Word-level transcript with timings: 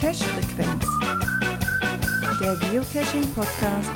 Cache-Frequenz. 0.00 0.84
Der 2.40 2.56
Geocaching-Podcast 2.56 3.90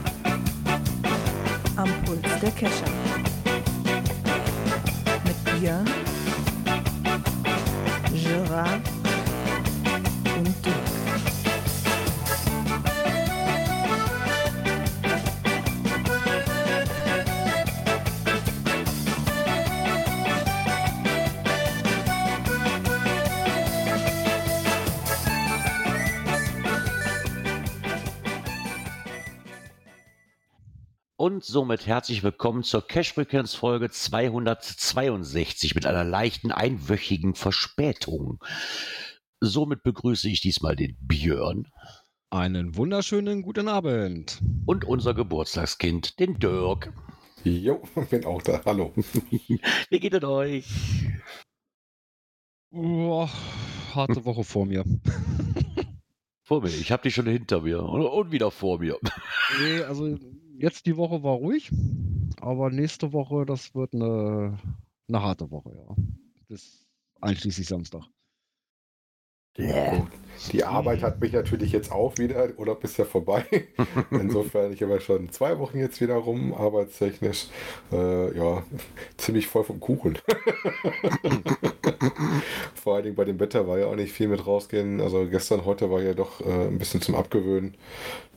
am 1.77 1.89
Puls 2.05 2.21
der 2.41 2.51
Cacher. 2.51 2.91
Mit 5.25 5.61
Björn, 5.61 5.87
Gerard 8.13 8.94
Und 31.45 31.51
somit 31.51 31.87
herzlich 31.87 32.23
willkommen 32.23 32.63
zur 32.63 32.87
Cash 32.87 33.13
Frequenz 33.13 33.53
Folge 33.55 33.91
262 33.91 35.75
mit 35.75 35.85
einer 35.85 36.03
leichten 36.03 36.51
einwöchigen 36.51 37.35
Verspätung. 37.35 38.43
Somit 39.41 39.83
begrüße 39.83 40.31
ich 40.31 40.41
diesmal 40.41 40.75
den 40.75 40.97
Björn 41.03 41.67
Einen 42.31 42.77
wunderschönen 42.79 43.43
guten 43.43 43.69
Abend. 43.69 44.41
und 44.65 44.87
unser 44.87 45.13
Geburtstagskind, 45.13 46.19
den 46.19 46.39
Dirk. 46.39 46.95
Jo, 47.45 47.83
bin 48.11 48.25
auch 48.25 48.41
da. 48.41 48.63
Hallo. 48.65 48.95
Wie 49.91 50.01
geht 50.01 50.15
es 50.15 50.25
euch? 50.25 50.65
Oh, 52.71 53.29
harte 53.95 54.25
Woche 54.25 54.45
vor 54.45 54.65
mir. 54.65 54.83
Vor 56.43 56.63
mir, 56.63 56.69
ich 56.69 56.91
habe 56.91 57.03
die 57.03 57.11
schon 57.11 57.27
hinter 57.27 57.61
mir 57.61 57.83
und, 57.83 58.01
und 58.01 58.33
wieder 58.33 58.51
vor 58.51 58.79
mir. 58.79 58.99
Nee, 59.61 59.83
also 59.83 60.19
jetzt 60.59 60.87
die 60.87 60.97
Woche 60.97 61.23
war 61.23 61.35
ruhig, 61.35 61.71
aber 62.41 62.71
nächste 62.71 63.13
Woche, 63.13 63.47
das 63.47 63.75
wird 63.75 63.95
eine, 63.95 64.59
eine 65.09 65.23
harte 65.23 65.51
Woche, 65.51 65.73
ja. 65.75 65.95
Bis 66.49 66.87
einschließlich 67.21 67.67
Samstag. 67.67 68.05
Gut. 69.57 70.09
Die 70.53 70.65
Arbeit 70.65 71.03
hat 71.03 71.21
mich 71.21 71.33
natürlich 71.33 71.73
jetzt 71.73 71.93
auch 71.93 72.19
wieder, 72.19 72.49
Urlaub 72.59 72.83
ist 72.83 72.97
ja 72.97 73.05
vorbei. 73.05 73.45
Insofern, 74.11 74.73
ich 74.73 74.83
habe 74.83 74.95
ja 74.95 75.01
schon 75.01 75.31
zwei 75.31 75.59
Wochen 75.61 75.79
jetzt 75.79 76.01
wieder 76.01 76.17
rum, 76.17 76.53
arbeitstechnisch. 76.53 77.47
Äh, 77.93 78.37
ja, 78.37 78.65
ziemlich 79.17 79.47
voll 79.47 79.63
vom 79.65 79.79
Kuchen. 79.79 80.19
Vor 82.75 82.97
allen 82.97 83.05
Dingen 83.05 83.17
bei 83.17 83.25
dem 83.25 83.39
Wetter 83.39 83.69
war 83.69 83.79
ja 83.79 83.87
auch 83.87 83.95
nicht 83.95 84.13
viel 84.13 84.27
mit 84.29 84.45
rausgehen. 84.45 85.01
Also 85.01 85.27
gestern, 85.27 85.65
heute 85.65 85.89
war 85.91 86.03
ja 86.03 86.15
doch 86.15 86.41
äh, 86.41 86.67
ein 86.67 86.79
bisschen 86.79 87.01
zum 87.01 87.15
Abgewöhnen. 87.15 87.77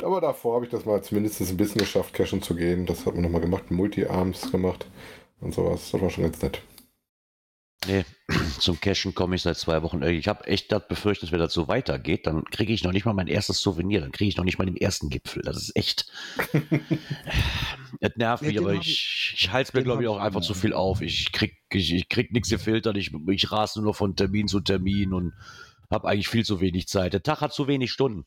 Aber 0.04 0.22
davor 0.22 0.56
habe 0.56 0.66
ich 0.66 0.72
das 0.72 0.86
mal 0.86 1.02
zumindest 1.02 1.42
ein 1.42 1.58
bisschen 1.58 1.80
geschafft, 1.80 2.14
cashen 2.14 2.44
zu 2.44 2.56
gehen. 2.56 2.86
Das 2.86 3.06
hat 3.08 3.16
man 3.16 3.24
nochmal 3.24 3.42
gemacht, 3.42 3.72
Multi-Arms 3.72 4.52
gemacht 4.52 4.86
und 5.42 5.52
sowas. 5.54 5.90
Das 5.92 6.00
war 6.00 6.10
schon 6.12 6.26
ganz 6.26 6.42
nett. 6.42 6.62
Nee, 7.88 8.04
zum 8.60 8.80
Cashen 8.82 9.14
komme 9.16 9.36
ich 9.36 9.42
seit 9.42 9.58
zwei 9.58 9.82
Wochen. 9.84 10.04
Ich 10.04 10.28
habe 10.28 10.46
echt 10.48 10.72
das 10.72 10.88
befürchtet, 10.88 11.32
wenn 11.32 11.40
das 11.40 11.54
so 11.54 11.68
weitergeht, 11.68 12.28
dann 12.28 12.44
kriege 12.46 12.74
ich 12.74 12.84
noch 12.84 12.92
nicht 12.92 13.06
mal 13.06 13.14
mein 13.14 13.28
erstes 13.28 13.62
Souvenir, 13.62 14.02
dann 14.02 14.12
kriege 14.12 14.30
ich 14.30 14.38
noch 14.38 14.44
nicht 14.44 14.58
mal 14.58 14.66
den 14.66 14.76
ersten 14.76 15.10
Gipfel. 15.10 15.42
Das 15.44 15.58
ist 15.58 15.76
echt. 15.76 16.12
Es 18.00 18.16
nervt 18.18 18.44
Ja, 18.44 18.50
mich, 18.50 18.60
aber 18.60 18.74
ich, 18.74 19.34
ich 19.38 19.52
halte 19.52 19.70
es 19.70 19.74
mir, 19.74 19.84
glaube 19.84 20.04
ich, 20.04 20.10
auch 20.10 20.20
einfach 20.20 20.42
zu 20.42 20.54
ja. 20.54 20.60
viel 20.60 20.74
auf. 20.74 21.02
Ich 21.02 21.32
krieg, 21.32 21.58
ich, 21.72 21.94
ich 21.94 22.10
krieg 22.10 22.34
nichts 22.34 22.50
gefiltert, 22.50 22.98
ich, 22.98 23.12
ich 23.30 23.52
rase 23.52 23.80
nur 23.80 23.92
noch 23.92 23.96
von 23.96 24.16
Termin 24.16 24.48
zu 24.48 24.60
Termin 24.60 25.14
und 25.14 25.34
habe 25.90 26.08
eigentlich 26.08 26.28
viel 26.28 26.46
zu 26.46 26.60
wenig 26.60 26.88
Zeit. 26.88 27.14
Der 27.14 27.24
Tag 27.24 27.42
hat 27.42 27.54
zu 27.54 27.68
wenig 27.68 27.92
Stunden. 27.92 28.26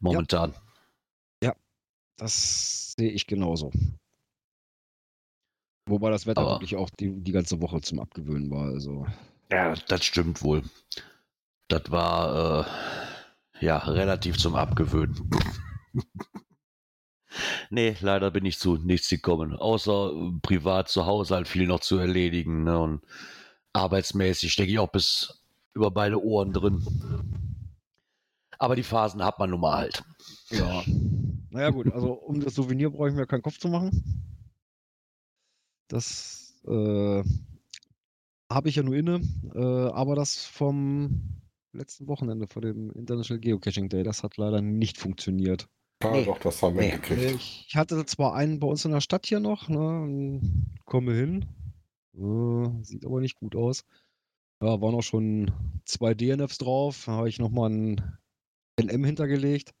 Momentan. 0.00 0.54
Das 2.18 2.94
sehe 2.98 3.10
ich 3.10 3.26
genauso. 3.26 3.70
Wobei 5.88 6.10
das 6.10 6.26
Wetter 6.26 6.40
Aber- 6.42 6.50
wirklich 6.56 6.76
auch 6.76 6.90
die, 6.90 7.10
die 7.20 7.32
ganze 7.32 7.60
Woche 7.60 7.80
zum 7.80 8.00
Abgewöhnen 8.00 8.50
war. 8.50 8.66
Also 8.66 9.06
Ja, 9.50 9.74
das 9.88 10.04
stimmt 10.04 10.42
wohl. 10.42 10.62
Das 11.68 11.90
war 11.90 12.66
äh, 13.60 13.64
ja 13.64 13.78
relativ 13.78 14.38
zum 14.38 14.54
Abgewöhnen. 14.54 15.30
nee, 17.70 17.96
leider 18.00 18.30
bin 18.30 18.44
ich 18.44 18.58
zu 18.58 18.76
nichts 18.76 19.08
gekommen. 19.08 19.54
Außer 19.54 20.12
äh, 20.12 20.32
privat 20.42 20.88
zu 20.88 21.06
Hause 21.06 21.34
halt 21.34 21.48
viel 21.48 21.66
noch 21.66 21.80
zu 21.80 21.98
erledigen. 21.98 22.64
Ne? 22.64 22.78
Und 22.78 23.00
arbeitsmäßig 23.72 24.52
stecke 24.52 24.70
ich 24.72 24.78
auch 24.78 24.90
bis 24.90 25.42
über 25.74 25.90
beide 25.90 26.22
Ohren 26.22 26.52
drin. 26.52 26.84
Aber 28.58 28.74
die 28.74 28.82
Phasen 28.82 29.24
hat 29.24 29.38
man 29.38 29.50
nun 29.50 29.60
mal 29.60 29.76
halt. 29.78 30.02
ja. 30.50 30.82
Naja 31.50 31.70
gut, 31.70 31.90
also 31.92 32.12
um 32.12 32.40
das 32.40 32.54
Souvenir 32.54 32.90
brauche 32.90 33.08
ich 33.08 33.14
mir 33.14 33.26
keinen 33.26 33.40
Kopf 33.42 33.58
zu 33.58 33.68
machen. 33.68 34.22
Das 35.88 36.54
äh, 36.66 37.22
habe 38.50 38.68
ich 38.68 38.76
ja 38.76 38.82
nur 38.82 38.94
inne, 38.94 39.20
äh, 39.54 39.90
aber 39.92 40.14
das 40.14 40.44
vom 40.46 41.40
letzten 41.72 42.06
Wochenende, 42.08 42.46
vor 42.46 42.62
dem 42.62 42.90
International 42.92 43.40
Geocaching 43.40 43.88
Day, 43.88 44.02
das 44.02 44.22
hat 44.22 44.36
leider 44.36 44.60
nicht 44.62 44.98
funktioniert. 44.98 45.68
Ah, 46.02 46.12
Nee. 46.12 46.24
doch, 46.24 46.38
das 46.38 46.62
haben 46.62 46.76
wir 46.76 46.82
Nee. 46.82 46.90
gekriegt. 46.92 47.40
Ich 47.68 47.74
hatte 47.76 48.04
zwar 48.06 48.34
einen 48.34 48.60
bei 48.60 48.66
uns 48.66 48.84
in 48.84 48.92
der 48.92 49.00
Stadt 49.00 49.26
hier 49.26 49.40
noch, 49.40 49.68
ne, 49.68 50.40
komme 50.84 51.12
hin, 51.14 51.46
äh, 52.16 52.84
sieht 52.84 53.04
aber 53.04 53.20
nicht 53.20 53.36
gut 53.36 53.56
aus. 53.56 53.84
Ja, 54.62 54.80
waren 54.80 54.94
auch 54.94 55.02
schon 55.02 55.50
zwei 55.84 56.14
DNFs 56.14 56.58
drauf, 56.58 57.04
da 57.06 57.12
habe 57.12 57.28
ich 57.28 57.38
nochmal 57.38 57.70
ein 57.70 58.18
LM 58.80 59.04
hintergelegt. 59.04 59.72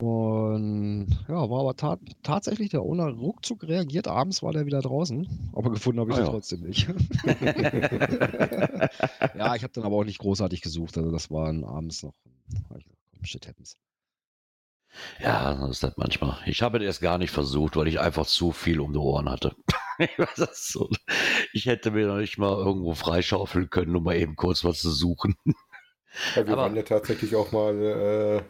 Und 0.00 1.08
ja, 1.28 1.50
war 1.50 1.60
aber 1.60 1.76
ta 1.76 1.98
tatsächlich 2.22 2.70
der 2.70 2.82
Owner 2.82 3.08
ruckzuck 3.10 3.62
reagiert. 3.64 4.08
Abends 4.08 4.42
war 4.42 4.52
der 4.52 4.64
wieder 4.66 4.80
draußen, 4.80 5.50
aber 5.52 5.70
gefunden 5.70 6.00
habe 6.00 6.10
ich 6.12 6.16
Ah, 6.16 6.20
ihn 6.20 6.26
ja. 6.26 6.32
trotzdem 6.32 6.60
nicht. 6.62 6.88
ja, 9.36 9.54
ich 9.54 9.62
habe 9.62 9.72
dann 9.74 9.84
aber 9.84 9.96
auch 9.96 10.04
nicht 10.04 10.18
großartig 10.18 10.62
gesucht. 10.62 10.96
Also 10.96 11.10
das 11.10 11.30
waren 11.30 11.64
abends 11.64 12.02
noch. 12.02 12.14
Shit 13.22 13.46
happens. 13.46 13.76
Ja, 15.22 15.54
das 15.54 15.70
ist 15.70 15.82
das 15.84 15.96
manchmal. 15.96 16.38
Ich 16.46 16.62
habe 16.62 16.78
es 16.78 16.84
erst 16.84 17.00
gar 17.00 17.18
nicht 17.18 17.30
versucht, 17.30 17.76
weil 17.76 17.86
ich 17.86 18.00
einfach 18.00 18.26
zu 18.26 18.50
viel 18.52 18.80
um 18.80 18.92
die 18.92 18.98
Ohren 18.98 19.28
hatte. 19.30 19.54
Das 20.38 20.68
so. 20.68 20.88
Ich 21.52 21.66
hätte 21.66 21.90
mir 21.90 22.06
noch 22.06 22.16
nicht 22.16 22.38
mal 22.38 22.56
irgendwo 22.56 22.94
freischaufeln 22.94 23.68
können, 23.68 23.94
um 23.94 24.02
mal 24.04 24.16
eben 24.16 24.34
kurz 24.34 24.64
was 24.64 24.80
zu 24.80 24.90
suchen. 24.90 25.34
Ja, 25.44 26.46
wir 26.46 26.54
Aber- 26.54 26.62
waren 26.62 26.74
ja 26.74 26.82
tatsächlich 26.84 27.36
auch 27.36 27.52
mal 27.52 27.74
äh, 27.82 28.42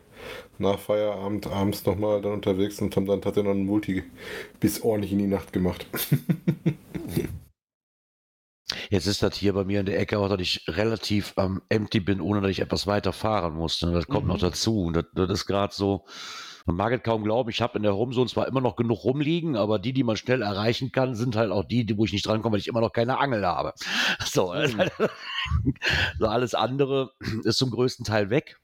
nach 0.59 0.79
Feierabend 0.79 1.47
abends 1.47 1.85
nochmal 1.87 2.21
dann 2.23 2.33
unterwegs 2.33 2.81
und 2.81 2.95
haben 2.97 3.07
dann 3.07 3.21
tatsächlich 3.23 3.49
noch 3.53 3.57
einen 3.59 3.67
Multi 3.67 4.03
bis 4.61 4.83
ordentlich 4.83 5.13
in 5.13 5.19
die 5.19 5.27
Nacht 5.27 5.53
gemacht. 5.53 5.87
Jetzt 8.89 9.07
ist 9.07 9.23
das 9.23 9.35
hier 9.37 9.53
bei 9.53 9.65
mir 9.65 9.81
in 9.81 9.87
der 9.87 9.99
Ecke 9.99 10.19
auch, 10.19 10.29
dass 10.29 10.41
ich 10.41 10.65
relativ 10.69 11.33
am 11.37 11.61
empty 11.69 11.99
bin, 12.01 12.21
ohne 12.21 12.41
dass 12.41 12.51
ich 12.53 12.61
etwas 12.61 12.87
weiter 12.87 13.13
fahren 13.13 13.55
musste. 13.55 13.91
Das 13.91 14.07
kommt 14.07 14.25
Mhm. 14.27 14.33
noch 14.33 14.39
dazu. 14.39 14.83
Und 14.85 14.95
das, 14.95 15.07
das 15.13 15.31
ist 15.31 15.47
gerade 15.47 15.75
so, 15.75 16.05
man 16.67 16.77
mag 16.77 16.93
es 16.93 17.03
kaum 17.03 17.25
glauben, 17.25 17.51
ich 17.51 17.63
habe 17.63 17.79
in 17.79 17.83
der 17.83 17.93
Rumzone 17.93 18.29
zwar 18.29 18.47
immer 18.47 18.61
noch 18.61 18.77
genug 18.77 19.03
rumliegen, 19.05 19.57
aber 19.57 19.81
die, 19.81 19.93
die 19.93 20.05
man 20.05 20.17
schnell 20.17 20.43
erreichen 20.43 20.93
kann, 20.93 21.17
sind 21.17 21.35
halt 21.35 21.51
auch 21.51 21.65
die, 21.65 21.85
die 21.85 21.97
wo 21.99 22.05
ich 22.05 22.13
nicht 22.13 22.27
drankomme, 22.27 22.53
weil 22.53 22.61
ich 22.61 22.69
immer 22.69 22.81
noch 22.81 22.93
keine 22.93 23.19
Angel 23.19 23.45
habe. 23.45 23.73
So, 24.25 24.53
das 24.55 24.71
ist 24.71 24.79
halt- 24.79 24.93
so 26.21 26.27
alles 26.27 26.55
andere 26.55 27.11
ist 27.43 27.59
zum 27.59 27.71
größten 27.73 28.05
Teil 28.05 28.31
weg. 28.31 28.61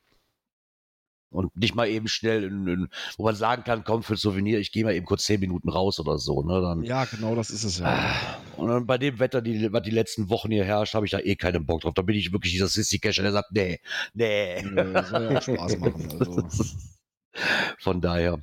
Und 1.31 1.55
nicht 1.57 1.75
mal 1.75 1.89
eben 1.89 2.09
schnell, 2.09 2.45
in, 2.45 2.67
in, 2.67 2.89
wo 3.19 3.25
man 3.25 3.35
sagen 3.35 3.65
kann, 3.65 3.85
komm 3.85 4.03
für 4.03 4.17
Souvenir, 4.17 4.59
ich 4.61 4.73
gehe 4.73 4.85
mal 4.85 4.95
eben 4.95 5.05
kurz 5.05 5.25
zehn 5.25 5.41
Minuten 5.41 5.69
raus 5.69 5.99
oder 6.01 6.19
so. 6.19 6.43
Ne? 6.43 6.61
Dann, 6.61 6.83
Ja, 6.85 7.05
genau 7.05 7.35
das 7.35 7.51
ist 7.51 7.65
es 7.65 7.79
ja. 7.81 8.39
und 8.57 8.69
dann 8.69 8.87
bei 8.87 8.97
dem 8.97 9.19
Wetter, 9.19 9.43
die, 9.43 9.73
was 9.73 9.83
die 9.83 9.91
letzten 9.91 10.31
Wochen 10.31 10.51
hier 10.51 10.65
herrscht, 10.65 10.95
habe 10.95 11.05
ich 11.05 11.13
da 11.13 11.19
eh 11.19 11.37
keinen 11.37 11.67
Bock 11.67 11.83
drauf. 11.83 11.95
Da 11.95 12.03
bin 12.03 12.17
ich 12.17 12.33
wirklich 12.33 12.53
dieser 12.53 12.69
Sissy-Cacher, 12.69 13.23
der 13.23 13.33
sagt, 13.33 13.53
nee, 13.53 13.81
nee. 14.15 14.63
Nö, 14.63 15.03
soll 15.03 15.25
ja 15.25 15.39
auch 15.39 15.43
Spaß 15.43 15.79
machen. 15.79 16.09
Also, 16.21 16.43
Von 17.79 18.01
daher, 18.01 18.41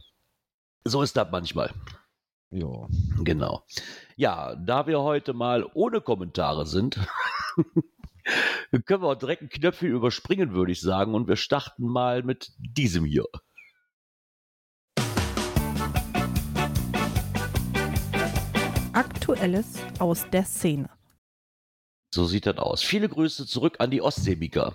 so 0.85 1.01
ist 1.01 1.15
das 1.17 1.27
manchmal. 1.31 1.71
ja. 2.51 2.87
Genau. 3.23 3.63
Ja, 4.17 4.55
da 4.55 4.85
wir 4.85 5.01
heute 5.01 5.33
mal 5.33 5.65
ohne 5.73 6.01
Kommentare 6.01 6.65
sind, 6.67 6.99
können 8.85 9.03
wir 9.03 9.09
auch 9.09 9.15
direkt 9.15 9.41
ein 9.41 9.49
Knöpfchen 9.49 9.89
überspringen, 9.89 10.53
würde 10.53 10.71
ich 10.71 10.81
sagen. 10.81 11.15
Und 11.15 11.27
wir 11.27 11.35
starten 11.35 11.87
mal 11.87 12.23
mit 12.23 12.51
diesem 12.57 13.05
hier. 13.05 13.25
Aktuelles 18.93 19.77
aus 19.99 20.29
der 20.29 20.45
Szene. 20.45 20.89
So 22.13 22.25
sieht 22.25 22.45
das 22.45 22.57
aus. 22.57 22.83
Viele 22.83 23.09
Grüße 23.09 23.47
zurück 23.47 23.77
an 23.79 23.89
die 23.89 24.01
Ostseemika. 24.01 24.73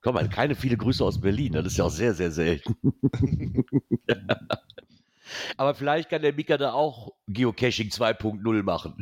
Komm 0.00 0.14
mal, 0.14 0.28
keine 0.28 0.54
viele 0.54 0.76
Grüße 0.76 1.04
aus 1.04 1.20
Berlin. 1.20 1.52
Das 1.52 1.66
ist 1.66 1.76
ja 1.76 1.84
auch 1.84 1.90
sehr, 1.90 2.14
sehr 2.14 2.30
selten. 2.30 2.76
Aber 5.56 5.74
vielleicht 5.74 6.10
kann 6.10 6.22
der 6.22 6.32
Mika 6.32 6.56
da 6.56 6.72
auch 6.72 7.12
Geocaching 7.26 7.88
2.0 7.88 8.62
machen. 8.62 8.96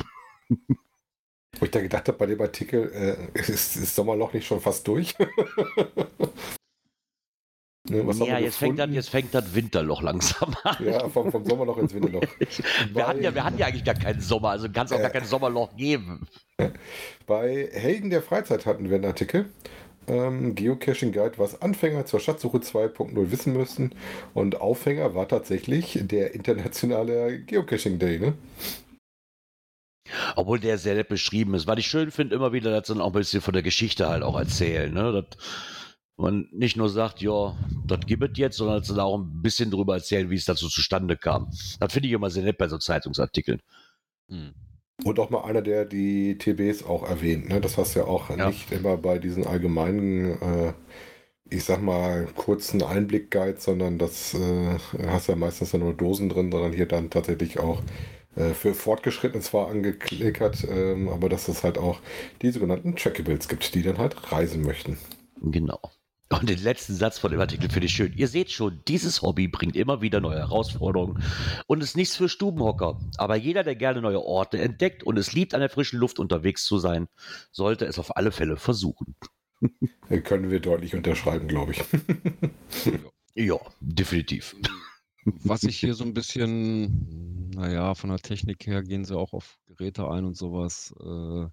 Wo 1.63 1.67
ich 1.67 1.71
da 1.71 1.81
gedacht 1.81 2.09
habe, 2.09 2.19
bei 2.19 2.27
dem 2.27 2.41
Artikel, 2.41 2.91
äh, 2.93 3.39
ist 3.39 3.81
das 3.81 3.95
Sommerloch 3.95 4.33
nicht 4.33 4.45
schon 4.45 4.61
fast 4.61 4.85
durch? 4.89 5.15
ne, 7.89 8.05
ja, 8.27 8.41
jetzt 8.41 8.57
fängt, 8.57 8.81
dann, 8.81 8.93
jetzt 8.93 9.11
fängt 9.11 9.33
das 9.33 9.55
Winterloch 9.55 10.03
langsam 10.03 10.57
an. 10.65 10.85
Ja, 10.85 11.09
vom, 11.09 11.31
vom 11.31 11.45
Sommerloch 11.45 11.79
ins 11.79 11.95
Winterloch. 11.95 12.25
wir, 12.93 13.07
hatten 13.07 13.23
ja, 13.23 13.33
wir 13.33 13.45
hatten 13.45 13.59
ja 13.59 13.67
eigentlich 13.67 13.85
gar 13.85 13.95
keinen 13.95 14.21
Sommer, 14.21 14.51
also 14.51 14.69
kann 14.71 14.87
es 14.87 14.93
auch 14.93 14.99
äh, 14.99 15.03
gar 15.03 15.11
kein 15.11 15.25
Sommerloch 15.25 15.77
geben. 15.77 16.27
Bei 17.29 17.69
Helden 17.73 18.11
der 18.11 18.23
Freizeit 18.23 18.67
hatten 18.67 18.91
wir 18.91 18.97
einen 18.97 19.05
Artikel. 19.05 19.49
Ähm, 20.09 20.57
Geocaching 20.57 21.13
Guide, 21.13 21.35
was 21.37 21.63
Anfänger 21.63 22.07
zur 22.07 22.19
Schatzsuche 22.19 22.59
2.0 22.59 23.31
wissen 23.31 23.53
müssen. 23.53 23.95
Und 24.35 24.61
Aufhänger 24.61 25.15
war 25.15 25.29
tatsächlich 25.29 26.01
der 26.03 26.35
internationale 26.35 27.39
Geocaching 27.39 28.01
Day, 28.01 28.19
ne? 28.19 28.33
Obwohl 30.37 30.59
der 30.59 30.79
sehr 30.79 30.95
nett 30.95 31.09
beschrieben 31.09 31.55
ist. 31.55 31.67
Was 31.67 31.79
ich 31.79 31.87
schön 31.87 32.11
finde, 32.11 32.35
immer 32.35 32.53
wieder, 32.53 32.71
dass 32.71 32.89
dann 32.89 33.01
auch 33.01 33.09
ein 33.09 33.13
bisschen 33.13 33.41
von 33.41 33.55
der 33.55 33.63
Geschichte 33.63 34.09
halt 34.09 34.23
auch 34.23 34.39
erzählen. 34.39 34.93
Ne? 34.93 35.13
Dass 35.13 35.39
man 36.17 36.49
nicht 36.53 36.77
nur 36.77 36.89
sagt, 36.89 37.21
ja, 37.21 37.57
das 37.87 38.01
gibt 38.07 38.23
es 38.23 38.39
jetzt, 38.39 38.57
sondern 38.57 38.79
dass 38.79 38.89
sie 38.89 38.95
da 38.95 39.05
auch 39.05 39.19
ein 39.19 39.43
bisschen 39.43 39.71
drüber 39.71 39.95
erzählen, 39.95 40.31
wie 40.31 40.37
es 40.37 40.45
dazu 40.45 40.69
zustande 40.69 41.17
kam. 41.17 41.51
Das 41.79 41.93
finde 41.93 42.09
ich 42.09 42.15
immer 42.15 42.31
sehr 42.31 42.43
nett 42.43 42.59
bei 42.59 42.69
so 42.69 42.79
Zeitungsartikeln. 42.79 43.61
Hm. 44.29 44.55
Und 45.05 45.19
auch 45.19 45.31
mal 45.31 45.45
einer, 45.45 45.63
der 45.63 45.85
die 45.85 46.39
TBs 46.39 46.85
auch 46.85 47.09
erwähnt. 47.09 47.49
Ne? 47.49 47.61
Das 47.61 47.77
hast 47.77 47.95
du 47.95 48.01
ja 48.01 48.07
auch 48.07 48.31
ja. 48.31 48.49
nicht 48.49 48.71
immer 48.71 48.97
bei 48.97 49.19
diesen 49.19 49.47
allgemeinen, 49.47 50.41
äh, 50.41 50.73
ich 51.51 51.65
sag 51.65 51.83
mal, 51.83 52.27
kurzen 52.35 52.83
Einblick-Guides, 52.83 53.65
sondern 53.65 53.99
das 53.99 54.35
äh, 54.35 54.79
hast 55.07 55.29
ja 55.29 55.37
meistens 55.37 55.73
nur 55.73 55.95
Dosen 55.95 56.29
drin, 56.29 56.53
sondern 56.53 56.73
hier 56.73 56.87
dann 56.87 57.11
tatsächlich 57.11 57.59
auch 57.59 57.83
äh, 58.37 58.55
für 58.55 58.75
Fortgeschrittene 58.75 59.43
zwar 59.43 59.69
angeklickert, 59.69 60.65
ähm, 60.69 61.09
aber 61.09 61.29
dass 61.29 61.49
es 61.49 61.65
halt 61.65 61.79
auch 61.79 62.01
die 62.41 62.51
sogenannten 62.51 62.97
Trackables 62.97 63.49
gibt, 63.49 63.75
die 63.75 63.83
dann 63.83 63.99
halt 63.99 64.33
reisen 64.33 64.63
möchten. 64.63 64.99
Genau. 65.41 65.81
Und 66.31 66.49
den 66.49 66.63
letzten 66.63 66.95
Satz 66.95 67.19
von 67.19 67.31
dem 67.31 67.41
Artikel 67.41 67.69
finde 67.69 67.87
ich 67.87 67.93
schön. 67.93 68.15
Ihr 68.17 68.29
seht 68.29 68.51
schon, 68.51 68.81
dieses 68.89 69.21
Hobby 69.21 69.49
bringt 69.49 69.77
immer 69.77 70.01
wieder 70.01 70.21
neue 70.21 70.39
Herausforderungen 70.39 71.23
und 71.67 71.83
ist 71.83 71.97
nichts 71.97 72.17
für 72.17 72.29
Stubenhocker. 72.29 72.99
Aber 73.19 73.37
jeder, 73.37 73.65
der 73.65 73.77
gerne 73.77 74.01
neue 74.01 74.23
Orte 74.23 74.59
entdeckt 74.59 75.03
und 75.03 75.19
es 75.19 75.35
liebt, 75.35 75.53
an 75.53 75.61
der 75.61 75.69
frischen 75.69 75.99
Luft 75.99 76.19
unterwegs 76.19 76.65
zu 76.65 76.79
sein, 76.79 77.09
sollte 77.51 77.85
es 77.85 77.99
auf 77.99 78.17
alle 78.17 78.33
Fälle 78.33 78.57
versuchen. 78.57 79.15
Können 80.25 80.51
wir 80.51 80.61
deutlich 80.61 80.95
unterschreiben, 80.95 81.49
glaube 81.49 81.73
ich. 81.73 81.85
ja, 83.35 83.59
definitiv. 83.81 84.57
Was 85.25 85.63
ich 85.63 85.79
hier 85.79 85.95
so 85.95 86.05
ein 86.05 86.15
bisschen, 86.15 87.51
naja, 87.51 87.95
von 87.95 88.11
der 88.11 88.19
Technik 88.19 88.67
her 88.67 88.83
gehen 88.83 89.05
sie 89.05 89.17
auch 89.17 89.33
auf 89.33 89.59
Geräte 89.67 90.09
ein 90.09 90.25
und 90.25 90.37
sowas. 90.37 90.93
Äh, 91.01 91.47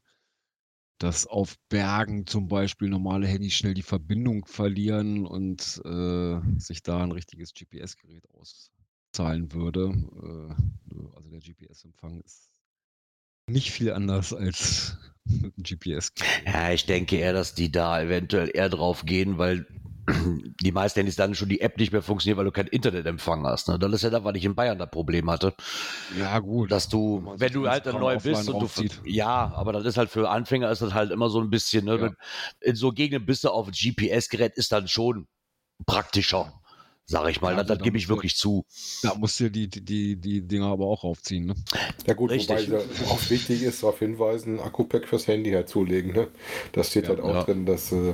dass 0.99 1.25
auf 1.25 1.55
Bergen 1.69 2.27
zum 2.27 2.47
Beispiel 2.49 2.89
normale 2.89 3.25
Handys 3.25 3.53
schnell 3.53 3.73
die 3.73 3.81
Verbindung 3.81 4.45
verlieren 4.45 5.25
und 5.25 5.81
äh, 5.85 6.59
sich 6.59 6.83
da 6.83 7.01
ein 7.01 7.13
richtiges 7.13 7.53
GPS-Gerät 7.53 8.25
auszahlen 8.31 9.53
würde. 9.53 9.93
Äh, 10.21 10.95
also 11.15 11.29
der 11.29 11.39
GPS-Empfang 11.39 12.19
ist 12.21 12.49
nicht 13.49 13.71
viel 13.71 13.93
anders 13.93 14.33
als 14.33 14.97
mit 15.23 15.53
einem 15.55 15.63
GPS-Gerät. 15.63 16.45
Ja, 16.45 16.71
ich 16.71 16.85
denke 16.85 17.15
eher, 17.15 17.33
dass 17.33 17.55
die 17.55 17.71
da 17.71 18.01
eventuell 18.01 18.51
eher 18.53 18.69
drauf 18.69 19.05
gehen, 19.05 19.37
weil 19.37 19.65
die 20.61 20.71
meisten 20.71 20.99
Handys 20.99 21.15
dann 21.15 21.35
schon 21.35 21.49
die 21.49 21.61
App 21.61 21.77
nicht 21.77 21.91
mehr 21.91 22.01
funktioniert, 22.01 22.37
weil 22.37 22.45
du 22.45 22.51
keinen 22.51 22.67
Internetempfang 22.67 23.45
hast. 23.45 23.67
Ne? 23.67 23.79
Das 23.79 23.91
ist 23.93 24.03
ja 24.03 24.09
da, 24.09 24.23
weil 24.23 24.35
ich 24.35 24.45
in 24.45 24.55
Bayern 24.55 24.77
das 24.77 24.89
Problem 24.89 25.29
hatte. 25.29 25.53
Ja, 26.17 26.39
gut. 26.39 26.71
Dass 26.71 26.89
du, 26.89 27.33
wenn 27.37 27.53
du 27.53 27.69
halt 27.69 27.85
neu 27.85 28.17
bist 28.17 28.49
und 28.49 28.77
du, 28.77 28.83
ja, 29.05 29.51
aber 29.55 29.73
das 29.73 29.85
ist 29.85 29.97
halt 29.97 30.09
für 30.09 30.29
Anfänger 30.29 30.69
ist 30.69 30.81
das 30.81 30.93
halt 30.93 31.11
immer 31.11 31.29
so 31.29 31.39
ein 31.39 31.49
bisschen, 31.49 31.85
ne? 31.85 31.97
Ja. 31.99 32.11
In 32.61 32.75
so 32.75 32.91
Gegenden 32.91 33.25
bist 33.25 33.43
du 33.43 33.49
auf 33.49 33.67
ein 33.67 33.73
GPS-Gerät 33.73 34.55
ist 34.55 34.71
dann 34.71 34.87
schon 34.87 35.27
praktischer 35.85 36.58
sage 37.09 37.31
ich 37.31 37.41
mal. 37.41 37.57
Ja, 37.57 37.63
das, 37.63 37.79
gebe 37.79 37.97
ich 37.97 38.07
wirklich 38.07 38.35
zu. 38.35 38.65
Da 39.01 39.15
musst 39.15 39.39
du 39.39 39.49
die, 39.49 39.67
die, 39.67 40.15
die 40.15 40.41
Dinger 40.41 40.67
aber 40.67 40.85
auch 40.85 41.03
aufziehen. 41.03 41.47
Ne? 41.47 41.55
Ja 42.05 42.13
gut, 42.13 42.29
Richtig. 42.29 42.71
wobei 42.71 42.83
auch 43.09 43.29
wichtig 43.29 43.63
ist, 43.63 43.81
darauf 43.81 43.99
hinweisen, 43.99 44.59
Akku-Pack 44.59 45.07
fürs 45.07 45.27
Handy 45.27 45.49
herzulegen. 45.49 46.13
Ne? 46.13 46.27
Das 46.71 46.91
steht 46.91 47.03
ja, 47.03 47.09
halt 47.09 47.21
auch 47.21 47.33
ja. 47.33 47.43
drin, 47.43 47.65
dass 47.65 47.91
äh, 47.91 48.13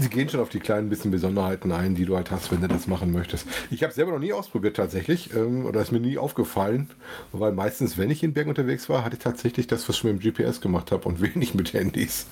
sie 0.00 0.08
gehen 0.08 0.28
schon 0.28 0.40
auf 0.40 0.48
die 0.48 0.58
kleinen 0.58 0.88
bisschen 0.88 1.12
Besonderheiten 1.12 1.70
ein, 1.70 1.94
die 1.94 2.04
du 2.04 2.16
halt 2.16 2.32
hast, 2.32 2.50
wenn 2.50 2.60
du 2.60 2.66
das 2.66 2.88
machen 2.88 3.12
möchtest. 3.12 3.46
Ich 3.70 3.84
habe 3.84 3.92
selber 3.92 4.10
noch 4.10 4.18
nie 4.18 4.32
ausprobiert 4.32 4.76
tatsächlich, 4.76 5.32
ähm, 5.34 5.64
oder 5.64 5.80
ist 5.80 5.92
mir 5.92 6.00
nie 6.00 6.18
aufgefallen, 6.18 6.90
weil 7.30 7.52
meistens, 7.52 7.96
wenn 7.96 8.10
ich 8.10 8.24
in 8.24 8.32
Bergen 8.32 8.50
unterwegs 8.50 8.88
war, 8.88 9.04
hatte 9.04 9.16
ich 9.16 9.22
tatsächlich 9.22 9.68
das, 9.68 9.88
was 9.88 9.96
ich 9.96 10.04
mit 10.04 10.20
dem 10.20 10.34
GPS 10.34 10.60
gemacht 10.60 10.90
habe 10.90 11.08
und 11.08 11.20
wenig 11.34 11.54
mit 11.54 11.72
Handys. 11.72 12.26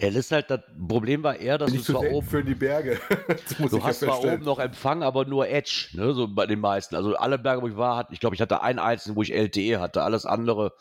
Ja, 0.00 0.08
das 0.08 0.16
ist 0.16 0.32
halt 0.32 0.50
das 0.50 0.60
Problem 0.88 1.22
war 1.22 1.36
eher, 1.36 1.56
dass 1.56 1.72
du 1.72 1.80
zwar 1.80 2.02
oben 2.02 2.26
für 2.26 2.42
die 2.42 2.54
Berge. 2.54 2.98
du 3.70 3.82
hast 3.84 4.00
zwar 4.00 4.22
oben 4.22 4.42
noch 4.42 4.58
Empfang, 4.58 5.02
aber 5.02 5.24
nur 5.24 5.48
Edge, 5.48 5.90
ne, 5.92 6.12
so 6.12 6.26
bei 6.26 6.46
den 6.46 6.60
meisten. 6.60 6.96
Also 6.96 7.14
alle 7.14 7.38
Berge, 7.38 7.62
wo 7.62 7.68
ich 7.68 7.76
war, 7.76 7.96
hatte, 7.96 8.12
ich 8.12 8.20
glaube, 8.20 8.34
ich 8.34 8.40
hatte 8.40 8.62
einen 8.62 8.80
einzigen, 8.80 9.14
wo 9.14 9.22
ich 9.22 9.32
LTE 9.32 9.80
hatte. 9.80 10.02
Alles 10.02 10.26
andere 10.26 10.72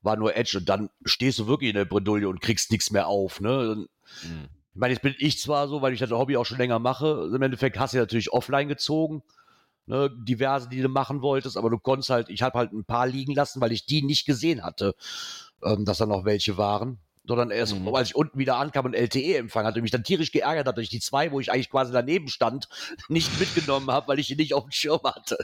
war 0.00 0.16
nur 0.16 0.36
Edge 0.36 0.58
und 0.58 0.68
dann 0.68 0.88
stehst 1.04 1.38
du 1.38 1.46
wirklich 1.46 1.70
in 1.70 1.76
der 1.76 1.84
Bredouille 1.84 2.28
und 2.28 2.40
kriegst 2.40 2.70
nichts 2.70 2.90
mehr 2.90 3.08
auf, 3.08 3.40
ne? 3.40 3.86
Mhm. 4.22 4.48
Ich 4.72 4.80
meine, 4.80 4.94
jetzt 4.94 5.02
bin 5.02 5.14
ich 5.18 5.38
zwar 5.38 5.68
so, 5.68 5.82
weil 5.82 5.92
ich 5.92 6.00
das 6.00 6.10
Hobby 6.10 6.36
auch 6.36 6.46
schon 6.46 6.58
länger 6.58 6.78
mache. 6.78 7.28
Im 7.34 7.42
Endeffekt 7.42 7.78
hast 7.78 7.92
du 7.92 7.98
natürlich 7.98 8.32
offline 8.32 8.68
gezogen. 8.68 9.22
Ne, 9.86 10.08
diverse, 10.16 10.68
die 10.68 10.80
du 10.80 10.88
machen 10.88 11.20
wolltest, 11.20 11.56
aber 11.56 11.68
du 11.68 11.78
konntest 11.78 12.10
halt, 12.10 12.28
ich 12.28 12.42
habe 12.42 12.56
halt 12.56 12.72
ein 12.72 12.84
paar 12.84 13.08
liegen 13.08 13.34
lassen, 13.34 13.60
weil 13.60 13.72
ich 13.72 13.86
die 13.86 14.02
nicht 14.02 14.24
gesehen 14.24 14.62
hatte, 14.62 14.94
ähm, 15.64 15.84
dass 15.84 15.98
da 15.98 16.06
noch 16.06 16.24
welche 16.24 16.56
waren 16.56 17.00
sondern 17.24 17.50
erst, 17.50 17.78
mhm. 17.78 17.94
als 17.94 18.08
ich 18.08 18.16
unten 18.16 18.38
wieder 18.38 18.56
ankam 18.56 18.86
und 18.86 18.94
LTE-Empfang 18.94 19.64
hatte, 19.64 19.82
mich 19.82 19.90
dann 19.90 20.04
tierisch 20.04 20.32
geärgert 20.32 20.66
hat, 20.66 20.76
dass 20.76 20.82
ich 20.82 20.88
die 20.88 21.00
zwei, 21.00 21.30
wo 21.30 21.40
ich 21.40 21.52
eigentlich 21.52 21.70
quasi 21.70 21.92
daneben 21.92 22.28
stand, 22.28 22.68
nicht 23.08 23.38
mitgenommen 23.38 23.90
habe, 23.90 24.08
weil 24.08 24.18
ich 24.18 24.26
die 24.26 24.36
nicht 24.36 24.54
auf 24.54 24.64
dem 24.64 24.72
Schirm 24.72 25.00
hatte. 25.04 25.38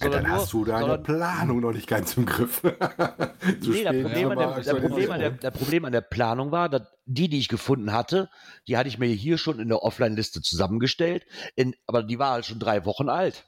Ja, 0.00 0.08
dann 0.08 0.24
nur, 0.24 0.32
hast 0.32 0.52
du 0.52 0.64
deine 0.64 0.80
sondern, 0.80 1.02
Planung 1.02 1.60
noch 1.60 1.72
nicht 1.72 1.86
ganz 1.86 2.16
im 2.16 2.26
Griff. 2.26 2.62
nee, 3.62 3.82
der 3.82 4.02
Problem, 4.02 4.30
an 4.30 4.38
der, 4.38 4.60
der, 4.60 4.74
Problem 4.74 5.10
an 5.10 5.20
der, 5.20 5.30
der 5.30 5.50
Problem 5.50 5.84
an 5.84 5.92
der 5.92 6.00
Planung 6.02 6.52
war, 6.52 6.68
dass 6.68 6.82
die, 7.06 7.28
die 7.28 7.38
ich 7.38 7.48
gefunden 7.48 7.92
hatte, 7.92 8.30
die 8.68 8.76
hatte 8.76 8.88
ich 8.88 8.98
mir 8.98 9.06
hier 9.06 9.38
schon 9.38 9.58
in 9.58 9.68
der 9.68 9.82
Offline-Liste 9.82 10.42
zusammengestellt, 10.42 11.26
in, 11.56 11.74
aber 11.86 12.02
die 12.02 12.18
war 12.18 12.32
halt 12.32 12.46
schon 12.46 12.58
drei 12.58 12.84
Wochen 12.84 13.08
alt. 13.08 13.44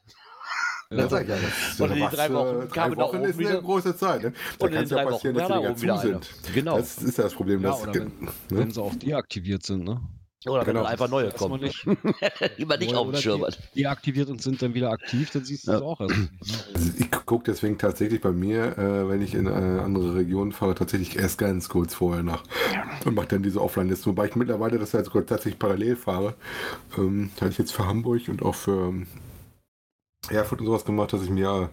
Ja, 0.90 1.08
sag 1.08 1.22
ich 1.22 1.28
ja, 1.28 1.36
das 1.36 1.80
und 1.80 1.90
in 1.90 1.98
den 1.98 2.10
drei 2.10 2.32
Wochen 2.32 2.68
drei 2.68 2.96
Wochen 2.96 3.22
da 3.22 3.28
ist 3.28 3.38
wieder, 3.38 3.50
eine 3.50 3.62
große 3.62 3.96
Zeit. 3.96 4.22
Ne? 4.22 4.32
Da 4.58 4.68
kann 4.68 4.84
es 4.84 4.90
ja 4.90 5.04
passieren, 5.04 5.36
dass 5.36 5.48
die 5.48 5.82
wieder 5.82 5.96
zu 5.96 6.06
sind. 6.06 6.30
Genau. 6.54 6.76
Das 6.76 6.98
ist 6.98 7.18
ja 7.18 7.24
das 7.24 7.34
Problem. 7.34 7.62
Ja, 7.62 7.70
dass, 7.70 7.86
wenn, 7.86 8.04
ne? 8.04 8.10
wenn 8.50 8.70
sie 8.70 8.80
auch 8.80 8.94
deaktiviert 8.94 9.64
sind, 9.64 9.84
ne? 9.84 10.00
Oder 10.46 10.64
genau. 10.64 10.80
wenn 10.80 10.86
einfach 10.86 11.08
neue 11.08 11.30
kommen. 11.32 11.60
Nicht, 11.60 11.84
die 12.58 12.64
man 12.64 12.78
nicht 12.78 12.94
auf 12.94 13.10
dem 13.10 13.20
Schirm 13.20 13.42
hat. 13.42 13.58
Deaktiviert 13.74 14.28
und 14.28 14.40
sind 14.42 14.62
dann 14.62 14.74
wieder 14.74 14.90
aktiv, 14.90 15.30
dann 15.30 15.44
siehst 15.44 15.66
du 15.66 15.72
es 15.72 15.80
ja. 15.80 15.84
auch. 15.84 15.98
Also, 15.98 16.14
also 16.74 16.90
ich 16.98 17.10
gucke 17.10 17.44
deswegen 17.50 17.78
tatsächlich 17.78 18.20
bei 18.20 18.30
mir, 18.30 18.78
äh, 18.78 19.08
wenn 19.08 19.22
ich 19.22 19.34
in 19.34 19.48
eine 19.48 19.82
andere 19.82 20.14
Region 20.14 20.52
fahre, 20.52 20.74
tatsächlich 20.74 21.18
erst 21.18 21.38
ganz 21.38 21.68
kurz 21.68 21.94
vorher 21.94 22.22
nach 22.22 22.44
und 23.04 23.14
mache 23.14 23.28
dann 23.28 23.42
diese 23.42 23.60
Offline-Liste. 23.60 24.06
Wobei 24.06 24.26
ich 24.26 24.36
mittlerweile 24.36 24.78
das 24.78 24.94
halt 24.94 25.10
tatsächlich 25.12 25.58
parallel 25.58 25.96
fahre. 25.96 26.34
Ähm, 26.96 27.30
hatte 27.40 27.50
ich 27.50 27.58
jetzt 27.58 27.72
für 27.72 27.86
Hamburg 27.86 28.28
und 28.28 28.42
auch 28.42 28.54
für 28.54 28.94
Erfurt 30.30 30.60
und 30.60 30.66
sowas 30.66 30.84
gemacht, 30.84 31.12
dass 31.12 31.22
ich 31.22 31.30
mir 31.30 31.70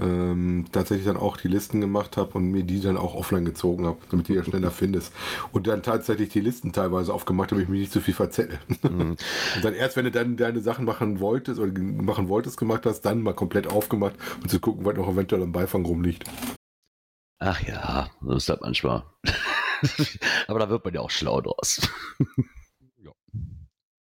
ähm, 0.00 0.66
tatsächlich 0.72 1.06
dann 1.06 1.16
auch 1.16 1.36
die 1.36 1.48
Listen 1.48 1.80
gemacht 1.80 2.16
habe 2.16 2.32
und 2.34 2.50
mir 2.50 2.62
die 2.62 2.80
dann 2.80 2.96
auch 2.96 3.14
offline 3.14 3.44
gezogen 3.44 3.86
habe, 3.86 3.98
damit 4.10 4.28
die 4.28 4.34
ja 4.34 4.44
schneller 4.44 4.70
findest. 4.70 5.12
Und 5.52 5.66
dann 5.66 5.82
tatsächlich 5.82 6.30
die 6.30 6.40
Listen 6.40 6.72
teilweise 6.72 7.12
aufgemacht, 7.12 7.50
damit 7.50 7.64
ich 7.64 7.68
mich 7.70 7.80
nicht 7.80 7.92
zu 7.92 8.00
viel 8.00 8.14
verzettel. 8.14 8.58
Mhm. 8.82 9.00
und 9.56 9.64
dann 9.64 9.74
erst, 9.74 9.96
wenn 9.96 10.04
du 10.04 10.10
dann 10.10 10.36
deine 10.36 10.60
Sachen 10.60 10.84
machen 10.84 11.20
wolltest 11.20 11.60
oder 11.60 11.72
machen 11.80 12.28
wolltest, 12.28 12.56
gemacht 12.56 12.86
hast, 12.86 13.02
dann 13.02 13.22
mal 13.22 13.34
komplett 13.34 13.66
aufgemacht 13.66 14.14
und 14.42 14.48
zu 14.48 14.60
gucken, 14.60 14.84
was 14.84 14.96
noch 14.96 15.08
eventuell 15.08 15.42
am 15.42 15.52
Beifang 15.52 15.84
rumliegt. 15.84 16.24
Ach 17.38 17.60
ja, 17.62 18.10
so 18.22 18.32
ist 18.36 18.48
das 18.48 18.60
manchmal. 18.60 19.04
Aber 20.48 20.58
da 20.58 20.70
wird 20.70 20.84
man 20.84 20.94
ja 20.94 21.00
auch 21.00 21.10
schlau 21.10 21.40
draus. 21.40 21.80
ja. 22.96 23.10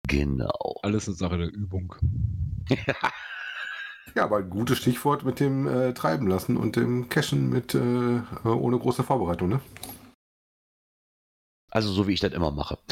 Genau. 0.07 0.79
Alles 0.83 1.09
eine 1.09 1.17
Sache 1.17 1.39
der 1.39 1.53
Übung. 1.53 1.97
Ja, 2.69 2.77
aber 4.23 4.39
ein 4.39 4.49
gutes 4.49 4.79
Stichwort 4.79 5.25
mit 5.25 5.41
dem 5.41 5.67
äh, 5.67 5.93
Treiben 5.93 6.29
lassen 6.29 6.57
und 6.57 6.77
dem 6.77 7.09
Cashen 7.09 7.51
mit 7.51 7.75
äh, 7.75 8.21
ohne 8.45 8.79
große 8.79 9.03
Vorbereitung, 9.03 9.49
ne? 9.49 9.61
Also 11.71 11.91
so 11.91 12.07
wie 12.07 12.13
ich 12.13 12.21
das 12.21 12.33
immer 12.33 12.53
mache. 12.53 12.79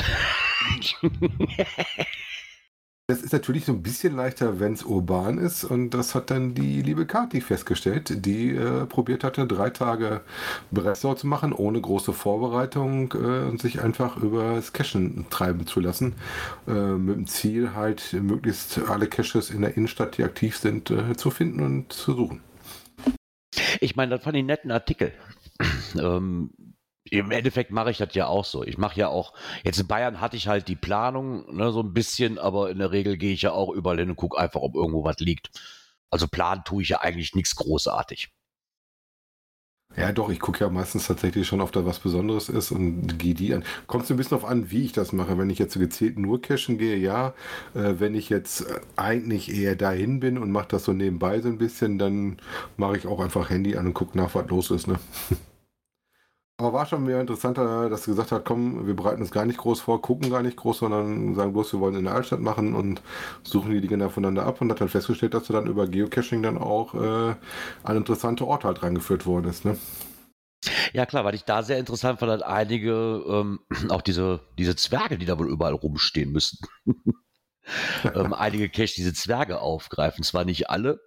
Das 3.12 3.20
ist 3.20 3.34
natürlich 3.34 3.66
so 3.66 3.72
ein 3.72 3.82
bisschen 3.82 4.16
leichter, 4.16 4.58
wenn 4.58 4.72
es 4.72 4.84
urban 4.84 5.36
ist. 5.36 5.64
Und 5.64 5.90
das 5.90 6.14
hat 6.14 6.30
dann 6.30 6.54
die 6.54 6.80
liebe 6.80 7.04
Kati 7.04 7.42
festgestellt, 7.42 8.24
die 8.24 8.52
äh, 8.52 8.86
probiert 8.86 9.22
hatte, 9.22 9.46
drei 9.46 9.68
Tage 9.68 10.22
Breslau 10.70 11.12
zu 11.12 11.26
machen, 11.26 11.52
ohne 11.52 11.78
große 11.78 12.14
Vorbereitung 12.14 13.12
äh, 13.12 13.50
und 13.50 13.60
sich 13.60 13.82
einfach 13.82 14.16
über 14.16 14.54
das 14.54 14.72
Cachen 14.72 15.26
treiben 15.28 15.66
zu 15.66 15.80
lassen. 15.80 16.14
Äh, 16.66 16.72
mit 16.72 17.16
dem 17.16 17.26
Ziel 17.26 17.74
halt, 17.74 18.14
möglichst 18.14 18.80
alle 18.88 19.08
Caches 19.08 19.50
in 19.50 19.60
der 19.60 19.76
Innenstadt, 19.76 20.16
die 20.16 20.24
aktiv 20.24 20.56
sind, 20.56 20.90
äh, 20.90 21.14
zu 21.14 21.30
finden 21.30 21.60
und 21.60 21.92
zu 21.92 22.14
suchen. 22.14 22.40
Ich 23.80 23.94
meine, 23.94 24.14
das 24.14 24.24
fand 24.24 24.36
ich 24.36 24.40
einen 24.40 24.46
netten 24.46 24.70
Artikel. 24.70 25.12
ähm, 25.98 26.48
im 27.18 27.30
Endeffekt 27.30 27.70
mache 27.70 27.90
ich 27.90 27.98
das 27.98 28.14
ja 28.14 28.26
auch 28.26 28.44
so. 28.44 28.64
Ich 28.64 28.78
mache 28.78 28.98
ja 28.98 29.08
auch, 29.08 29.34
jetzt 29.64 29.78
in 29.78 29.86
Bayern 29.86 30.20
hatte 30.20 30.36
ich 30.36 30.48
halt 30.48 30.66
die 30.68 30.76
Planung, 30.76 31.54
ne, 31.54 31.70
so 31.70 31.80
ein 31.80 31.92
bisschen, 31.92 32.38
aber 32.38 32.70
in 32.70 32.78
der 32.78 32.90
Regel 32.90 33.18
gehe 33.18 33.34
ich 33.34 33.42
ja 33.42 33.52
auch 33.52 33.70
überall 33.70 33.98
hin 33.98 34.08
und 34.10 34.16
gucke 34.16 34.38
einfach, 34.38 34.62
ob 34.62 34.74
irgendwo 34.74 35.04
was 35.04 35.18
liegt. 35.18 35.50
Also 36.10 36.26
planen 36.26 36.62
tue 36.64 36.82
ich 36.82 36.88
ja 36.88 37.00
eigentlich 37.02 37.34
nichts 37.34 37.54
großartig. 37.56 38.30
Ja, 39.94 40.10
doch, 40.10 40.30
ich 40.30 40.40
gucke 40.40 40.60
ja 40.60 40.70
meistens 40.70 41.06
tatsächlich 41.06 41.46
schon, 41.46 41.60
ob 41.60 41.70
da 41.70 41.84
was 41.84 41.98
Besonderes 41.98 42.48
ist 42.48 42.70
und 42.70 43.18
gehe 43.18 43.34
die 43.34 43.52
an. 43.52 43.62
Kommt 43.86 44.06
so 44.06 44.14
ein 44.14 44.16
bisschen 44.16 44.38
auf 44.38 44.46
an, 44.46 44.70
wie 44.70 44.84
ich 44.86 44.92
das 44.92 45.12
mache. 45.12 45.36
Wenn 45.36 45.50
ich 45.50 45.58
jetzt 45.58 45.78
gezielt 45.78 46.18
nur 46.18 46.40
cashen 46.40 46.78
gehe, 46.78 46.96
ja. 46.96 47.34
Äh, 47.74 47.94
wenn 47.98 48.14
ich 48.14 48.30
jetzt 48.30 48.64
eigentlich 48.96 49.52
eher 49.52 49.76
dahin 49.76 50.18
bin 50.20 50.38
und 50.38 50.50
mache 50.50 50.68
das 50.68 50.84
so 50.84 50.94
nebenbei 50.94 51.42
so 51.42 51.48
ein 51.48 51.58
bisschen, 51.58 51.98
dann 51.98 52.38
mache 52.78 52.96
ich 52.96 53.06
auch 53.06 53.20
einfach 53.20 53.50
Handy 53.50 53.76
an 53.76 53.86
und 53.86 53.92
gucke 53.94 54.16
nach, 54.16 54.34
was 54.34 54.48
los 54.48 54.70
ist. 54.70 54.88
Ne? 54.88 54.98
Aber 56.62 56.74
war 56.74 56.86
schon 56.86 57.02
mehr 57.02 57.20
interessanter, 57.20 57.90
dass 57.90 58.04
du 58.04 58.12
gesagt 58.12 58.30
hast, 58.30 58.44
komm, 58.44 58.86
wir 58.86 58.94
bereiten 58.94 59.20
uns 59.20 59.32
gar 59.32 59.44
nicht 59.44 59.58
groß 59.58 59.80
vor, 59.80 60.00
gucken 60.00 60.30
gar 60.30 60.42
nicht 60.42 60.56
groß, 60.56 60.78
sondern 60.78 61.34
sagen 61.34 61.52
bloß, 61.52 61.72
wir 61.72 61.80
wollen 61.80 61.96
in 61.96 62.04
der 62.04 62.14
Altstadt 62.14 62.38
machen 62.38 62.74
und 62.74 63.02
suchen 63.42 63.72
die 63.72 63.80
Dinge 63.80 64.08
voneinander 64.10 64.46
ab 64.46 64.60
und 64.60 64.70
hat 64.70 64.80
dann 64.80 64.88
festgestellt, 64.88 65.34
dass 65.34 65.48
du 65.48 65.52
dann 65.54 65.66
über 65.66 65.88
Geocaching 65.88 66.40
dann 66.40 66.58
auch 66.58 66.94
äh, 66.94 67.34
an 67.82 67.96
interessante 67.96 68.46
Orte 68.46 68.68
halt 68.68 68.84
reingeführt 68.84 69.26
worden 69.26 69.50
ist. 69.50 69.64
Ne? 69.64 69.76
Ja 70.92 71.04
klar, 71.04 71.24
weil 71.24 71.34
ich 71.34 71.44
da 71.44 71.64
sehr 71.64 71.80
interessant 71.80 72.20
fand, 72.20 72.30
dass 72.30 72.42
einige, 72.42 73.24
ähm, 73.26 73.58
auch 73.88 74.02
diese, 74.02 74.38
diese 74.56 74.76
Zwerge, 74.76 75.18
die 75.18 75.26
da 75.26 75.40
wohl 75.40 75.50
überall 75.50 75.74
rumstehen 75.74 76.30
müssen, 76.30 76.64
ähm, 78.04 78.34
einige 78.34 78.68
Cache 78.68 78.94
diese 78.94 79.14
Zwerge 79.14 79.60
aufgreifen. 79.60 80.22
Zwar 80.22 80.44
nicht 80.44 80.70
alle, 80.70 81.00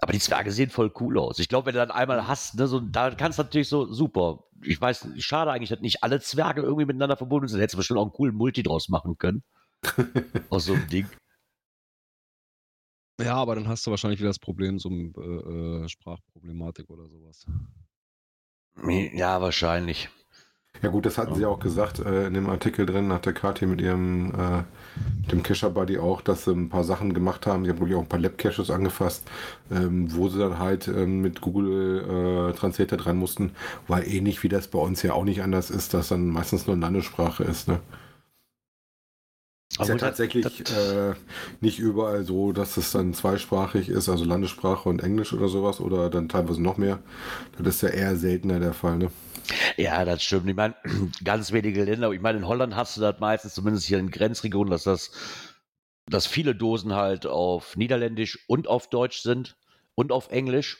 aber 0.00 0.12
die 0.12 0.20
Zwerge 0.20 0.52
sehen 0.52 0.70
voll 0.70 0.92
cool 1.00 1.18
aus. 1.18 1.38
Ich 1.38 1.48
glaube, 1.48 1.66
wenn 1.66 1.74
du 1.74 1.80
dann 1.80 1.90
einmal 1.90 2.26
hast, 2.28 2.54
ne, 2.54 2.68
so, 2.68 2.80
da 2.80 3.10
kannst 3.10 3.38
du 3.38 3.42
natürlich 3.42 3.68
so 3.68 3.92
super. 3.92 4.44
Ich 4.62 4.80
weiß, 4.80 5.08
schade 5.18 5.50
eigentlich, 5.50 5.70
dass 5.70 5.80
nicht 5.80 6.02
alle 6.02 6.20
Zwerge 6.20 6.62
irgendwie 6.62 6.86
miteinander 6.86 7.16
verbunden 7.16 7.48
sind. 7.48 7.60
Hättest 7.60 7.74
du 7.74 7.78
bestimmt 7.78 7.98
auch 7.98 8.04
einen 8.04 8.12
coolen 8.12 8.34
Multi 8.34 8.62
draus 8.62 8.88
machen 8.88 9.18
können. 9.18 9.42
Aus 10.50 10.66
so 10.66 10.74
einem 10.74 10.88
Ding. 10.88 11.08
Ja, 13.20 13.34
aber 13.34 13.56
dann 13.56 13.66
hast 13.66 13.84
du 13.86 13.90
wahrscheinlich 13.90 14.20
wieder 14.20 14.30
das 14.30 14.38
Problem, 14.38 14.78
so 14.78 14.88
eine 14.88 15.12
äh, 15.16 15.84
äh, 15.84 15.88
Sprachproblematik 15.88 16.88
oder 16.88 17.08
sowas. 17.08 17.46
Ja, 18.86 19.40
wahrscheinlich. 19.40 20.08
Ja 20.82 20.90
gut, 20.90 21.06
das 21.06 21.18
hatten 21.18 21.34
sie 21.34 21.44
auch 21.44 21.58
gesagt 21.58 21.98
äh, 21.98 22.26
in 22.26 22.34
dem 22.34 22.48
Artikel 22.48 22.86
drin, 22.86 23.08
nach 23.08 23.20
der 23.20 23.32
Karte 23.32 23.66
mit 23.66 23.80
ihrem 23.80 24.32
äh, 24.32 24.62
dem 25.30 25.42
Cacher 25.42 25.70
Buddy 25.70 25.98
auch, 25.98 26.22
dass 26.22 26.44
sie 26.44 26.52
ein 26.52 26.68
paar 26.68 26.84
Sachen 26.84 27.14
gemacht 27.14 27.46
haben. 27.46 27.64
Sie 27.64 27.70
haben 27.70 27.80
wirklich 27.80 27.96
auch 27.96 28.02
ein 28.02 28.08
paar 28.08 28.20
Lab-Caches 28.20 28.70
angefasst, 28.70 29.24
ähm, 29.70 30.14
wo 30.14 30.28
sie 30.28 30.38
dann 30.38 30.58
halt 30.58 30.88
ähm, 30.88 31.20
mit 31.20 31.40
Google 31.40 32.50
äh, 32.50 32.56
Translator 32.56 32.98
dran 32.98 33.16
mussten, 33.16 33.52
weil 33.88 34.06
ähnlich 34.06 34.42
wie 34.42 34.48
das 34.48 34.68
bei 34.68 34.78
uns 34.78 35.02
ja 35.02 35.12
auch 35.12 35.24
nicht 35.24 35.42
anders 35.42 35.70
ist, 35.70 35.94
dass 35.94 36.08
dann 36.08 36.28
meistens 36.28 36.66
nur 36.66 36.76
Landessprache 36.76 37.44
ist. 37.44 37.68
Ne? 37.68 37.80
Ist 39.80 39.88
ja 39.88 39.96
tatsächlich 39.96 40.60
äh, 40.70 41.14
nicht 41.60 41.78
überall 41.78 42.24
so, 42.24 42.52
dass 42.52 42.76
es 42.78 42.90
dann 42.92 43.14
zweisprachig 43.14 43.88
ist, 43.90 44.08
also 44.08 44.24
Landessprache 44.24 44.88
und 44.88 45.02
Englisch 45.02 45.32
oder 45.32 45.48
sowas 45.48 45.80
oder 45.80 46.08
dann 46.10 46.28
teilweise 46.28 46.62
noch 46.62 46.78
mehr. 46.78 47.00
Das 47.58 47.76
ist 47.76 47.82
ja 47.82 47.90
eher 47.90 48.16
seltener 48.16 48.60
der 48.60 48.72
Fall, 48.72 48.98
ne? 48.98 49.10
Ja, 49.76 50.04
das 50.04 50.22
stimmt. 50.22 50.48
Ich 50.48 50.56
meine, 50.56 50.74
ganz 51.24 51.52
wenige 51.52 51.84
Länder. 51.84 52.10
Ich 52.12 52.20
meine, 52.20 52.38
in 52.38 52.46
Holland 52.46 52.76
hast 52.76 52.96
du 52.96 53.00
das 53.00 53.18
meistens, 53.20 53.54
zumindest 53.54 53.86
hier 53.86 53.98
in 53.98 54.10
Grenzregionen, 54.10 54.70
dass 54.70 54.84
das, 54.84 55.10
dass 56.06 56.26
viele 56.26 56.54
Dosen 56.54 56.94
halt 56.94 57.26
auf 57.26 57.76
Niederländisch 57.76 58.38
und 58.48 58.68
auf 58.68 58.88
Deutsch 58.90 59.20
sind 59.20 59.56
und 59.94 60.12
auf 60.12 60.30
Englisch. 60.30 60.78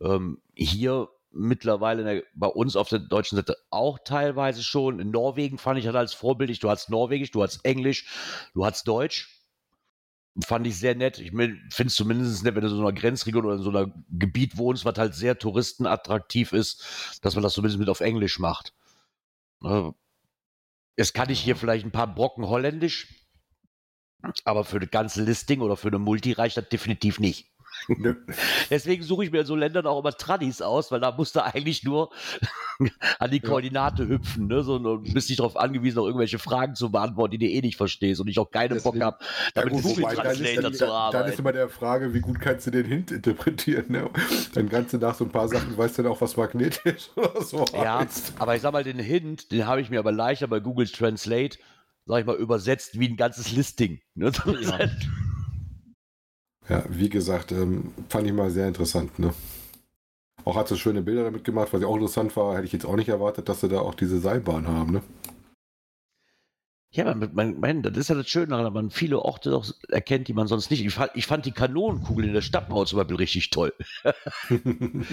Ähm, 0.00 0.40
hier 0.54 1.08
mittlerweile 1.30 2.04
der, 2.04 2.22
bei 2.34 2.46
uns 2.46 2.76
auf 2.76 2.88
der 2.88 3.00
deutschen 3.00 3.36
Seite 3.36 3.56
auch 3.70 3.98
teilweise 4.04 4.62
schon. 4.62 5.00
In 5.00 5.10
Norwegen 5.10 5.58
fand 5.58 5.78
ich 5.78 5.84
das 5.84 5.94
als 5.94 6.14
vorbildlich. 6.14 6.60
Du 6.60 6.70
hast 6.70 6.90
Norwegisch, 6.90 7.30
du 7.32 7.42
hast 7.42 7.64
Englisch, 7.64 8.06
du 8.54 8.64
hast 8.64 8.86
Deutsch 8.88 9.37
fand 10.44 10.66
ich 10.66 10.78
sehr 10.78 10.94
nett. 10.94 11.18
Ich 11.18 11.30
finde 11.30 11.60
es 11.86 11.94
zumindest 11.94 12.44
nett, 12.44 12.54
wenn 12.54 12.62
du 12.62 12.68
in 12.68 12.76
so 12.76 12.80
einer 12.80 12.92
Grenzregion 12.92 13.44
oder 13.44 13.56
in 13.56 13.62
so 13.62 13.70
einem 13.70 14.04
Gebiet 14.10 14.56
wohnst, 14.56 14.84
was 14.84 14.98
halt 14.98 15.14
sehr 15.14 15.38
touristenattraktiv 15.38 16.52
ist, 16.52 17.18
dass 17.22 17.34
man 17.34 17.42
das 17.42 17.54
zumindest 17.54 17.78
mit 17.78 17.88
auf 17.88 18.00
Englisch 18.00 18.38
macht. 18.38 18.72
Jetzt 20.96 21.14
kann 21.14 21.30
ich 21.30 21.40
hier 21.40 21.56
vielleicht 21.56 21.84
ein 21.84 21.90
paar 21.90 22.12
Brocken 22.12 22.46
Holländisch, 22.46 23.08
aber 24.44 24.64
für 24.64 24.80
das 24.80 24.90
ganze 24.90 25.22
Listing 25.22 25.60
oder 25.60 25.76
für 25.76 25.88
eine 25.88 25.98
Multi 25.98 26.32
reicht 26.32 26.56
das 26.56 26.68
definitiv 26.68 27.18
nicht. 27.20 27.50
Deswegen 28.70 29.02
suche 29.02 29.24
ich 29.24 29.32
mir 29.32 29.40
in 29.40 29.46
so 29.46 29.56
Ländern 29.56 29.86
auch 29.86 30.00
immer 30.00 30.12
Tradis 30.12 30.60
aus, 30.60 30.90
weil 30.90 31.00
da 31.00 31.12
musst 31.12 31.36
du 31.36 31.44
eigentlich 31.44 31.84
nur 31.84 32.10
an 33.18 33.30
die 33.30 33.40
Koordinate 33.40 34.04
ja. 34.04 34.08
hüpfen, 34.10 34.46
ne? 34.46 34.62
So, 34.62 34.76
und 34.76 35.14
bist 35.14 35.28
nicht 35.28 35.40
darauf 35.40 35.56
angewiesen, 35.56 35.98
auch 35.98 36.06
irgendwelche 36.06 36.38
Fragen 36.38 36.74
zu 36.74 36.90
beantworten, 36.90 37.32
die 37.32 37.38
du 37.38 37.46
eh 37.46 37.60
nicht 37.60 37.76
verstehst 37.76 38.20
und 38.20 38.28
ich 38.28 38.38
auch 38.38 38.50
keine 38.50 38.74
Deswegen, 38.74 38.98
Bock 38.98 39.06
habe, 39.06 39.18
damit 39.54 39.74
ja, 39.74 39.80
Google 39.80 40.04
Translator 40.04 40.72
zu 40.72 40.92
arbeiten. 40.92 41.22
Dann 41.22 41.32
ist 41.32 41.38
immer 41.38 41.52
der 41.52 41.68
Frage, 41.68 42.14
wie 42.14 42.20
gut 42.20 42.40
kannst 42.40 42.66
du 42.66 42.70
den 42.70 42.86
Hint 42.86 43.10
interpretieren, 43.10 43.86
ne? 43.88 44.10
Dann 44.54 44.68
kannst 44.68 44.92
du 44.92 44.98
nach 44.98 45.14
so 45.14 45.24
ein 45.24 45.30
paar 45.30 45.48
Sachen, 45.48 45.76
weißt 45.76 45.98
du 45.98 46.02
dann 46.02 46.12
auch, 46.12 46.20
was 46.20 46.36
magnetisch 46.36 47.10
oder 47.16 47.42
so 47.42 47.64
Ja, 47.72 48.00
heißt. 48.00 48.34
aber 48.38 48.54
ich 48.56 48.62
sag 48.62 48.72
mal, 48.72 48.84
den 48.84 48.98
Hint, 48.98 49.52
den 49.52 49.66
habe 49.66 49.80
ich 49.80 49.90
mir 49.90 49.98
aber 49.98 50.12
leichter 50.12 50.48
bei 50.48 50.60
Google 50.60 50.88
Translate, 50.88 51.58
sag 52.06 52.20
ich 52.20 52.26
mal, 52.26 52.36
übersetzt 52.36 52.98
wie 52.98 53.08
ein 53.08 53.16
ganzes 53.16 53.52
Listing. 53.52 54.00
Ne? 54.14 54.32
Ja. 54.62 54.78
Ja, 56.68 56.84
wie 56.88 57.08
gesagt, 57.08 57.52
ähm, 57.52 57.92
fand 58.08 58.26
ich 58.26 58.32
mal 58.32 58.50
sehr 58.50 58.68
interessant. 58.68 59.18
Ne? 59.18 59.32
Auch 60.44 60.56
hat 60.56 60.68
so 60.68 60.76
schöne 60.76 61.02
Bilder 61.02 61.24
damit 61.24 61.44
gemacht, 61.44 61.72
was 61.72 61.80
ja 61.80 61.86
auch 61.86 61.96
interessant 61.96 62.36
war. 62.36 62.56
Hätte 62.56 62.66
ich 62.66 62.72
jetzt 62.72 62.86
auch 62.86 62.96
nicht 62.96 63.08
erwartet, 63.08 63.48
dass 63.48 63.60
sie 63.60 63.68
da 63.68 63.80
auch 63.80 63.94
diese 63.94 64.18
Seilbahn 64.18 64.68
haben. 64.68 64.92
Ne? 64.92 65.02
Ja, 66.90 67.14
man, 67.14 67.34
man, 67.34 67.60
man, 67.60 67.82
das 67.82 67.96
ist 67.96 68.08
ja 68.08 68.14
das 68.14 68.28
Schöne 68.28 68.48
daran, 68.48 68.64
dass 68.64 68.72
man 68.72 68.90
viele 68.90 69.20
Orte 69.20 69.54
auch 69.54 69.66
erkennt, 69.88 70.28
die 70.28 70.32
man 70.32 70.46
sonst 70.46 70.70
nicht. 70.70 70.84
Ich 70.84 70.94
fand, 70.94 71.10
ich 71.14 71.26
fand 71.26 71.44
die 71.44 71.52
Kanonenkugel 71.52 72.24
in 72.24 72.32
der 72.32 72.40
Stadtmauer 72.40 72.86
zum 72.86 72.98
Beispiel 72.98 73.16
richtig 73.16 73.50
toll. 73.50 73.74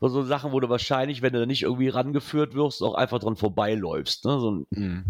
so 0.00 0.22
Sachen, 0.24 0.52
wo 0.52 0.58
du 0.58 0.68
wahrscheinlich, 0.68 1.22
wenn 1.22 1.32
du 1.32 1.40
da 1.40 1.46
nicht 1.46 1.62
irgendwie 1.62 1.88
rangeführt 1.88 2.54
wirst, 2.54 2.82
auch 2.82 2.94
einfach 2.94 3.20
dran 3.20 3.36
vorbeiläufst. 3.36 4.24
Ne? 4.24 4.40
So 4.40 4.66
mhm. 4.70 5.04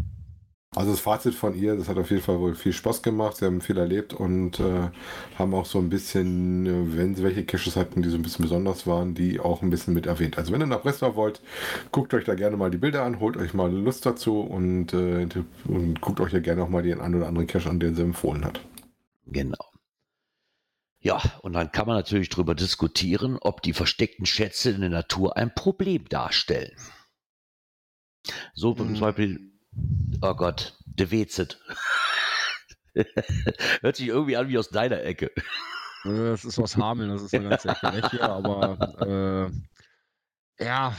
Also 0.75 0.91
das 0.91 1.01
Fazit 1.01 1.35
von 1.35 1.55
ihr, 1.55 1.77
das 1.77 1.89
hat 1.89 1.99
auf 1.99 2.11
jeden 2.11 2.23
Fall 2.23 2.41
wohl 2.41 2.55
viel 2.55 2.73
Spaß 2.73 3.03
gemacht. 3.03 3.37
Sie 3.37 3.45
haben 3.45 3.61
viel 3.61 3.77
erlebt 3.77 4.15
und 4.15 4.59
äh, 4.59 4.89
haben 5.39 5.53
auch 5.53 5.67
so 5.67 5.79
ein 5.79 5.91
bisschen, 5.91 6.65
äh, 6.65 6.97
wenn 6.97 7.15
sie 7.15 7.23
welche 7.23 7.45
Caches 7.45 7.77
hatten, 7.77 8.01
die 8.01 8.09
so 8.09 8.17
ein 8.17 8.23
bisschen 8.23 8.45
besonders 8.45 8.87
waren, 8.87 9.15
die 9.15 9.39
auch 9.39 9.61
ein 9.61 9.69
bisschen 9.69 9.93
mit 9.93 10.07
erwähnt. 10.07 10.39
Also 10.39 10.51
wenn 10.51 10.63
ihr 10.63 10.67
nach 10.67 10.81
Breslau 10.81 11.15
wollt, 11.15 11.43
guckt 11.91 12.15
euch 12.15 12.25
da 12.25 12.35
gerne 12.35 12.57
mal 12.57 12.71
die 12.71 12.79
Bilder 12.79 13.03
an, 13.03 13.21
holt 13.21 13.37
euch 13.37 13.53
mal 13.53 13.71
Lust 13.71 14.07
dazu 14.07 14.41
und, 14.41 14.95
äh, 14.95 15.29
und 15.67 16.01
guckt 16.01 16.21
euch 16.21 16.33
ja 16.33 16.41
gerne 16.41 16.63
auch 16.63 16.71
mal 16.71 16.83
den 16.83 17.03
einen 17.03 17.17
oder 17.17 17.29
anderen 17.29 17.47
Cache 17.47 17.69
an, 17.69 17.79
den 17.79 17.95
sie 17.95 18.03
empfohlen 18.03 18.43
hat. 18.43 18.61
Genau. 19.27 19.73
Ja, 21.01 21.21
und 21.43 21.53
dann 21.53 21.71
kann 21.71 21.87
man 21.87 21.97
natürlich 21.97 22.31
darüber 22.31 22.55
diskutieren, 22.55 23.37
ob 23.39 23.61
die 23.61 23.75
versteckten 23.75 24.25
Schätze 24.25 24.71
in 24.71 24.81
der 24.81 24.89
Natur 24.91 25.37
ein 25.37 25.55
Problem 25.55 26.09
darstellen. 26.09 26.73
So 28.55 28.73
zum 28.73 28.93
mhm. 28.93 29.01
Beispiel 29.01 29.52
Oh 30.21 30.35
Gott, 30.35 30.77
de 30.87 31.11
Wezet. 31.11 31.61
Hört 33.81 33.97
sich 33.97 34.09
irgendwie 34.09 34.37
an 34.37 34.49
wie 34.49 34.59
aus 34.59 34.69
deiner 34.69 35.03
Ecke. 35.03 35.31
Das 36.05 36.45
ist 36.45 36.59
aus 36.59 36.77
Hameln, 36.77 37.11
das 37.11 37.23
ist 37.23 37.35
eine 37.35 37.49
ganze 37.49 37.69
Ecke 37.71 37.93
weg 37.93 38.11
hier, 38.11 38.29
aber 38.29 39.51
äh, 40.61 40.65
ja, 40.65 40.97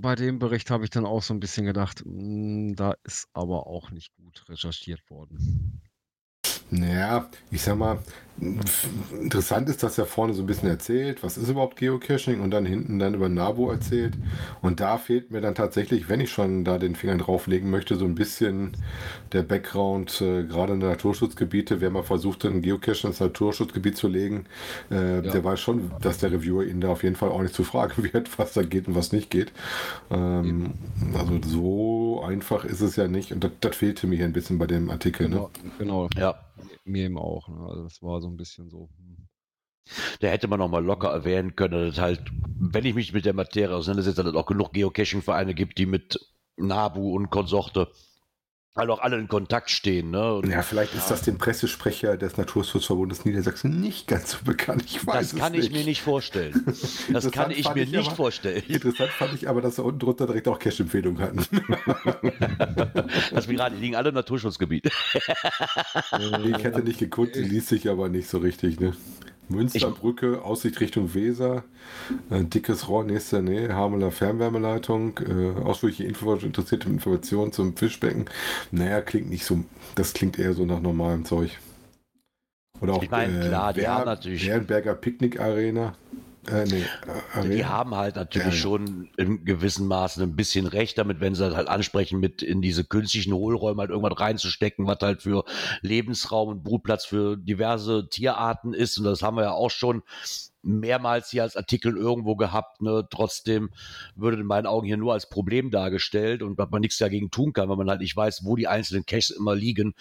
bei 0.00 0.14
dem 0.14 0.38
Bericht 0.38 0.70
habe 0.70 0.84
ich 0.84 0.90
dann 0.90 1.06
auch 1.06 1.22
so 1.22 1.34
ein 1.34 1.40
bisschen 1.40 1.66
gedacht, 1.66 2.02
mh, 2.04 2.74
da 2.76 2.94
ist 3.04 3.28
aber 3.32 3.66
auch 3.66 3.90
nicht 3.90 4.14
gut 4.14 4.48
recherchiert 4.48 5.08
worden. 5.10 5.82
Naja, 6.70 7.28
ich 7.50 7.62
sag 7.62 7.78
mal, 7.78 7.98
interessant 8.40 9.68
ist, 9.68 9.82
dass 9.82 9.98
er 9.98 10.06
vorne 10.06 10.32
so 10.32 10.42
ein 10.42 10.46
bisschen 10.46 10.68
erzählt, 10.68 11.22
was 11.22 11.36
ist 11.36 11.48
überhaupt 11.48 11.76
Geocaching 11.76 12.40
und 12.40 12.50
dann 12.50 12.64
hinten 12.64 12.98
dann 12.98 13.14
über 13.14 13.28
Nabo 13.28 13.70
erzählt. 13.70 14.14
Und 14.62 14.80
da 14.80 14.96
fehlt 14.98 15.30
mir 15.30 15.40
dann 15.40 15.54
tatsächlich, 15.54 16.08
wenn 16.08 16.20
ich 16.20 16.30
schon 16.30 16.64
da 16.64 16.78
den 16.78 16.94
Finger 16.94 17.16
drauflegen 17.16 17.70
möchte, 17.70 17.96
so 17.96 18.04
ein 18.04 18.14
bisschen 18.14 18.72
der 19.32 19.42
Background, 19.42 20.20
äh, 20.20 20.44
gerade 20.44 20.74
in 20.74 20.80
den 20.80 20.88
Naturschutzgebiete. 20.88 21.80
Wer 21.80 21.90
mal 21.90 22.04
versucht, 22.04 22.44
einen 22.44 22.62
Geocache 22.62 23.08
ins 23.08 23.20
Naturschutzgebiet 23.20 23.96
zu 23.96 24.06
legen, 24.06 24.46
äh, 24.90 25.16
ja. 25.16 25.20
der 25.20 25.42
weiß 25.42 25.58
schon, 25.58 25.90
dass 26.00 26.18
der 26.18 26.30
Reviewer 26.30 26.64
ihn 26.64 26.80
da 26.80 26.88
auf 26.90 27.02
jeden 27.02 27.16
Fall 27.16 27.30
auch 27.30 27.42
nicht 27.42 27.54
zu 27.54 27.64
fragen 27.64 28.04
wird, 28.12 28.38
was 28.38 28.52
da 28.52 28.62
geht 28.62 28.86
und 28.86 28.94
was 28.94 29.12
nicht 29.12 29.30
geht. 29.30 29.52
Ähm, 30.10 30.74
also 31.14 31.40
so 31.44 32.22
einfach 32.24 32.64
ist 32.64 32.80
es 32.82 32.94
ja 32.96 33.08
nicht. 33.08 33.32
Und 33.32 33.42
das, 33.42 33.50
das 33.60 33.76
fehlte 33.76 34.06
mir 34.06 34.16
hier 34.16 34.26
ein 34.26 34.32
bisschen 34.32 34.58
bei 34.58 34.66
dem 34.66 34.90
Artikel. 34.90 35.28
Genau, 35.28 35.50
genau. 35.78 36.08
Ja, 36.16 36.36
Mir 36.84 37.06
eben 37.06 37.18
auch. 37.18 37.48
Ne? 37.48 37.60
Also 37.68 37.84
das 37.84 38.02
war 38.02 38.20
so 38.20 38.28
ein 38.28 38.36
bisschen 38.36 38.68
so. 38.70 38.88
hm. 38.96 39.28
da 40.20 40.28
hätte 40.28 40.48
man 40.48 40.58
noch 40.58 40.68
mal 40.68 40.84
locker 40.84 41.10
erwähnen 41.10 41.56
können, 41.56 41.88
dass 41.88 41.98
halt, 41.98 42.22
wenn 42.58 42.84
ich 42.84 42.94
mich 42.94 43.12
mit 43.12 43.24
der 43.24 43.34
Materie 43.34 43.74
auseinandersetze, 43.74 44.22
dass 44.22 44.32
es 44.32 44.38
auch 44.38 44.46
genug 44.46 44.72
Geocaching-Vereine 44.72 45.54
gibt, 45.54 45.78
die 45.78 45.86
mit 45.86 46.18
Nabu 46.56 47.14
und 47.14 47.30
Konsorte 47.30 47.88
halt 48.78 48.88
auch 48.90 49.00
alle 49.00 49.18
in 49.18 49.28
Kontakt 49.28 49.70
stehen. 49.70 50.10
Ne? 50.10 50.40
Ja, 50.48 50.62
vielleicht 50.62 50.94
ist 50.94 51.10
das 51.10 51.22
dem 51.22 51.36
Pressesprecher 51.38 52.16
des 52.16 52.36
Naturschutzverbundes 52.36 53.24
Niedersachsen 53.24 53.80
nicht 53.80 54.06
ganz 54.06 54.30
so 54.32 54.38
bekannt. 54.44 54.84
Ich 54.86 55.06
weiß 55.06 55.30
das 55.32 55.38
kann 55.40 55.54
ich 55.54 55.70
mir 55.70 55.84
nicht 55.84 56.00
vorstellen. 56.02 56.64
Das 57.10 57.24
Interessant 57.24 57.34
kann 57.34 57.50
ich 57.50 57.64
fand 57.64 57.76
mir 57.76 57.82
ich 57.82 57.90
nicht 57.92 58.06
aber- 58.06 58.16
vorstellen. 58.16 58.62
Interessant 58.68 59.10
fand 59.10 59.34
ich 59.34 59.48
aber, 59.48 59.60
dass 59.60 59.76
sie 59.76 59.82
unten 59.82 59.98
drunter 59.98 60.26
direkt 60.26 60.46
auch 60.48 60.58
Cache-Empfehlungen 60.58 61.20
hatten. 61.20 61.38
Das 63.32 63.48
wir 63.48 63.54
gerade, 63.56 63.74
die 63.76 63.80
liegen 63.82 63.96
alle 63.96 64.10
im 64.10 64.14
Naturschutzgebiet. 64.14 64.86
ich 64.86 66.64
hätte 66.64 66.80
nicht 66.82 66.98
geguckt, 66.98 67.34
die 67.34 67.40
liest 67.42 67.68
sich 67.68 67.88
aber 67.88 68.08
nicht 68.08 68.28
so 68.28 68.38
richtig. 68.38 68.78
Ne? 68.80 68.94
Münsterbrücke, 69.48 70.42
Aussicht 70.42 70.80
Richtung 70.80 71.14
Weser, 71.14 71.64
äh, 72.30 72.44
dickes 72.44 72.88
Rohr, 72.88 73.04
nächster 73.04 73.42
Nähe, 73.42 73.74
Hameler 73.74 74.10
Fernwärmeleitung, 74.10 75.18
äh, 75.18 75.60
ausführliche 75.62 76.04
Info, 76.04 76.34
interessierte 76.34 76.88
Informationen 76.88 77.52
zum 77.52 77.76
Fischbecken. 77.76 78.26
Naja, 78.70 79.00
klingt 79.00 79.30
nicht 79.30 79.44
so, 79.44 79.64
das 79.94 80.12
klingt 80.12 80.38
eher 80.38 80.54
so 80.54 80.64
nach 80.64 80.80
normalem 80.80 81.24
Zeug. 81.24 81.58
Oder 82.80 82.94
auch 82.94 83.02
Ich 83.02 83.10
meine, 83.10 83.48
klar, 83.48 83.72
die 83.72 83.88
haben 83.88 84.04
natürlich- 84.04 84.44
Picknick 85.00 85.40
Arena. 85.40 85.94
Äh, 86.46 86.64
nee, 86.66 86.84
Arena. 87.34 87.54
Die 87.54 87.66
haben 87.66 87.94
halt 87.94 88.16
natürlich 88.16 88.54
Ja. 88.54 88.60
schon 88.60 89.10
in 89.16 89.44
gewissen 89.44 89.86
Maßen 89.86 90.22
ein 90.22 90.36
bisschen 90.36 90.66
recht 90.66 90.96
damit, 90.96 91.20
wenn 91.20 91.34
sie 91.34 91.44
das 91.44 91.56
halt 91.56 91.68
ansprechen, 91.68 92.20
mit 92.20 92.42
in 92.42 92.62
diese 92.62 92.84
künstlichen 92.84 93.32
Hohlräume 93.34 93.80
halt 93.80 93.90
irgendwas 93.90 94.18
reinzustecken, 94.18 94.86
was 94.86 94.98
halt 95.02 95.22
für 95.22 95.44
Lebensraum 95.82 96.48
und 96.48 96.62
Brutplatz 96.62 97.04
für 97.04 97.36
diverse 97.36 98.08
Tierarten 98.08 98.72
ist. 98.72 98.98
Und 98.98 99.04
das 99.04 99.22
haben 99.22 99.36
wir 99.36 99.44
ja 99.44 99.52
auch 99.52 99.70
schon 99.70 100.02
mehrmals 100.68 101.30
hier 101.30 101.42
als 101.42 101.56
Artikel 101.56 101.96
irgendwo 101.96 102.36
gehabt. 102.36 102.82
Ne? 102.82 103.06
Trotzdem 103.10 103.70
würde 104.14 104.36
in 104.36 104.46
meinen 104.46 104.66
Augen 104.66 104.86
hier 104.86 104.96
nur 104.96 105.14
als 105.14 105.28
Problem 105.28 105.70
dargestellt 105.70 106.42
und 106.42 106.58
man 106.58 106.80
nichts 106.80 106.98
dagegen 106.98 107.30
tun 107.30 107.52
kann, 107.52 107.68
weil 107.68 107.76
man 107.76 107.88
halt 107.88 108.00
nicht 108.00 108.16
weiß, 108.16 108.44
wo 108.44 108.56
die 108.56 108.68
einzelnen 108.68 109.06
Caches 109.06 109.30
immer 109.30 109.54
liegen. 109.54 109.94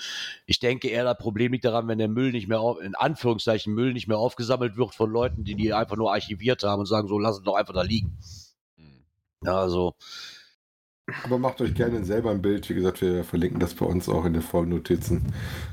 Ich 0.46 0.60
denke 0.60 0.90
eher, 0.90 1.04
das 1.04 1.18
Problem 1.18 1.54
liegt 1.54 1.66
daran, 1.66 1.88
wenn 1.88 1.98
der 1.98 2.10
Müll 2.10 2.32
nicht 2.32 2.48
mehr, 2.48 2.60
auf, 2.60 2.82
in 2.82 2.96
Anführungszeichen 2.96 3.74
Müll 3.74 3.94
nicht 3.94 4.08
mehr 4.08 4.18
aufgesammelt 4.18 4.78
wird 4.78 4.94
von 4.94 5.10
Leuten, 5.10 5.44
die 5.44 5.56
die 5.56 5.74
einfach 5.74 5.96
nur 5.96 6.12
archiviert 6.12 6.64
haben 6.64 6.80
und 6.80 6.86
sagen, 6.86 7.08
so 7.08 7.18
lass 7.18 7.38
es 7.38 7.44
doch 7.44 7.56
einfach 7.56 7.74
da 7.74 7.82
liegen. 7.82 8.18
Ja, 9.44 9.60
also, 9.62 9.96
Aber 11.24 11.40
macht 11.40 11.62
euch 11.62 11.74
gerne 11.74 12.04
selber 12.04 12.32
ein 12.32 12.42
Bild. 12.42 12.70
Wie 12.70 12.74
gesagt, 12.74 13.02
wir 13.02 13.24
verlinken 13.24 13.62
das 13.62 13.74
bei 13.74 13.86
uns 13.86 14.10
auch 14.10 14.26
in 14.26 14.34
den 14.34 14.42
Folgennotizen. 14.42 15.22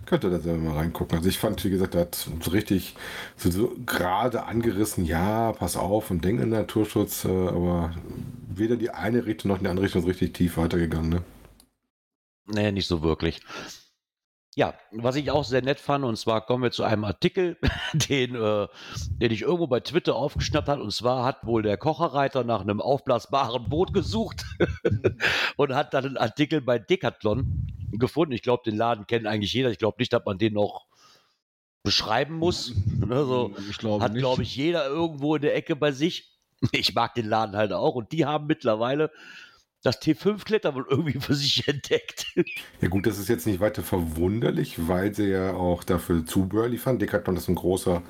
Könnt 0.07 0.23
ihr 0.23 0.31
da 0.31 0.38
selber 0.38 0.62
mal 0.62 0.76
reingucken. 0.76 1.19
Also 1.19 1.29
ich 1.29 1.38
fand, 1.38 1.64
wie 1.64 1.71
gesagt, 1.71 1.97
er 1.97 2.03
hat 2.03 2.14
so 2.14 2.50
richtig 2.53 2.95
so, 3.37 3.50
so 3.50 3.75
gerade 3.85 4.45
angerissen, 4.45 5.05
ja, 5.05 5.53
pass 5.53 5.76
auf 5.76 6.12
und 6.12 6.25
denk 6.25 6.41
an 6.41 6.50
Naturschutz, 6.50 7.25
äh, 7.25 7.29
aber 7.29 7.93
weder 8.49 8.76
die 8.76 8.91
eine 8.91 9.26
Richtung 9.26 9.50
noch 9.50 9.59
die 9.59 9.67
andere 9.67 9.87
Richtung 9.87 10.03
ist 10.03 10.09
richtig 10.09 10.35
tief 10.35 10.57
weitergegangen. 10.57 11.11
Ne? 11.11 11.23
nee, 12.47 12.71
nicht 12.71 12.87
so 12.87 13.03
wirklich. 13.03 13.41
Ja, 14.56 14.75
was 14.92 15.16
ich 15.16 15.32
auch 15.32 15.42
sehr 15.44 15.62
nett 15.62 15.80
fand, 15.80 16.04
und 16.04 16.16
zwar 16.16 16.46
kommen 16.46 16.62
wir 16.62 16.70
zu 16.70 16.84
einem 16.84 17.04
Artikel, 17.04 17.56
den, 17.92 18.37
äh, 18.37 18.68
den 19.08 19.32
ich 19.32 19.42
irgendwo 19.42 19.66
bei 19.66 19.80
Twitter 19.80 20.14
aufgeschnappt 20.14 20.68
hat. 20.68 20.78
Und 20.78 20.92
zwar 20.92 21.25
hat 21.25 21.44
wohl 21.44 21.62
der 21.62 21.76
Kocherreiter 21.76 22.44
nach 22.44 22.61
einem 22.61 22.80
aufblasbaren 22.80 23.68
Boot 23.68 23.92
gesucht 23.92 24.44
und 25.56 25.75
hat 25.75 25.92
dann 25.92 26.04
einen 26.04 26.16
Artikel 26.16 26.61
bei 26.61 26.78
Decathlon 26.78 27.66
gefunden. 27.92 28.32
Ich 28.32 28.42
glaube, 28.42 28.62
den 28.64 28.76
Laden 28.76 29.08
kennt 29.08 29.26
eigentlich 29.26 29.52
jeder. 29.52 29.70
Ich 29.70 29.78
glaube 29.78 29.96
nicht, 29.99 30.12
dass 30.12 30.25
man 30.25 30.38
den 30.38 30.54
noch 30.54 30.87
beschreiben 31.82 32.38
muss. 32.38 32.75
Ne, 32.87 33.25
so. 33.25 33.54
ich 33.68 33.78
glaube 33.78 34.04
hat, 34.04 34.14
glaube 34.14 34.42
ich, 34.42 34.54
jeder 34.54 34.87
irgendwo 34.87 35.34
in 35.34 35.42
der 35.42 35.56
Ecke 35.56 35.75
bei 35.75 35.90
sich. 35.90 36.32
Ich 36.70 36.94
mag 36.94 37.14
den 37.14 37.26
Laden 37.26 37.56
halt 37.56 37.73
auch. 37.73 37.96
Und 37.96 38.12
die 38.12 38.25
haben 38.25 38.46
mittlerweile 38.46 39.11
das 39.85 40.00
T5-Kletter 40.00 40.75
wohl 40.75 40.87
irgendwie 40.88 41.21
für 41.21 41.35
sich 41.35 41.69
entdeckt. 41.69 42.26
Ja 42.81 42.88
gut, 42.88 43.07
das 43.07 43.19
ist 43.19 43.29
jetzt 43.29 43.47
nicht 43.47 43.61
weiter 43.61 43.83
verwunderlich, 43.83 44.88
weil 44.88 45.14
sie 45.14 45.29
ja 45.29 45.53
auch 45.53 45.85
dafür 45.85 46.25
Zubehör 46.25 46.69
liefern. 46.69 46.99
Decathlon 46.99 47.37
ist 47.37 47.49
ein 47.49 47.55
großer 47.55 48.03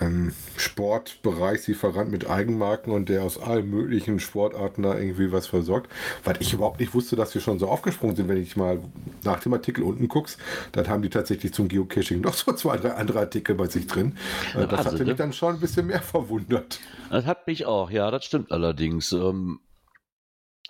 ähm, 0.00 0.32
Sportbereichslieferant 0.56 2.10
mit 2.10 2.28
Eigenmarken 2.28 2.92
und 2.92 3.10
der 3.10 3.22
aus 3.22 3.38
allen 3.38 3.68
möglichen 3.68 4.18
Sportarten 4.18 4.82
da 4.82 4.98
irgendwie 4.98 5.30
was 5.30 5.46
versorgt. 5.46 5.92
Weil 6.24 6.36
ich 6.40 6.54
überhaupt 6.54 6.80
nicht 6.80 6.94
wusste, 6.94 7.16
dass 7.16 7.34
wir 7.34 7.42
schon 7.42 7.58
so 7.58 7.68
aufgesprungen 7.68 8.16
sind, 8.16 8.28
wenn 8.28 8.42
ich 8.42 8.56
mal 8.56 8.80
nach 9.22 9.40
dem 9.40 9.52
Artikel 9.52 9.84
unten 9.84 10.08
guckst, 10.08 10.38
dann 10.72 10.88
haben 10.88 11.02
die 11.02 11.10
tatsächlich 11.10 11.52
zum 11.52 11.68
Geocaching 11.68 12.22
noch 12.22 12.34
so 12.34 12.52
zwei, 12.54 12.78
drei 12.78 12.94
andere 12.94 13.20
Artikel 13.20 13.54
bei 13.54 13.66
sich 13.66 13.86
drin. 13.86 14.16
Äh, 14.54 14.66
das 14.66 14.70
Wahnsinn, 14.70 14.84
hatte 14.86 14.98
mich 14.98 15.06
ne? 15.08 15.14
dann 15.16 15.32
schon 15.34 15.54
ein 15.54 15.60
bisschen 15.60 15.86
mehr 15.86 16.00
verwundert. 16.00 16.80
Das 17.10 17.26
hat 17.26 17.46
mich 17.46 17.66
auch, 17.66 17.90
ja, 17.90 18.10
das 18.10 18.24
stimmt 18.24 18.52
allerdings. 18.52 19.12
Ähm, 19.12 19.60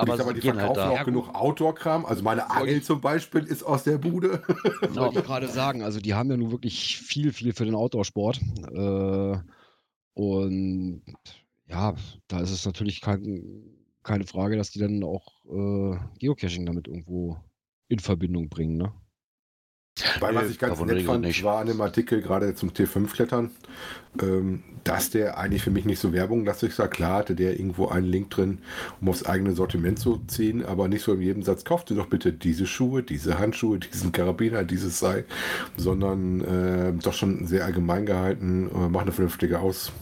Aber, 0.01 0.13
ich 0.13 0.19
sag 0.19 0.27
mal, 0.27 0.33
die 0.35 0.41
gehen 0.41 0.57
halt 0.57 0.75
verkaufen 0.75 0.95
da. 0.95 1.01
auch 1.01 1.05
genug 1.05 1.35
Outdoor-Kram. 1.35 2.07
Also 2.07 2.23
meine 2.23 2.51
Angel 2.51 2.83
zum 2.83 3.01
Beispiel 3.01 3.45
ist 3.45 3.63
aus 3.63 3.85
der 3.85 3.99
Bude. 3.99 4.43
Wollte 4.95 5.21
ich 5.21 5.25
gerade 5.25 5.49
sagen, 5.49 5.83
also 5.83 6.01
die 6.01 6.15
haben 6.15 6.31
ja 6.31 6.37
nun 6.37 6.51
wirklich 6.51 6.99
viel, 6.99 7.33
viel 7.33 7.53
für 7.53 7.65
den 7.65 7.75
Outdoor-Sport. 7.75 8.41
Äh, 8.73 9.39
und 10.15 11.03
ja, 11.67 11.95
da 12.29 12.41
ist 12.41 12.51
es 12.51 12.67
natürlich 12.67 13.01
kein, 13.01 13.63
keine 14.03 14.25
Frage, 14.25 14.57
dass 14.57 14.71
die 14.71 14.79
dann 14.79 15.05
auch 15.05 15.45
äh, 15.47 15.97
Geocaching 16.19 16.67
damit 16.67 16.89
irgendwo 16.89 17.39
in 17.89 17.99
Verbindung 17.99 18.49
bringen. 18.49 18.77
Ne? 18.77 18.93
Weil 20.21 20.35
was 20.35 20.45
Nee, 20.45 20.51
ich 20.51 20.59
ganz 20.59 20.73
davon 20.73 20.89
nett 20.89 21.05
fand, 21.05 21.25
nicht. 21.25 21.45
war 21.45 21.61
an 21.61 21.67
dem 21.67 21.81
Artikel 21.81 22.23
gerade 22.23 22.55
zum 22.55 22.71
T5-Klettern, 22.71 23.51
ähm, 24.21 24.63
dass 24.85 25.11
der 25.11 25.39
eigentlich 25.39 25.63
für 25.63 25.71
mich 25.71 25.85
nicht 25.85 25.99
so 25.99 26.13
Werbung 26.13 26.45
lastig 26.45 26.79
war. 26.79 26.89
Klar 26.89 27.19
hatte 27.19 27.35
der 27.35 27.59
irgendwo 27.59 27.89
einen 27.89 28.07
Link 28.07 28.31
drin, 28.31 28.59
um 29.01 29.09
aufs 29.09 29.25
eigene 29.25 29.55
Sortiment 29.55 29.99
zu 29.99 30.21
ziehen, 30.27 30.65
aber 30.65 30.89
nicht 30.89 31.03
so 31.03 31.13
in 31.15 31.21
jedem 31.21 31.43
Satz, 31.43 31.65
kauft 31.65 31.91
dir 31.91 31.95
doch 31.95 32.07
bitte 32.07 32.33
diese 32.33 32.67
Schuhe, 32.67 33.03
diese 33.03 33.39
Handschuhe, 33.39 33.79
diesen 33.79 34.13
Karabiner, 34.13 34.65
dieses 34.65 34.99
Seil, 34.99 35.25
sondern 35.77 36.41
äh, 36.41 36.93
doch 37.03 37.13
schon 37.13 37.47
sehr 37.47 37.65
allgemein 37.65 38.07
gehalten, 38.07 38.71
äh, 38.75 38.89
mach 38.89 39.03
eine 39.03 39.13
vernünftige 39.13 39.61
Aus. 39.61 39.93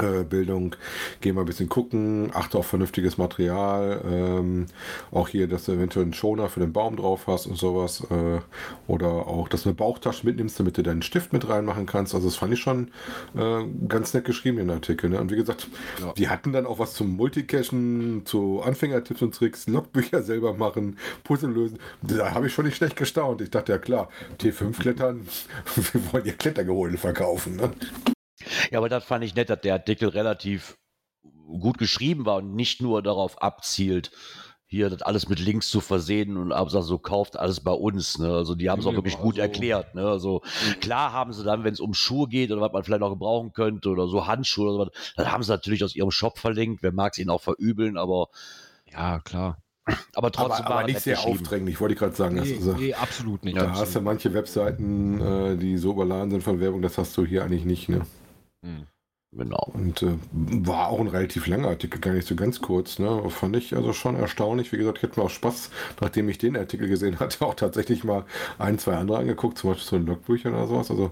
Äh, 0.00 0.24
Bildung, 0.24 0.74
geh 1.20 1.32
mal 1.32 1.42
ein 1.42 1.46
bisschen 1.46 1.68
gucken, 1.68 2.30
achte 2.34 2.58
auf 2.58 2.66
vernünftiges 2.66 3.16
Material, 3.16 4.00
ähm, 4.04 4.66
auch 5.12 5.28
hier, 5.28 5.46
dass 5.46 5.66
du 5.66 5.72
eventuell 5.72 6.04
einen 6.04 6.14
Schoner 6.14 6.48
für 6.48 6.60
den 6.60 6.72
Baum 6.72 6.96
drauf 6.96 7.26
hast 7.26 7.46
und 7.46 7.56
sowas, 7.56 8.04
äh, 8.10 8.40
oder 8.88 9.08
auch, 9.08 9.48
dass 9.48 9.62
du 9.62 9.68
eine 9.68 9.76
Bauchtasche 9.76 10.26
mitnimmst, 10.26 10.58
damit 10.58 10.76
du 10.78 10.82
deinen 10.82 11.02
Stift 11.02 11.32
mit 11.32 11.48
reinmachen 11.48 11.86
kannst. 11.86 12.14
Also 12.14 12.26
das 12.28 12.36
fand 12.36 12.52
ich 12.52 12.60
schon 12.60 12.90
äh, 13.36 13.64
ganz 13.88 14.14
nett 14.14 14.24
geschrieben, 14.24 14.56
den 14.58 14.70
Artikel. 14.70 15.10
Ne? 15.10 15.20
Und 15.20 15.30
wie 15.30 15.36
gesagt, 15.36 15.68
Ja. 16.00 16.12
die 16.14 16.28
hatten 16.28 16.52
dann 16.52 16.66
auch 16.66 16.78
was 16.80 16.94
zum 16.94 17.14
Multicachen, 17.16 18.22
zu 18.24 18.62
Anfängertipps 18.64 19.22
und 19.22 19.34
Tricks, 19.34 19.66
Logbücher 19.68 20.22
selber 20.22 20.54
machen, 20.54 20.98
Puzzle 21.22 21.50
lösen. 21.50 21.78
Da 22.02 22.32
habe 22.34 22.48
ich 22.48 22.52
schon 22.52 22.64
nicht 22.64 22.76
schlecht 22.76 22.96
gestaunt. 22.96 23.40
Ich 23.42 23.50
dachte, 23.50 23.72
ja 23.72 23.78
klar, 23.78 24.08
T5 24.40 24.78
klettern, 24.78 25.26
wir 25.92 26.12
wollen 26.12 26.24
ja 26.26 26.32
Klettergeholen 26.32 26.98
verkaufen. 26.98 27.56
Ne? 27.56 27.70
Ja, 28.70 28.78
aber 28.78 28.88
das 28.88 29.04
fand 29.04 29.24
ich 29.24 29.34
nett, 29.34 29.50
dass 29.50 29.60
der 29.60 29.74
Artikel 29.74 30.08
relativ 30.08 30.76
gut 31.46 31.78
geschrieben 31.78 32.26
war 32.26 32.36
und 32.36 32.54
nicht 32.54 32.80
nur 32.80 33.02
darauf 33.02 33.40
abzielt, 33.40 34.10
hier 34.66 34.90
das 34.90 35.02
alles 35.02 35.28
mit 35.28 35.38
Links 35.38 35.68
zu 35.68 35.80
versehen 35.80 36.36
und 36.36 36.50
aber 36.50 36.82
so 36.82 36.98
kauft 36.98 37.38
alles 37.38 37.60
bei 37.60 37.70
uns. 37.70 38.18
Ne? 38.18 38.32
Also 38.32 38.54
die 38.56 38.70
haben 38.70 38.80
es 38.80 38.86
auch 38.86 38.90
Nee, 38.90 38.96
wirklich 38.96 39.14
aber 39.14 39.22
gut 39.22 39.34
also- 39.34 39.42
erklärt. 39.42 39.94
Ne? 39.94 40.02
Also 40.08 40.42
klar 40.80 41.12
haben 41.12 41.32
sie 41.32 41.44
dann, 41.44 41.62
wenn 41.64 41.74
es 41.74 41.80
um 41.80 41.94
Schuhe 41.94 42.28
geht 42.28 42.50
oder 42.50 42.60
was 42.60 42.72
man 42.72 42.82
vielleicht 42.82 43.00
noch 43.00 43.10
gebrauchen 43.10 43.52
könnte 43.52 43.88
oder 43.90 44.08
so 44.08 44.26
Handschuhe 44.26 44.64
oder 44.70 44.72
sowas, 44.86 45.12
dann 45.16 45.30
haben 45.30 45.42
sie 45.44 45.52
natürlich 45.52 45.84
aus 45.84 45.94
ihrem 45.94 46.10
Shop 46.10 46.38
verlinkt. 46.38 46.82
Wer 46.82 46.92
mag 46.92 47.12
es 47.12 47.18
ihnen 47.18 47.30
auch 47.30 47.42
verübeln, 47.42 47.96
aber, 47.96 48.28
Ja, 48.90 49.20
klar. 49.20 49.58
aber 50.14 50.32
trotzdem 50.32 50.64
aber, 50.64 50.70
war 50.74 50.78
aber 50.80 50.88
nicht 50.88 51.00
sehr 51.00 51.20
aufdringlich, 51.20 51.78
wollte 51.80 51.92
ich 51.92 52.00
gerade 52.00 52.16
sagen. 52.16 52.36
Nee, 52.36 52.52
äh, 52.52 52.74
nee, 52.78 52.94
absolut 52.94 53.44
nicht. 53.44 53.56
da 53.56 53.60
absolut. 53.66 53.80
hast 53.86 53.94
du 53.96 54.00
manche 54.00 54.34
Webseiten, 54.34 55.20
äh, 55.20 55.56
die 55.56 55.76
so 55.76 55.92
überladen 55.92 56.30
sind 56.32 56.42
von 56.42 56.58
Werbung, 56.58 56.82
das 56.82 56.98
hast 56.98 57.16
du 57.16 57.24
hier 57.24 57.44
eigentlich 57.44 57.64
nicht. 57.66 57.88
Ne? 57.90 58.00
Hm. 58.64 58.86
Genau. 59.36 59.68
Und 59.74 60.02
äh, 60.02 60.16
war 60.32 60.88
auch 60.88 61.00
ein 61.00 61.08
relativ 61.08 61.48
langer 61.48 61.68
Artikel, 61.68 62.00
gar 62.00 62.12
nicht 62.12 62.28
so 62.28 62.36
ganz 62.36 62.60
kurz. 62.60 63.00
Ne? 63.00 63.28
Fand 63.30 63.56
ich 63.56 63.74
also 63.74 63.92
schon 63.92 64.14
erstaunlich. 64.14 64.70
Wie 64.72 64.76
gesagt, 64.76 64.98
ich 64.98 65.02
hätte 65.02 65.18
mir 65.18 65.26
auch 65.26 65.30
Spaß, 65.30 65.70
nachdem 66.00 66.28
ich 66.28 66.38
den 66.38 66.56
Artikel 66.56 66.88
gesehen 66.88 67.18
hatte, 67.18 67.44
auch 67.44 67.54
tatsächlich 67.54 68.04
mal 68.04 68.24
ein, 68.58 68.78
zwei 68.78 68.94
andere 68.96 69.18
angeguckt, 69.18 69.58
zum 69.58 69.70
Beispiel 69.70 69.88
so 69.88 69.96
in 69.96 70.06
Logbüchern 70.06 70.54
oder 70.54 70.68
sowas. 70.68 70.90
Also 70.90 71.10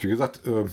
Wie 0.00 0.08
gesagt, 0.08 0.40
äh, 0.46 0.64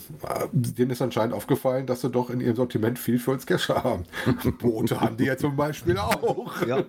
denen 0.52 0.92
ist 0.92 1.02
anscheinend 1.02 1.36
aufgefallen, 1.36 1.86
dass 1.86 2.02
sie 2.02 2.10
doch 2.10 2.30
in 2.30 2.42
ihrem 2.42 2.56
Sortiment 2.56 2.98
viel 2.98 3.20
für 3.20 3.32
uns 3.32 3.46
Cacher 3.46 3.84
haben. 3.84 4.04
Boote 4.60 5.00
haben 5.00 5.18
die 5.18 5.26
ja 5.26 5.38
zum 5.38 5.56
Beispiel 5.56 5.98
auch. 5.98 6.66
Ja, 6.66 6.84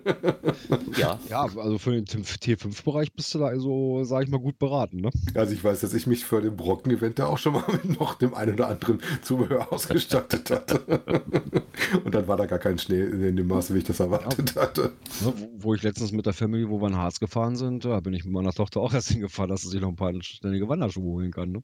Ja. 0.97 1.19
ja 1.29 1.41
also 1.43 1.77
für 1.77 1.91
den 1.91 2.05
T5-Bereich 2.05 3.13
bist 3.13 3.33
du 3.35 3.39
da 3.39 3.45
also, 3.45 4.03
sag 4.05 4.23
ich 4.23 4.29
mal, 4.29 4.39
gut 4.39 4.57
beraten, 4.57 4.97
ne? 4.97 5.11
Also 5.35 5.53
ich 5.53 5.63
weiß, 5.63 5.81
dass 5.81 5.93
ich 5.93 6.07
mich 6.07 6.25
für 6.25 6.41
den 6.41 6.55
Brocken-Event 6.55 7.19
da 7.19 7.27
auch 7.27 7.37
schon 7.37 7.53
mal 7.53 7.63
mit 7.71 7.99
noch 7.99 8.15
dem 8.15 8.33
einen 8.33 8.53
oder 8.53 8.69
anderen 8.69 9.01
Zubehör 9.21 9.71
ausgestattet 9.71 10.49
hatte. 10.49 10.81
Und 12.03 12.15
dann 12.15 12.27
war 12.27 12.37
da 12.37 12.45
gar 12.45 12.59
kein 12.59 12.79
Schnee 12.79 13.01
in 13.01 13.35
dem 13.35 13.47
Maße, 13.47 13.73
wie 13.75 13.79
ich 13.79 13.83
das 13.83 13.99
erwartet 13.99 14.55
hatte. 14.55 14.93
Ne, 15.23 15.33
wo, 15.35 15.49
wo 15.57 15.73
ich 15.75 15.83
letztens 15.83 16.11
mit 16.11 16.25
der 16.25 16.33
Family, 16.33 16.67
wo 16.67 16.81
wir 16.81 16.87
in 16.87 16.95
Harz 16.97 17.19
gefahren 17.19 17.55
sind, 17.55 17.85
da 17.85 17.99
bin 17.99 18.13
ich 18.13 18.23
mit 18.23 18.33
meiner 18.33 18.53
Tochter 18.53 18.79
auch 18.79 18.93
erst 18.93 19.09
hingefahren, 19.09 19.49
dass 19.49 19.61
sie 19.61 19.69
sich 19.69 19.81
noch 19.81 19.89
ein 19.89 19.95
paar 19.95 20.13
ständige 20.21 20.67
Wanderschuhe 20.67 21.03
holen 21.03 21.31
kann. 21.31 21.51
Ne? 21.51 21.61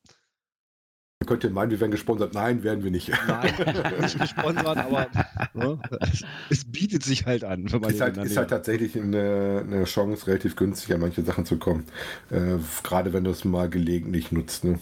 Könnt 1.27 1.43
ihr 1.43 1.51
meinen, 1.51 1.69
wir 1.69 1.79
werden 1.79 1.91
gesponsert. 1.91 2.33
Nein, 2.33 2.63
werden 2.63 2.83
wir 2.83 2.89
nicht. 2.91 3.11
Nein, 3.27 3.53
nicht 4.01 4.19
gesponsert, 4.19 4.77
aber 4.77 5.07
ne, 5.53 5.79
es, 5.99 6.23
es 6.49 6.65
bietet 6.65 7.03
sich 7.03 7.25
halt 7.27 7.43
an. 7.43 7.71
Wenn 7.71 7.81
man 7.81 7.91
Ist 7.91 8.01
halt, 8.01 8.17
ist 8.17 8.37
halt 8.37 8.49
tatsächlich 8.49 8.95
eine, 8.95 9.63
eine 9.67 9.83
Chance, 9.83 10.25
relativ 10.27 10.55
günstig 10.55 10.93
an 10.95 11.01
manche 11.01 11.21
Sachen 11.23 11.45
zu 11.45 11.57
kommen. 11.57 11.85
Äh, 12.31 12.57
Gerade 12.83 13.13
wenn 13.13 13.23
du 13.23 13.29
es 13.31 13.45
mal 13.45 13.69
gelegentlich 13.69 14.31
nutzt. 14.31 14.63
Ne? 14.63 14.79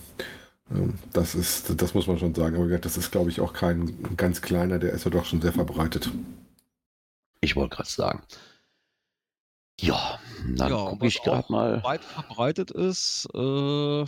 Ähm, 0.72 0.94
Das 1.14 1.36
ist, 1.36 1.82
das 1.82 1.94
muss 1.94 2.08
man 2.08 2.18
schon 2.20 2.34
sagen. 2.34 2.56
Aber 2.56 2.78
das 2.78 2.96
ist, 2.98 3.12
glaube 3.12 3.30
ich, 3.30 3.42
auch 3.42 3.54
kein 3.54 4.16
ganz 4.16 4.42
kleiner, 4.42 4.80
der 4.80 4.92
ist 4.94 5.04
ja 5.06 5.12
doch 5.12 5.26
schon 5.26 5.42
sehr 5.42 5.54
verbreitet. 5.54 6.10
Ich 7.42 7.56
wollte 7.56 7.76
gerade 7.76 7.90
sagen. 7.90 8.22
Ja, 9.80 10.20
dann 10.56 10.70
Ja, 10.70 10.90
gucke 10.90 11.06
ich 11.08 11.22
gerade 11.22 11.52
mal. 11.52 11.84
weit 11.84 12.04
verbreitet 12.04 12.72
ist, 12.72 13.28
äh, 13.36 14.06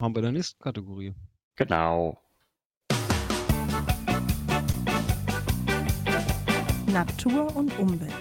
haben 0.00 0.14
wir 0.14 0.20
in 0.20 0.24
der 0.24 0.32
nächsten 0.32 0.62
Kategorie. 0.62 1.14
Genau. 1.56 2.22
Natur 6.86 7.54
und 7.54 7.76
Umwelt. 7.78 8.12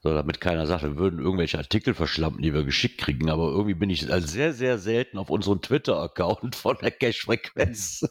So, 0.00 0.12
damit 0.12 0.40
keiner 0.40 0.66
sagt, 0.66 0.82
wir 0.82 0.96
würden 0.96 1.20
irgendwelche 1.20 1.56
Artikel 1.56 1.94
verschlampen, 1.94 2.42
die 2.42 2.52
wir 2.52 2.64
geschickt 2.64 2.98
kriegen. 2.98 3.30
Aber 3.30 3.50
irgendwie 3.50 3.74
bin 3.74 3.88
ich 3.88 4.12
also 4.12 4.26
sehr, 4.26 4.52
sehr 4.52 4.78
selten 4.78 5.16
auf 5.16 5.30
unserem 5.30 5.62
Twitter-Account 5.62 6.56
von 6.56 6.76
der 6.82 6.90
Cache-Frequenz. 6.90 8.06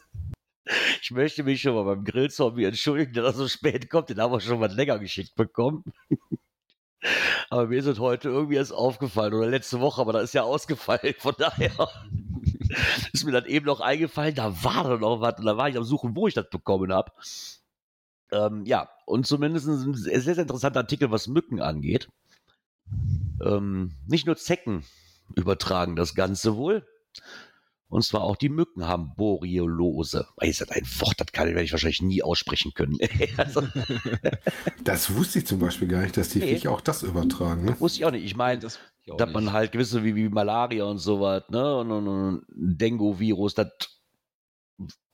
Ich 1.02 1.12
möchte 1.12 1.44
mich 1.44 1.62
schon 1.62 1.76
mal 1.76 1.84
beim 1.84 2.06
Grillzombie 2.06 2.64
entschuldigen, 2.64 3.14
dass 3.14 3.26
er 3.26 3.34
so 3.34 3.48
spät 3.48 3.90
kommt. 3.90 4.10
Den 4.10 4.20
haben 4.20 4.32
wir 4.32 4.40
schon 4.40 4.60
mal 4.60 4.72
länger 4.72 4.98
geschickt 4.98 5.36
bekommen. 5.36 5.84
Aber 7.50 7.68
mir 7.68 7.80
ist 7.80 7.86
es 7.86 8.00
heute 8.00 8.30
irgendwie 8.30 8.56
erst 8.56 8.74
aufgefallen 8.74 9.34
oder 9.34 9.48
letzte 9.48 9.82
Woche, 9.82 10.02
aber 10.02 10.14
da 10.14 10.22
ist 10.22 10.34
ja 10.34 10.44
ausgefallen. 10.44 11.14
Von 11.20 11.36
daher 11.38 11.72
ist 13.14 13.26
mir 13.26 13.32
dann 13.32 13.46
eben 13.46 13.66
noch 13.66 13.80
eingefallen, 13.82 14.36
da 14.36 14.64
war 14.64 14.84
doch 14.84 15.00
noch 15.00 15.22
was 15.22 15.38
und 15.40 15.46
da 15.46 15.58
war 15.58 15.70
ich 15.70 15.78
am 15.78 15.84
Suchen, 15.84 16.16
wo 16.16 16.28
ich 16.28 16.34
das 16.34 16.50
bekommen 16.50 16.92
habe. 16.94 17.12
Ähm, 18.32 18.66
ja, 18.66 18.90
und 19.06 19.28
zumindest 19.28 19.68
ein 19.68 19.94
sehr, 19.94 20.22
sehr 20.22 20.38
interessanter 20.38 20.80
Artikel, 20.80 21.12
was 21.12 21.28
Mücken 21.28 21.62
angeht. 21.62 22.10
Ähm, 23.44 23.96
nicht 24.08 24.26
nur 24.26 24.38
Zecken 24.38 24.84
übertragen 25.36 25.96
das 25.96 26.16
Ganze 26.16 26.56
wohl. 26.56 26.86
Und 27.90 28.04
zwar 28.04 28.22
auch 28.22 28.36
die 28.38 28.50
Mücken 28.50 28.88
haben 28.88 29.14
Boreolose. 29.16 30.28
Ist 30.42 30.62
das 30.62 30.70
ein 30.72 30.84
Wort, 31.00 31.14
das 31.20 31.32
kann, 31.32 31.48
werde 31.50 31.62
ich 31.62 31.72
wahrscheinlich 31.72 32.02
nie 32.02 32.24
aussprechen 32.24 32.74
können. 32.74 32.98
also, 33.38 33.62
Das 34.84 35.14
wusste 35.16 35.40
ich 35.40 35.46
zum 35.46 35.60
Beispiel 35.60 35.88
gar 35.88 36.02
nicht, 36.02 36.18
dass 36.18 36.30
die 36.30 36.40
Nee. 36.40 36.56
Viecher 36.56 36.72
auch 36.72 36.82
das 36.82 37.04
übertragen. 37.04 37.66
Ne? 37.66 37.80
wusste 37.80 38.00
ich 38.00 38.06
auch 38.06 38.12
nicht. 38.12 38.26
Ich 38.26 38.36
meine, 38.36 38.60
Das 38.60 38.80
dass 39.06 39.32
man 39.32 39.52
halt 39.52 39.72
gewisse 39.72 40.04
wie, 40.04 40.16
wie 40.16 40.30
Malaria 40.30 40.86
und 40.86 40.98
sowas, 41.00 41.44
ne? 41.50 41.78
Und, 41.78 41.92
und, 41.92 42.08
und 42.08 42.46
Dengue-Virus, 42.50 43.56
das. 43.56 43.68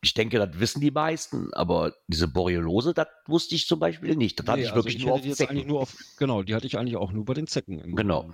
Ich 0.01 0.13
denke, 0.13 0.39
das 0.39 0.57
wissen 0.59 0.79
die 0.79 0.91
meisten, 0.91 1.53
aber 1.53 1.93
diese 2.07 2.29
Boreolose, 2.29 2.93
das 2.93 3.07
wusste 3.27 3.55
ich 3.55 3.67
zum 3.67 3.79
Beispiel 3.79 4.15
nicht. 4.15 4.39
Das 4.39 4.47
hatte 4.47 4.59
Nee, 4.59 4.63
ich 4.65 4.71
also 4.71 4.77
wirklich 4.77 4.95
ich 4.95 5.03
nur 5.05 5.13
auf 5.15 5.21
die 5.21 5.33
Zecken. 5.33 5.67
nur 5.67 5.81
auf, 5.81 5.93
genau, 6.17 6.41
die 6.43 6.55
hatte 6.55 6.67
ich 6.67 6.77
eigentlich 6.77 6.95
auch 6.95 7.11
nur 7.11 7.25
bei 7.25 7.33
den 7.33 7.47
Zecken 7.47 7.79
im, 7.79 7.95
Genau. 7.97 8.31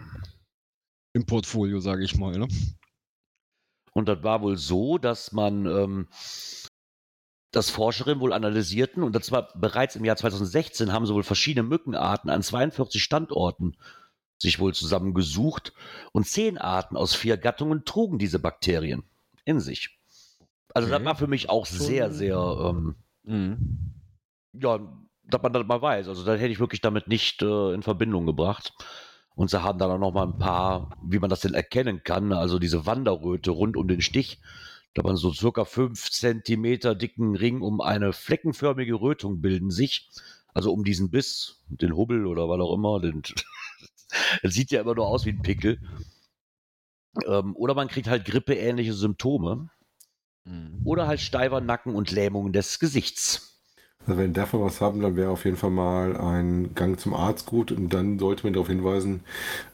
im 1.13 1.25
Portfolio, 1.25 1.79
sage 1.79 2.03
ich 2.03 2.15
mal. 2.17 2.37
Ne? 2.37 2.47
Und 3.93 4.07
das 4.07 4.21
war 4.23 4.41
wohl 4.43 4.57
so, 4.57 4.99
dass 4.99 5.31
man 5.31 5.65
ähm, 5.65 6.07
das 7.51 7.71
Forscherinnen 7.71 8.19
wohl 8.19 8.33
analysierten 8.33 9.01
und 9.01 9.15
das 9.15 9.31
war 9.31 9.49
bereits 9.55 9.95
im 9.95 10.05
Jahr 10.05 10.17
2016 10.17 10.91
haben 10.91 11.07
sie 11.07 11.13
wohl 11.15 11.23
verschiedene 11.23 11.67
Mückenarten 11.67 12.29
an 12.29 12.43
42 12.43 13.01
Standorten 13.01 13.75
sich 14.37 14.59
wohl 14.59 14.73
zusammengesucht 14.73 15.73
und 16.11 16.27
zehn 16.27 16.57
Arten 16.57 16.97
aus 16.97 17.15
vier 17.15 17.37
Gattungen 17.37 17.85
trugen 17.85 18.17
diese 18.19 18.39
Bakterien 18.39 19.03
in 19.45 19.59
sich. 19.59 19.97
Also 20.73 20.89
das 20.89 20.97
Okay. 20.97 21.05
war 21.05 21.15
für 21.15 21.27
mich 21.27 21.49
auch 21.49 21.65
sehr, 21.65 22.11
sehr, 22.11 22.37
ähm, 22.37 22.95
Mhm. 23.23 23.91
ja, 24.53 24.79
dass 25.23 25.41
man 25.41 25.53
das 25.53 25.65
mal 25.65 25.81
weiß. 25.81 26.07
Also 26.07 26.23
das 26.23 26.39
hätte 26.39 26.51
ich 26.51 26.59
wirklich 26.59 26.81
damit 26.81 27.07
nicht 27.07 27.41
äh, 27.41 27.73
in 27.73 27.81
Verbindung 27.81 28.25
gebracht. 28.25 28.73
Und 29.35 29.49
sie 29.49 29.61
haben 29.63 29.79
dann 29.79 29.91
auch 29.91 29.97
noch 29.99 30.13
mal 30.13 30.23
ein 30.27 30.37
paar, 30.37 30.91
wie 31.03 31.19
man 31.19 31.29
das 31.29 31.41
denn 31.41 31.53
erkennen 31.53 32.03
kann, 32.03 32.31
also 32.31 32.57
diese 32.59 32.85
Wanderröte 32.85 33.51
rund 33.51 33.75
um 33.75 33.87
den 33.87 34.01
Stich. 34.01 34.39
Da 34.93 35.03
man 35.03 35.17
so 35.17 35.33
circa 35.33 35.65
fünf 35.65 36.09
Zentimeter 36.09 36.95
dicken 36.95 37.35
Ring 37.35 37.61
um 37.61 37.81
eine 37.81 38.13
fleckenförmige 38.13 38.95
Rötung 38.95 39.41
bilden 39.41 39.71
sich. 39.71 40.09
Also 40.53 40.71
um 40.71 40.85
diesen 40.85 41.11
Biss, 41.11 41.61
den 41.67 41.97
Hubbel 41.97 42.25
oder 42.27 42.47
was 42.47 42.61
auch 42.61 42.73
immer. 42.73 43.01
Den, 43.01 43.21
das 44.43 44.53
sieht 44.53 44.71
ja 44.71 44.81
immer 44.81 44.95
nur 44.95 45.07
aus 45.07 45.25
wie 45.25 45.31
ein 45.31 45.41
Pickel. 45.41 45.79
Ähm, 47.25 47.55
oder 47.55 47.73
man 47.73 47.87
kriegt 47.87 48.07
halt 48.07 48.25
grippeähnliche 48.25 48.93
Symptome. 48.93 49.69
Mhm. 50.45 50.81
Oder 50.83 51.07
halt 51.07 51.21
steifer 51.21 51.61
Nacken 51.61 51.95
und 51.95 52.11
Lähmungen 52.11 52.53
des 52.53 52.79
Gesichts. 52.79 53.55
Also 54.07 54.19
wenn 54.19 54.33
davon 54.33 54.61
was 54.61 54.81
haben, 54.81 55.01
dann 55.01 55.15
wäre 55.15 55.31
auf 55.31 55.45
jeden 55.45 55.57
Fall 55.57 55.71
mal 55.71 56.15
ein 56.15 56.75
Gang 56.75 56.99
zum 56.99 57.15
Arzt 57.15 57.47
gut 57.47 57.71
und 57.71 57.89
dann 57.89 58.19
sollte 58.19 58.43
man 58.43 58.53
darauf 58.53 58.67
hinweisen, 58.67 59.21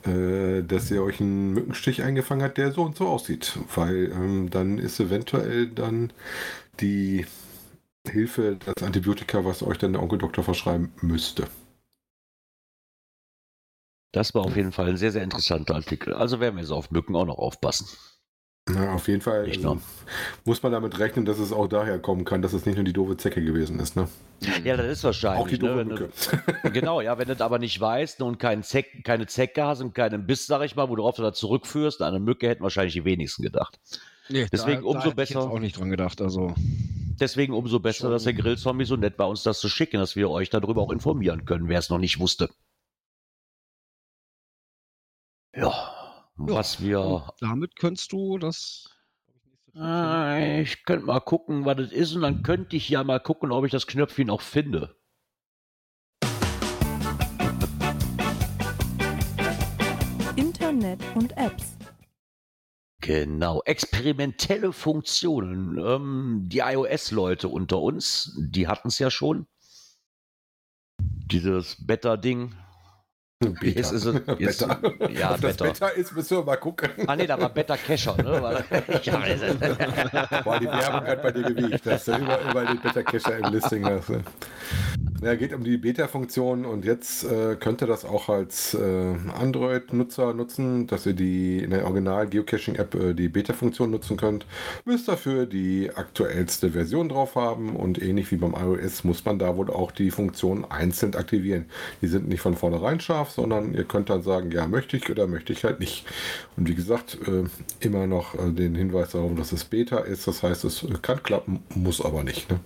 äh, 0.03 0.63
dass 0.63 0.89
ihr 0.89 1.03
euch 1.03 1.19
einen 1.19 1.51
Mückenstich 1.53 2.01
eingefangen 2.03 2.43
hat, 2.43 2.57
der 2.57 2.71
so 2.71 2.83
und 2.83 2.95
so 2.95 3.07
aussieht. 3.07 3.59
Weil 3.75 4.11
ähm, 4.11 4.49
dann 4.49 4.77
ist 4.77 4.99
eventuell 5.01 5.67
dann 5.67 6.13
die 6.79 7.25
Hilfe, 8.09 8.57
das 8.65 8.83
Antibiotika, 8.83 9.43
was 9.43 9.63
euch 9.63 9.77
dann 9.77 9.93
der 9.93 10.01
Onkeldoktor 10.01 10.43
verschreiben 10.43 10.93
müsste. 11.01 11.47
Das 14.11 14.33
war 14.33 14.43
auf 14.43 14.55
jeden 14.55 14.71
Fall 14.71 14.89
ein 14.89 14.97
sehr, 14.97 15.11
sehr 15.11 15.23
interessanter 15.23 15.75
Artikel. 15.75 16.13
Also 16.13 16.39
werden 16.39 16.57
wir 16.57 16.65
so 16.65 16.75
auf 16.75 16.91
Mücken 16.91 17.15
auch 17.15 17.25
noch 17.25 17.37
aufpassen. 17.37 17.87
Na, 18.69 18.93
auf 18.93 19.07
jeden 19.07 19.21
Fall 19.21 19.47
Nicht 19.47 19.63
nur. 19.63 19.81
muss 20.45 20.61
man 20.61 20.71
damit 20.71 20.99
rechnen, 20.99 21.25
dass 21.25 21.39
es 21.39 21.51
auch 21.51 21.67
daher 21.67 21.97
kommen 21.97 22.25
kann, 22.25 22.41
dass 22.43 22.53
es 22.53 22.65
nicht 22.65 22.75
nur 22.75 22.83
die 22.85 22.93
doofe 22.93 23.17
Zecke 23.17 23.43
gewesen 23.43 23.79
ist. 23.79 23.95
Ne? 23.95 24.07
Ja, 24.63 24.77
das 24.77 24.85
ist 24.85 25.03
wahrscheinlich. 25.03 25.41
Auch 25.41 25.47
die 25.47 25.57
ne, 25.57 25.59
doofe 25.59 25.77
wenn 25.77 25.87
Mücke. 25.87 26.09
du, 26.63 26.69
genau, 26.71 27.01
ja, 27.01 27.17
wenn 27.17 27.27
du 27.27 27.33
das 27.33 27.41
aber 27.41 27.57
nicht 27.57 27.79
weißt 27.81 28.21
und 28.21 28.37
keinen 28.37 28.61
Zeck, 28.63 29.03
keine 29.03 29.25
Zecke 29.25 29.65
hast 29.65 29.81
und 29.81 29.95
keinen 29.95 30.27
Biss, 30.27 30.45
sag 30.45 30.61
ich 30.63 30.75
mal, 30.75 30.87
worauf 30.89 31.15
du 31.15 31.23
da 31.23 31.33
zurückführst, 31.33 32.01
an 32.01 32.09
eine 32.09 32.19
Mücke 32.19 32.47
hätten 32.47 32.61
wahrscheinlich 32.61 32.93
die 32.93 33.03
wenigsten 33.05 33.41
gedacht. 33.41 33.79
Nee, 34.29 34.45
Deswegen 34.51 34.83
umso 34.83 34.99
hätte 34.99 35.09
ich 35.09 35.15
besser. 35.15 35.33
jetzt 35.41 35.49
auch 35.49 35.59
nicht 35.59 35.79
dran 35.79 35.89
gedacht. 35.89 36.21
Also, 36.21 36.53
Deswegen 37.19 37.53
umso 37.53 37.79
besser, 37.79 38.01
Schon. 38.05 38.11
dass 38.11 38.23
der 38.23 38.33
Grillzombie 38.33 38.85
so 38.85 38.95
nett 38.95 39.17
war, 39.17 39.27
uns 39.27 39.43
das 39.43 39.59
zu 39.59 39.69
schicken, 39.69 39.99
dass 39.99 40.15
wir 40.15 40.29
euch 40.29 40.49
darüber 40.49 40.81
auch 40.81 40.91
informieren 40.91 41.45
können, 41.45 41.67
wer 41.67 41.79
es 41.79 41.89
noch 41.89 41.97
nicht 41.99 42.19
wusste. 42.19 42.49
Ja, 45.53 46.25
was 46.37 46.81
wir 46.81 47.01
und 47.01 47.23
damit 47.41 47.75
könntest 47.75 48.11
du 48.13 48.37
das. 48.37 48.89
Äh, 49.75 50.61
Ich 50.61 50.85
könnte 50.85 51.05
mal 51.05 51.19
gucken, 51.19 51.65
was 51.65 51.75
das 51.77 51.91
ist, 51.91 52.15
und 52.15 52.21
dann 52.21 52.41
könnte 52.41 52.77
ich 52.77 52.87
ja 52.87 53.03
mal 53.03 53.19
gucken, 53.19 53.51
ob 53.51 53.65
ich 53.65 53.71
das 53.71 53.85
Knöpfchen 53.85 54.29
auch 54.29 54.41
finde. 54.41 54.95
Internet 60.37 61.01
und 61.15 61.35
Apps. 61.37 61.77
Genau, 63.01 63.61
experimentelle 63.65 64.71
Funktionen. 64.71 65.77
Ähm, 65.77 66.43
die 66.47 66.59
iOS-Leute 66.59 67.49
unter 67.49 67.79
uns, 67.81 68.37
die 68.39 68.67
hatten 68.67 68.87
es 68.87 68.99
ja 68.99 69.11
schon. 69.11 69.47
Dieses 70.99 71.85
Beta-Ding. 71.85 72.55
Beta. 73.49 73.79
Jetzt 73.79 73.91
ist 73.91 74.05
es- 74.05 74.21
jetzt- 74.39 74.59
Beta. 74.67 74.79
ja, 75.11 75.33
Ob 75.33 75.41
das 75.41 75.57
Beta. 75.57 75.65
Beta 75.65 75.87
ist, 75.89 76.15
müssen 76.15 76.37
wir 76.37 76.43
mal 76.43 76.55
gucken. 76.57 76.89
Ah 77.07 77.15
ne, 77.15 77.25
da 77.27 77.39
war 77.39 77.49
Beta 77.49 77.75
Cacher, 77.77 78.15
ne? 78.17 78.63
Ja, 79.03 79.19
Boah, 80.43 80.59
die 80.59 80.65
Werbung 80.67 81.07
hat 81.07 81.23
bei 81.23 81.31
dir 81.31 81.43
gewiegt, 81.43 81.85
dass 81.85 82.05
du 82.05 82.15
überall, 82.17 82.39
überall 82.49 82.67
den 82.67 82.79
Beta 82.79 83.03
Cacher 83.03 83.37
im 83.37 83.51
Listing 83.53 83.85
hast. 83.85 84.09
Ne? 84.09 84.21
Ja, 85.23 85.35
geht 85.35 85.53
um 85.53 85.63
die 85.63 85.77
Beta-Funktion 85.77 86.65
und 86.65 86.83
jetzt 86.83 87.23
äh, 87.25 87.55
könnt 87.55 87.81
ihr 87.81 87.87
das 87.87 88.05
auch 88.05 88.27
als 88.29 88.73
äh, 88.73 89.15
Android-Nutzer 89.39 90.33
nutzen, 90.33 90.87
dass 90.87 91.05
ihr 91.05 91.13
die 91.13 91.59
in 91.59 91.69
der 91.69 91.85
Original-Geocaching-App 91.85 92.95
äh, 92.95 93.13
die 93.13 93.29
Beta-Funktion 93.29 93.91
nutzen 93.91 94.17
könnt. 94.17 94.47
Müsst 94.85 95.07
dafür 95.07 95.45
die 95.45 95.91
aktuellste 95.93 96.71
Version 96.71 97.09
drauf 97.09 97.35
haben 97.35 97.75
und 97.75 98.01
ähnlich 98.01 98.31
wie 98.31 98.37
beim 98.37 98.53
iOS 98.55 99.03
muss 99.03 99.23
man 99.23 99.37
da 99.37 99.55
wohl 99.57 99.69
auch 99.69 99.91
die 99.91 100.09
Funktion 100.09 100.65
einzeln 100.69 101.13
aktivieren. 101.15 101.65
Die 102.01 102.07
sind 102.07 102.27
nicht 102.27 102.41
von 102.41 102.55
vornherein 102.55 102.99
scharf, 102.99 103.30
sondern 103.35 103.73
ihr 103.73 103.83
könnt 103.83 104.09
dann 104.09 104.21
sagen, 104.21 104.51
ja, 104.51 104.67
möchte 104.67 104.97
ich 104.97 105.09
oder 105.09 105.27
möchte 105.27 105.53
ich 105.53 105.63
halt 105.63 105.79
nicht. 105.79 106.05
Und 106.57 106.67
wie 106.67 106.75
gesagt, 106.75 107.17
äh, 107.27 107.43
immer 107.79 108.07
noch 108.07 108.35
äh, 108.35 108.51
den 108.51 108.75
Hinweis 108.75 109.11
darauf, 109.11 109.35
dass 109.35 109.51
es 109.51 109.65
Beta 109.65 109.99
ist. 109.99 110.27
Das 110.27 110.43
heißt, 110.43 110.63
es 110.65 110.85
kann 111.01 111.23
klappen, 111.23 111.63
muss 111.75 112.01
aber 112.01 112.23
nicht. 112.23 112.49
Ne? 112.49 112.59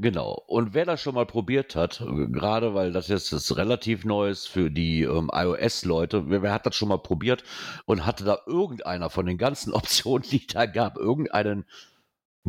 Genau. 0.00 0.42
Und 0.46 0.74
wer 0.74 0.84
das 0.84 1.00
schon 1.00 1.16
mal 1.16 1.26
probiert 1.26 1.74
hat, 1.74 2.04
gerade 2.30 2.74
weil 2.74 2.92
das 2.92 3.08
jetzt 3.08 3.32
ist 3.32 3.56
relativ 3.56 4.04
Neues 4.04 4.46
für 4.46 4.70
die 4.70 5.02
ähm, 5.02 5.28
iOS-Leute, 5.32 6.30
wer, 6.30 6.42
wer, 6.42 6.52
hat 6.52 6.66
das 6.66 6.76
schon 6.76 6.88
mal 6.88 6.98
probiert 6.98 7.42
und 7.84 8.06
hatte 8.06 8.24
da 8.24 8.38
irgendeiner 8.46 9.10
von 9.10 9.26
den 9.26 9.38
ganzen 9.38 9.72
Optionen, 9.74 10.28
die 10.30 10.46
da 10.46 10.66
gab, 10.66 10.96
irgendeinen 10.98 11.64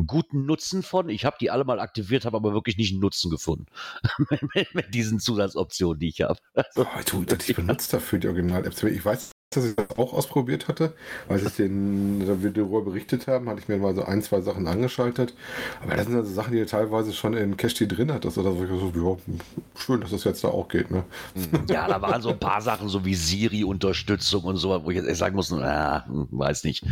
guten 0.06 0.46
Nutzen 0.46 0.82
von? 0.82 1.08
Ich 1.08 1.24
habe 1.24 1.36
die 1.40 1.50
alle 1.50 1.64
mal 1.64 1.80
aktiviert, 1.80 2.24
habe 2.24 2.36
aber 2.36 2.52
wirklich 2.52 2.76
nicht 2.76 2.92
einen 2.92 3.00
Nutzen 3.00 3.30
gefunden 3.30 3.66
mit, 4.54 4.74
mit, 4.74 4.94
diesen 4.94 5.18
Zusatzoptionen, 5.18 6.00
die 6.00 6.08
ich 6.08 6.22
habe. 6.22 6.38
Also, 6.54 6.82
oh, 6.82 7.22
du, 7.24 7.36
ich 7.46 7.54
benutze 7.54 7.92
dafür 7.92 8.18
die 8.18 8.28
Original-Apps. 8.28 8.82
Ich 8.84 9.04
weiß 9.04 9.30
dass 9.52 9.64
ich 9.64 9.74
das 9.74 9.98
auch 9.98 10.12
ausprobiert 10.12 10.68
hatte, 10.68 10.94
weil 11.26 11.44
ich 11.44 11.52
den, 11.54 12.24
da 12.24 12.40
wir 12.40 12.50
darüber 12.50 12.82
berichtet 12.82 13.26
haben, 13.26 13.48
hatte 13.48 13.60
ich 13.60 13.66
mir 13.66 13.78
mal 13.78 13.96
so 13.96 14.04
ein, 14.04 14.22
zwei 14.22 14.40
Sachen 14.42 14.68
angeschaltet. 14.68 15.34
Aber 15.82 15.96
das 15.96 16.06
sind 16.06 16.14
also 16.14 16.32
Sachen, 16.32 16.52
die 16.52 16.58
ihr 16.58 16.68
teilweise 16.68 17.12
schon 17.12 17.34
in 17.34 17.56
Cache 17.56 17.88
drin 17.88 18.12
hat. 18.12 18.24
Das 18.24 18.38
oder 18.38 18.52
so, 18.52 18.64
ja, 18.64 19.34
schön, 19.74 20.00
dass 20.02 20.10
das 20.10 20.22
jetzt 20.22 20.44
da 20.44 20.48
auch 20.48 20.68
geht. 20.68 20.92
Ne? 20.92 21.02
Ja, 21.68 21.88
da 21.88 22.00
waren 22.00 22.22
so 22.22 22.28
ein 22.28 22.38
paar 22.38 22.60
Sachen, 22.60 22.88
so 22.88 23.04
wie 23.04 23.16
Siri-Unterstützung 23.16 24.44
und 24.44 24.56
so, 24.56 24.84
wo 24.84 24.90
ich 24.90 25.02
jetzt 25.02 25.18
sagen 25.18 25.34
muss, 25.34 25.50
na, 25.50 26.04
weiß 26.08 26.62
nicht. 26.62 26.84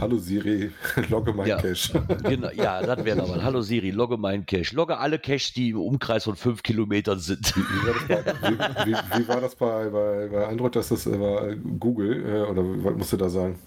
Hallo 0.00 0.18
Siri, 0.18 0.70
logge 1.08 1.32
mein 1.32 1.46
ja, 1.46 1.56
Cache. 1.56 2.02
Genau, 2.24 2.50
ja, 2.50 2.82
das 2.82 3.04
wäre 3.04 3.22
aber. 3.22 3.42
Hallo 3.42 3.62
Siri, 3.62 3.90
logge 3.90 4.16
mein 4.16 4.44
Cache. 4.46 4.74
Logge 4.74 4.98
alle 4.98 5.18
Caches, 5.18 5.52
die 5.52 5.70
im 5.70 5.80
Umkreis 5.80 6.24
von 6.24 6.36
fünf 6.36 6.62
Kilometern 6.62 7.18
sind. 7.18 7.54
Wie, 7.56 7.86
war 7.86 7.94
das 7.94 8.34
bei, 8.34 8.86
wie, 8.86 8.92
wie, 8.92 9.18
wie 9.18 9.28
war 9.28 9.40
das 9.40 9.54
bei, 9.54 9.88
bei, 9.88 10.28
bei 10.28 10.46
Android, 10.46 10.76
dass 10.76 10.88
das 10.88 11.06
war 11.06 11.54
Google 11.54 12.26
äh, 12.26 12.50
oder 12.50 12.62
was 12.84 12.96
musst 12.96 13.12
du 13.12 13.16
da 13.16 13.28
sagen? 13.28 13.58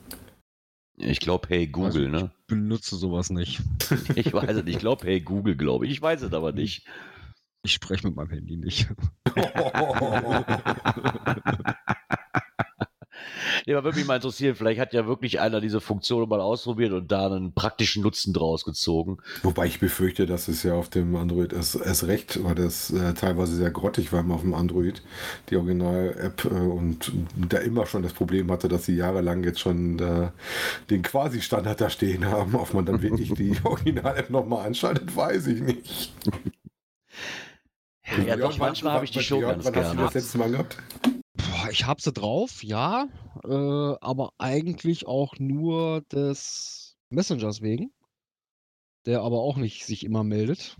Ich 0.97 1.19
glaube, 1.19 1.47
hey 1.49 1.67
Google, 1.67 2.07
also, 2.07 2.25
ne? 2.25 2.31
Ich 2.41 2.47
benutze 2.47 2.95
sowas 2.95 3.29
nicht. 3.29 3.62
Ich 4.15 4.33
weiß 4.33 4.57
es 4.57 4.63
nicht. 4.63 4.75
Ich 4.75 4.79
glaube, 4.79 5.05
hey 5.05 5.21
Google, 5.21 5.55
glaube 5.55 5.86
ich. 5.86 5.91
Ich 5.91 6.01
weiß 6.01 6.23
es 6.23 6.33
aber 6.33 6.51
nicht. 6.51 6.88
Ich 7.63 7.73
spreche 7.73 8.07
mit 8.07 8.15
meinem 8.15 8.29
Handy 8.29 8.57
nicht. 8.57 8.88
Nee, 13.67 13.73
aber 13.73 13.84
würde 13.84 13.97
mich 13.97 14.08
mal 14.08 14.15
interessieren, 14.15 14.56
vielleicht 14.56 14.80
hat 14.80 14.93
ja 14.93 15.08
wirklich 15.08 15.41
einer 15.41 15.60
diese 15.60 15.82
Funktion 15.82 16.30
mal 16.30 16.39
ausprobiert 16.39 16.93
und 16.93 17.12
da 17.12 17.25
einen 17.25 17.51
praktischen 17.51 18.01
Nutzen 18.01 18.32
draus 18.32 18.63
gezogen. 18.63 19.17
Wobei 19.43 19.65
ich 19.65 19.82
befürchte, 19.82 20.25
dass 20.25 20.47
es 20.47 20.63
ja 20.63 20.73
auf 20.73 20.89
dem 20.89 21.13
Android 21.17 21.51
erst, 21.51 21.75
erst 21.75 22.08
recht, 22.08 22.41
weil 22.45 22.56
das 22.56 22.91
äh, 22.91 23.13
teilweise 23.13 23.58
sehr 23.58 23.69
grottig 23.69 24.13
war 24.13 24.25
auf 24.32 24.39
dem 24.39 24.53
Android, 24.53 25.01
die 25.49 25.58
Original-App 25.58 26.45
äh, 26.45 26.47
und 26.47 27.12
da 27.36 27.58
immer 27.58 27.86
schon 27.86 28.03
das 28.03 28.13
Problem 28.13 28.49
hatte, 28.51 28.69
dass 28.69 28.86
sie 28.86 28.95
jahrelang 28.95 29.43
jetzt 29.43 29.60
schon 29.60 29.99
äh, 29.99 30.30
den 30.89 31.01
Quasi-Standard 31.01 31.82
da 31.82 31.89
stehen 31.89 32.23
haben. 32.23 32.56
Ob 32.56 32.73
man 32.73 32.86
dann 32.86 33.01
wirklich 33.01 33.34
die 33.34 33.53
Original-App 33.65 34.30
nochmal 34.30 34.65
anschaltet, 34.65 35.13
weiß 35.13 35.45
ich 35.47 35.60
nicht. 35.60 36.13
Ja, 38.17 38.23
ja 38.23 38.36
doch, 38.38 38.58
manchmal 38.58 38.93
habe 38.93 39.03
ich 39.03 39.12
die 39.12 39.19
schon 39.19 39.41
ganz 39.41 39.65
gerne. 39.65 39.88
Hast 39.88 39.93
du 39.93 39.97
das 39.97 40.13
letzte 40.13 40.38
Mal 40.38 40.51
gehabt? 40.51 40.77
Boah, 41.67 41.71
ich 41.73 41.86
habe 41.86 42.01
sie 42.01 42.13
drauf, 42.13 42.63
ja, 42.63 43.10
äh, 43.43 43.97
aber 43.99 44.32
eigentlich 44.38 45.06
auch 45.06 45.38
nur 45.38 45.99
des 46.10 46.97
Messengers 47.10 47.62
wegen, 47.62 47.91
der 49.06 49.21
aber 49.21 49.39
auch 49.41 49.58
nicht 49.58 49.86
sich 49.86 50.06
immer 50.06 50.23
meldet. 50.23 50.77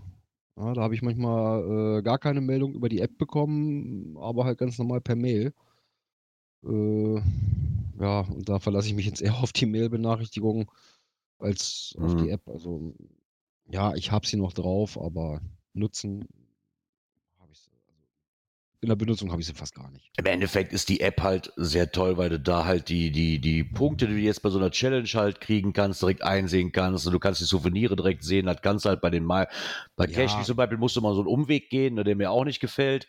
Ja, 0.56 0.72
da 0.72 0.80
habe 0.80 0.94
ich 0.94 1.02
manchmal 1.02 1.98
äh, 1.98 2.02
gar 2.02 2.18
keine 2.18 2.40
Meldung 2.40 2.74
über 2.74 2.88
die 2.88 3.00
App 3.00 3.18
bekommen, 3.18 4.16
aber 4.18 4.44
halt 4.46 4.58
ganz 4.58 4.78
normal 4.78 5.02
per 5.02 5.14
Mail. 5.14 5.52
Äh, 6.64 7.20
ja, 8.00 8.20
und 8.20 8.48
da 8.48 8.58
verlasse 8.58 8.88
ich 8.88 8.94
mich 8.94 9.06
jetzt 9.06 9.22
eher 9.22 9.36
auf 9.36 9.52
die 9.52 9.66
Mail-Benachrichtigung 9.66 10.70
als 11.38 11.94
auf 12.00 12.14
die 12.14 12.28
Mhm. 12.28 12.30
App. 12.30 12.48
Also, 12.48 12.94
ja, 13.70 13.94
ich 13.94 14.10
habe 14.12 14.26
sie 14.26 14.36
noch 14.36 14.52
drauf, 14.54 14.98
aber 15.00 15.40
nutzen 15.74 16.26
habe 17.38 17.52
ich 17.52 17.58
sie. 17.60 17.70
Also, 17.70 17.92
in 18.80 18.88
der 18.88 18.96
Benutzung 18.96 19.32
habe 19.32 19.40
ich 19.40 19.46
sie 19.46 19.54
fast 19.54 19.74
gar 19.74 19.90
nicht. 19.90 20.10
Im 20.16 20.26
Endeffekt 20.26 20.72
ist 20.72 20.88
die 20.88 21.00
App 21.00 21.20
halt 21.20 21.52
sehr 21.56 21.90
toll, 21.90 22.16
weil 22.16 22.28
du 22.28 22.38
da 22.38 22.64
halt 22.64 22.88
die, 22.88 23.10
die, 23.10 23.40
die 23.40 23.64
Punkte, 23.64 24.06
die 24.06 24.14
du 24.14 24.20
jetzt 24.20 24.40
bei 24.42 24.50
so 24.50 24.58
einer 24.58 24.70
Challenge 24.70 25.08
halt 25.14 25.40
kriegen 25.40 25.72
kannst, 25.72 26.00
direkt 26.00 26.22
einsehen 26.22 26.70
kannst 26.70 27.06
und 27.06 27.12
du 27.12 27.18
kannst 27.18 27.40
die 27.40 27.44
Souvenire 27.44 27.96
direkt 27.96 28.22
sehen. 28.22 28.46
Das 28.46 28.62
kannst 28.62 28.84
halt 28.84 29.00
bei 29.00 29.10
den 29.10 29.24
Mal, 29.24 29.48
bei 29.96 30.06
Ja. 30.06 30.12
Cash 30.12 30.44
zum 30.44 30.56
Beispiel 30.56 30.78
musst 30.78 30.94
du 30.94 31.00
mal 31.00 31.14
so 31.14 31.20
einen 31.20 31.28
Umweg 31.28 31.70
gehen, 31.70 31.94
ne, 31.94 32.04
der 32.04 32.14
mir 32.14 32.30
auch 32.30 32.44
nicht 32.44 32.60
gefällt. 32.60 33.08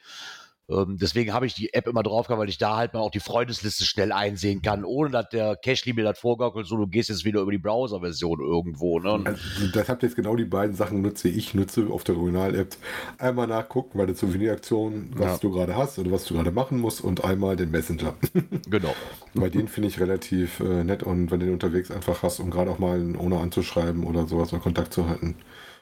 Ähm, 0.70 0.98
deswegen 1.02 1.34
habe 1.34 1.46
ich 1.46 1.56
die 1.56 1.74
App 1.74 1.88
immer 1.88 2.04
drauf 2.04 2.28
gehabt, 2.28 2.40
weil 2.42 2.50
ich 2.50 2.58
da 2.58 2.78
halt 2.78 2.94
mal 2.94 3.00
auch 3.00 3.12
die 3.12 3.20
Freundesliste 3.20 3.84
schnell 3.86 4.12
einsehen 4.12 4.62
kann, 4.62 4.84
ohne 4.86 5.10
dass 5.10 5.30
der 5.30 5.56
Cashly 5.56 5.94
mir 5.94 6.04
das 6.04 6.20
vorgaukelt, 6.20 6.68
so 6.68 6.78
du 6.78 6.88
gehst 6.88 7.10
jetzt 7.10 7.26
wieder 7.26 7.42
über 7.42 7.52
die 7.52 7.58
Browser-Version 7.58 8.40
irgendwo. 8.40 9.00
Ne? 9.00 9.22
Also, 9.26 9.40
das 9.74 9.90
habt 9.90 10.04
jetzt 10.04 10.16
genau 10.16 10.36
die 10.36 10.46
beiden 10.46 10.76
Sachen 10.76 11.02
nutze 11.02 11.28
ich 11.30 11.54
nutze 11.54 11.88
auf 11.90 12.04
der 12.04 12.18
Original-App. 12.18 12.76
Einmal 13.18 13.48
nachgucken 13.48 13.98
bei 13.98 14.06
der 14.06 14.16
Souveniraktion, 14.16 15.10
was 15.16 15.26
Ja. 15.26 15.38
du 15.38 15.52
gerade 15.52 15.76
hast 15.76 15.98
oder 15.98 16.12
was 16.12 16.26
du 16.26 16.36
gerade 16.36 16.52
machen 16.52 16.80
musst 16.80 17.02
und 17.02 17.24
einmal 17.24 17.56
den 17.56 17.72
Messenger. 17.72 18.14
genau. 18.70 18.94
bei 19.34 19.50
denen 19.50 19.68
finde 19.68 19.90
ich 19.90 20.00
relativ 20.00 20.60
äh, 20.60 20.84
nett 20.84 21.04
und 21.04 21.32
wenn 21.32 21.40
du 21.40 21.48
den 21.48 21.54
unterwegs 21.54 21.90
einfach 21.92 22.22
hast, 22.24 22.40
um 22.40 22.52
gerade 22.52 22.70
auch 22.72 22.80
mal 22.80 23.16
ohne 23.18 23.40
anzuschreiben 23.40 24.04
oder 24.04 24.28
sowas 24.28 24.52
mal 24.52 24.60
Kontakt 24.60 24.94
zu 24.94 25.08
halten, 25.10 25.36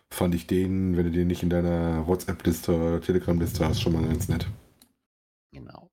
fand 0.10 0.34
ich 0.36 0.48
den, 0.48 0.96
wenn 0.96 1.06
du 1.06 1.12
den 1.12 1.28
nicht 1.28 1.44
in 1.44 1.50
deiner 1.50 2.08
WhatsApp-Liste 2.08 2.74
oder 2.74 3.02
Telegram-Liste 3.02 3.68
hast, 3.68 3.82
schon 3.82 3.94
mal 3.94 4.04
ganz 4.08 4.30
nett. 4.30 4.48
Genau. 5.52 5.90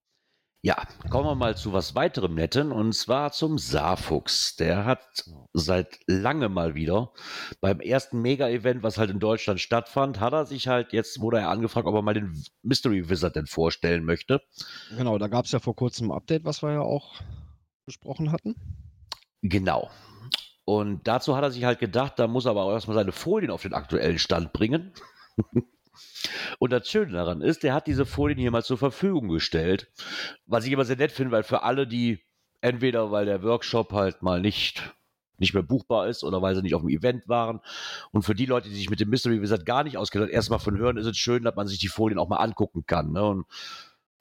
Ja, 0.64 0.82
kommen 1.10 1.26
wir 1.26 1.34
mal 1.34 1.58
zu 1.58 1.74
was 1.74 1.94
weiterem 1.94 2.36
Netten 2.36 2.72
und 2.72 2.94
zwar 2.94 3.32
zum 3.32 3.58
Saarfuchs. 3.58 4.56
Der 4.56 4.86
hat 4.86 5.04
seit 5.52 5.98
lange 6.06 6.48
mal 6.48 6.74
wieder 6.74 7.12
beim 7.60 7.80
ersten 7.80 8.22
Mega-Event, 8.22 8.82
was 8.82 8.96
halt 8.96 9.10
in 9.10 9.18
Deutschland 9.20 9.60
stattfand, 9.60 10.20
hat 10.20 10.32
er 10.32 10.46
sich 10.46 10.66
halt 10.66 10.94
jetzt, 10.94 11.20
wurde 11.20 11.40
er 11.40 11.50
angefragt, 11.50 11.86
ob 11.86 11.94
er 11.94 12.00
mal 12.00 12.14
den 12.14 12.42
Mystery 12.62 13.10
Wizard 13.10 13.36
denn 13.36 13.46
vorstellen 13.46 14.06
möchte. 14.06 14.40
Genau, 14.96 15.18
da 15.18 15.28
gab 15.28 15.44
es 15.44 15.52
ja 15.52 15.58
vor 15.58 15.76
kurzem 15.76 16.10
ein 16.10 16.16
Update, 16.16 16.46
was 16.46 16.62
wir 16.62 16.72
ja 16.72 16.80
auch 16.80 17.20
besprochen 17.84 18.32
hatten. 18.32 18.54
Genau. 19.42 19.90
Und 20.64 21.06
dazu 21.06 21.36
hat 21.36 21.42
er 21.42 21.50
sich 21.50 21.64
halt 21.64 21.78
gedacht, 21.78 22.18
da 22.18 22.26
muss 22.26 22.46
er 22.46 22.52
aber 22.52 22.62
auch 22.62 22.72
erstmal 22.72 22.96
seine 22.96 23.12
Folien 23.12 23.50
auf 23.50 23.60
den 23.60 23.74
aktuellen 23.74 24.18
Stand 24.18 24.54
bringen. 24.54 24.94
Und 26.58 26.72
das 26.72 26.88
Schöne 26.88 27.12
daran 27.12 27.40
ist, 27.40 27.62
der 27.62 27.74
hat 27.74 27.86
diese 27.86 28.06
Folien 28.06 28.38
hier 28.38 28.50
mal 28.50 28.64
zur 28.64 28.78
Verfügung 28.78 29.28
gestellt. 29.28 29.90
Was 30.46 30.64
ich 30.64 30.72
immer 30.72 30.84
sehr 30.84 30.96
nett 30.96 31.12
finde, 31.12 31.32
weil 31.32 31.42
für 31.42 31.62
alle, 31.62 31.86
die 31.86 32.24
entweder 32.60 33.10
weil 33.10 33.26
der 33.26 33.42
Workshop 33.42 33.92
halt 33.92 34.22
mal 34.22 34.40
nicht, 34.40 34.94
nicht 35.38 35.52
mehr 35.52 35.62
buchbar 35.62 36.08
ist 36.08 36.24
oder 36.24 36.40
weil 36.40 36.54
sie 36.54 36.62
nicht 36.62 36.74
auf 36.74 36.80
dem 36.80 36.88
Event 36.88 37.28
waren 37.28 37.60
und 38.10 38.22
für 38.22 38.34
die 38.34 38.46
Leute, 38.46 38.70
die 38.70 38.74
sich 38.74 38.88
mit 38.88 39.00
dem 39.00 39.10
Mystery 39.10 39.42
Wizard 39.42 39.66
gar 39.66 39.84
nicht 39.84 39.98
auskennen, 39.98 40.28
erstmal 40.28 40.60
von 40.60 40.78
hören, 40.78 40.96
ist 40.96 41.06
es 41.06 41.18
schön, 41.18 41.44
dass 41.44 41.56
man 41.56 41.66
sich 41.66 41.78
die 41.78 41.88
Folien 41.88 42.18
auch 42.18 42.28
mal 42.28 42.38
angucken 42.38 42.84
kann. 42.86 43.12
Ne? 43.12 43.22
Und, 43.22 43.44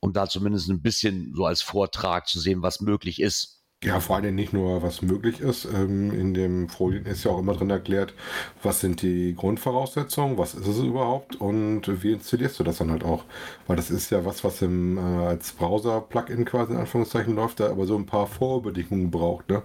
und 0.02 0.18
da 0.18 0.28
zumindest 0.28 0.70
ein 0.70 0.82
bisschen 0.82 1.34
so 1.34 1.46
als 1.46 1.62
Vortrag 1.62 2.28
zu 2.28 2.40
sehen, 2.40 2.62
was 2.62 2.82
möglich 2.82 3.22
ist. 3.22 3.63
Ja, 3.84 4.00
vor 4.00 4.16
allem 4.16 4.36
nicht 4.36 4.54
nur, 4.54 4.82
was 4.82 5.02
möglich 5.02 5.42
ist. 5.42 5.66
Ähm, 5.66 6.12
in 6.18 6.34
dem 6.34 6.70
Folien 6.70 7.06
ist 7.06 7.26
ja 7.26 7.32
auch 7.32 7.40
immer 7.40 7.54
drin 7.54 7.70
erklärt, 7.70 8.14
was 8.62 8.80
sind 8.80 9.02
die 9.02 9.36
Grundvoraussetzungen, 9.36 10.38
was 10.38 10.54
ist 10.54 10.68
es 10.68 10.80
überhaupt 10.80 11.36
und 11.36 11.82
wie 12.02 12.14
installierst 12.14 12.58
du 12.60 12.64
das 12.64 12.78
dann 12.78 12.92
halt 12.92 13.04
auch. 13.04 13.26
Weil 13.68 13.76
das 13.76 13.92
ist 13.92 14.10
ja 14.10 14.24
was, 14.24 14.44
was 14.46 14.62
im, 14.62 14.98
äh, 14.98 15.02
als 15.02 15.52
Browser-Plugin 15.52 16.46
quasi 16.46 16.72
in 16.72 16.80
Anführungszeichen 16.80 17.36
läuft, 17.36 17.60
da 17.60 17.70
aber 17.70 17.86
so 17.86 17.98
ein 17.98 18.06
paar 18.06 18.26
Vorbedingungen 18.28 19.12
braucht. 19.12 19.50
Ne? 19.50 19.64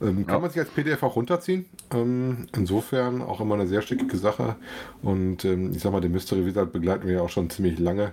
Ähm, 0.00 0.26
Kann 0.26 0.34
Ja. 0.36 0.40
man 0.40 0.50
sich 0.50 0.58
als 0.58 0.70
PDF 0.70 1.02
auch 1.04 1.14
runterziehen. 1.14 1.66
Ähm, 1.94 2.48
insofern 2.56 3.22
auch 3.22 3.40
immer 3.40 3.54
eine 3.54 3.68
sehr 3.68 3.82
schickige 3.82 4.16
Sache. 4.16 4.56
Und 5.02 5.44
ich 5.44 5.80
sag 5.82 5.92
mal, 5.92 6.00
den 6.00 6.12
Mystery 6.12 6.44
Wizard 6.46 6.72
begleiten 6.72 7.06
wir 7.06 7.14
ja 7.14 7.20
auch 7.22 7.28
schon 7.28 7.48
ziemlich 7.50 7.78
lange. 7.78 8.12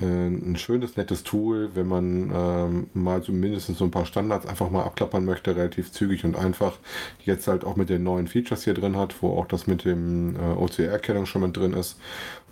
Äh, 0.00 0.04
ein 0.26 0.56
schönes, 0.56 0.96
nettes 0.96 1.22
Tool, 1.22 1.70
wenn 1.74 1.86
man 1.86 2.88
mal 2.94 3.22
so 3.22 3.32
mindestens 3.32 3.78
so 3.78 3.84
ein 3.84 3.90
paar 3.90 4.06
Standards 4.06 4.46
einfach 4.46 4.70
mal 4.70 4.87
abklappern 4.88 5.24
möchte, 5.24 5.54
relativ 5.54 5.92
zügig 5.92 6.24
und 6.24 6.36
einfach. 6.36 6.78
Jetzt 7.24 7.46
halt 7.46 7.64
auch 7.64 7.76
mit 7.76 7.88
den 7.88 8.02
neuen 8.02 8.26
Features 8.26 8.64
hier 8.64 8.74
drin 8.74 8.96
hat, 8.96 9.22
wo 9.22 9.38
auch 9.38 9.46
das 9.46 9.66
mit 9.66 9.84
dem 9.84 10.36
äh, 10.36 10.38
OCR-Erkennung 10.38 11.26
schon 11.26 11.42
mit 11.42 11.56
drin 11.56 11.72
ist. 11.72 11.98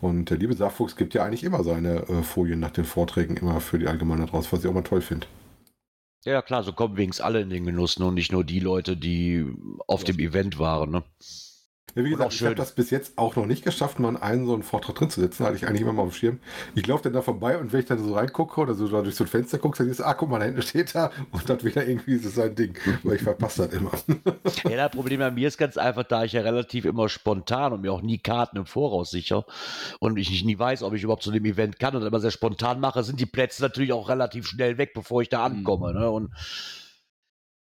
Und 0.01 0.31
der 0.31 0.39
liebe 0.39 0.55
Saarfuchs 0.55 0.97
gibt 0.97 1.15
ja 1.15 1.25
eigentlich 1.25 1.45
immer 1.45 1.65
seine 1.65 2.09
äh, 2.09 2.23
Folien 2.23 2.61
nach 2.61 2.71
den 2.71 2.85
Vorträgen 2.85 3.37
immer 3.37 3.61
für 3.61 3.79
die 3.79 3.89
Allgemeinheit 3.89 4.33
raus, 4.33 4.53
was 4.53 4.61
ich 4.61 4.71
auch 4.71 4.75
mal 4.75 4.83
toll 4.83 5.01
finde. 5.01 5.27
Ja, 6.25 6.43
klar, 6.43 6.65
so 6.65 6.73
kommen 6.73 6.97
wenigstens 6.97 7.25
alle 7.25 7.41
in 7.41 7.51
den 7.51 7.65
Genuss 7.65 7.99
ne? 7.99 8.07
und 8.07 8.15
nicht 8.15 8.33
nur 8.33 8.45
die 8.45 8.59
Leute, 8.59 8.97
die 8.97 9.47
auf 9.87 10.03
dem 10.03 10.19
Event 10.19 10.59
waren. 10.59 10.91
Ne? 10.91 11.05
Ja, 11.95 12.05
wie 12.05 12.11
gesagt, 12.11 12.35
ich 12.35 12.43
habe 12.43 12.55
das 12.55 12.73
bis 12.73 12.91
jetzt 12.91 13.17
auch 13.17 13.37
noch 13.37 13.47
nicht 13.47 13.65
geschafft, 13.65 13.99
mal 13.99 14.11
in 14.11 14.17
einen 14.19 14.45
so 14.45 14.53
einen 14.53 14.63
Vortrag 14.63 14.97
drin 14.97 15.09
zu 15.09 15.23
sitzen. 15.23 15.47
Hatte 15.47 15.57
ich 15.57 15.67
eigentlich 15.67 15.81
immer 15.81 15.95
mal 15.95 16.03
auf 16.03 16.11
dem 16.11 16.15
Schirm. 16.15 16.41
Ich 16.75 16.87
laufe 16.87 17.05
dann 17.05 17.15
da 17.15 17.23
vorbei 17.23 17.57
und 17.57 17.73
wenn 17.73 17.81
ich 17.81 17.87
dann 17.87 18.05
so 18.05 18.13
reingucke 18.13 18.61
oder 18.61 18.75
so 18.75 18.87
da 18.87 19.01
durch 19.01 19.15
so 19.15 19.25
ein 19.25 19.29
Fenster 19.29 19.57
gucke, 19.59 19.79
dann 19.79 19.89
ist, 19.89 20.03
ah, 20.03 20.13
guck 20.13 20.29
mal, 20.29 20.39
da 20.39 20.45
hinten 20.45 20.61
steht 20.61 20.95
er 20.95 21.11
und 21.31 21.49
dann 21.49 21.63
wieder 21.65 21.87
irgendwie 21.87 22.17
ist 22.17 22.27
es 22.27 22.35
sein 22.35 22.55
Ding. 22.55 22.79
Weil 23.03 23.17
ich 23.17 23.23
verpasse 23.23 23.67
das 23.67 23.73
immer. 23.73 23.93
Ja, 24.65 24.77
das 24.77 24.91
Problem 24.91 25.21
bei 25.21 25.31
mir 25.31 25.49
ist 25.49 25.57
ganz 25.57 25.79
einfach, 25.79 26.05
da 26.05 26.25
ich 26.25 26.33
ja 26.33 26.43
relativ 26.43 26.85
immer 26.85 27.09
spontan 27.09 27.73
und 27.73 27.81
mir 27.81 27.93
auch 27.93 28.03
nie 28.03 28.19
Karten 28.19 28.59
im 28.59 28.67
Voraus 28.67 29.11
sicher 29.11 29.47
und 29.99 30.19
ich 30.19 30.45
nie 30.45 30.59
weiß, 30.59 30.83
ob 30.83 30.93
ich 30.93 31.03
überhaupt 31.03 31.23
zu 31.23 31.31
dem 31.31 31.47
Event 31.47 31.79
kann 31.79 31.97
und 31.97 32.03
immer 32.03 32.21
sehr 32.21 32.31
spontan 32.31 32.79
mache, 32.79 33.05
sind 33.05 33.21
die 33.21 33.27
Plätze 33.27 33.63
natürlich 33.63 33.93
auch 33.93 34.11
relativ 34.11 34.47
schnell 34.47 34.77
weg, 34.77 34.93
bevor 34.93 35.23
ich 35.23 35.31
da 35.31 35.45
ankomme. 35.45 35.95
Ne? 35.95 36.11
Und 36.11 36.31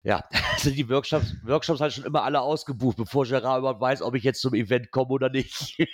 ja, 0.06 0.24
sind 0.58 0.76
die 0.76 0.88
Workshops, 0.88 1.34
Workshops 1.42 1.80
halt 1.80 1.92
schon 1.92 2.04
immer 2.04 2.22
alle 2.22 2.40
ausgebucht, 2.40 2.96
bevor 2.96 3.26
Gerard 3.26 3.58
überhaupt 3.58 3.80
weiß, 3.80 4.02
ob 4.02 4.14
ich 4.14 4.22
jetzt 4.22 4.40
zum 4.40 4.54
Event 4.54 4.90
komme 4.90 5.10
oder 5.10 5.28
nicht. 5.28 5.76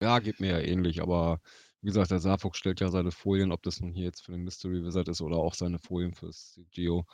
Ja, 0.00 0.18
geht 0.18 0.40
mir 0.40 0.58
ja 0.58 0.58
ähnlich, 0.58 1.00
aber 1.00 1.40
wie 1.80 1.86
gesagt, 1.86 2.10
der 2.10 2.18
Safok 2.18 2.56
stellt 2.56 2.80
ja 2.80 2.88
seine 2.88 3.12
Folien, 3.12 3.52
ob 3.52 3.62
das 3.62 3.80
nun 3.80 3.92
hier 3.92 4.02
jetzt 4.02 4.24
für 4.24 4.32
den 4.32 4.42
Mystery 4.42 4.82
Wizard 4.82 5.06
ist 5.06 5.20
oder 5.20 5.36
auch 5.36 5.54
seine 5.54 5.78
Folien 5.78 6.12
fürs 6.12 6.58
Geo, 6.72 7.06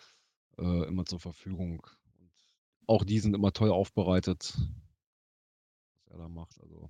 äh, 0.56 0.86
immer 0.86 1.04
zur 1.04 1.20
Verfügung. 1.20 1.82
Und 2.18 2.32
auch 2.86 3.04
die 3.04 3.18
sind 3.18 3.34
immer 3.34 3.52
toll 3.52 3.70
aufbereitet, 3.70 4.56
was 5.96 6.06
er 6.06 6.16
da 6.16 6.28
macht. 6.30 6.58
Also 6.62 6.88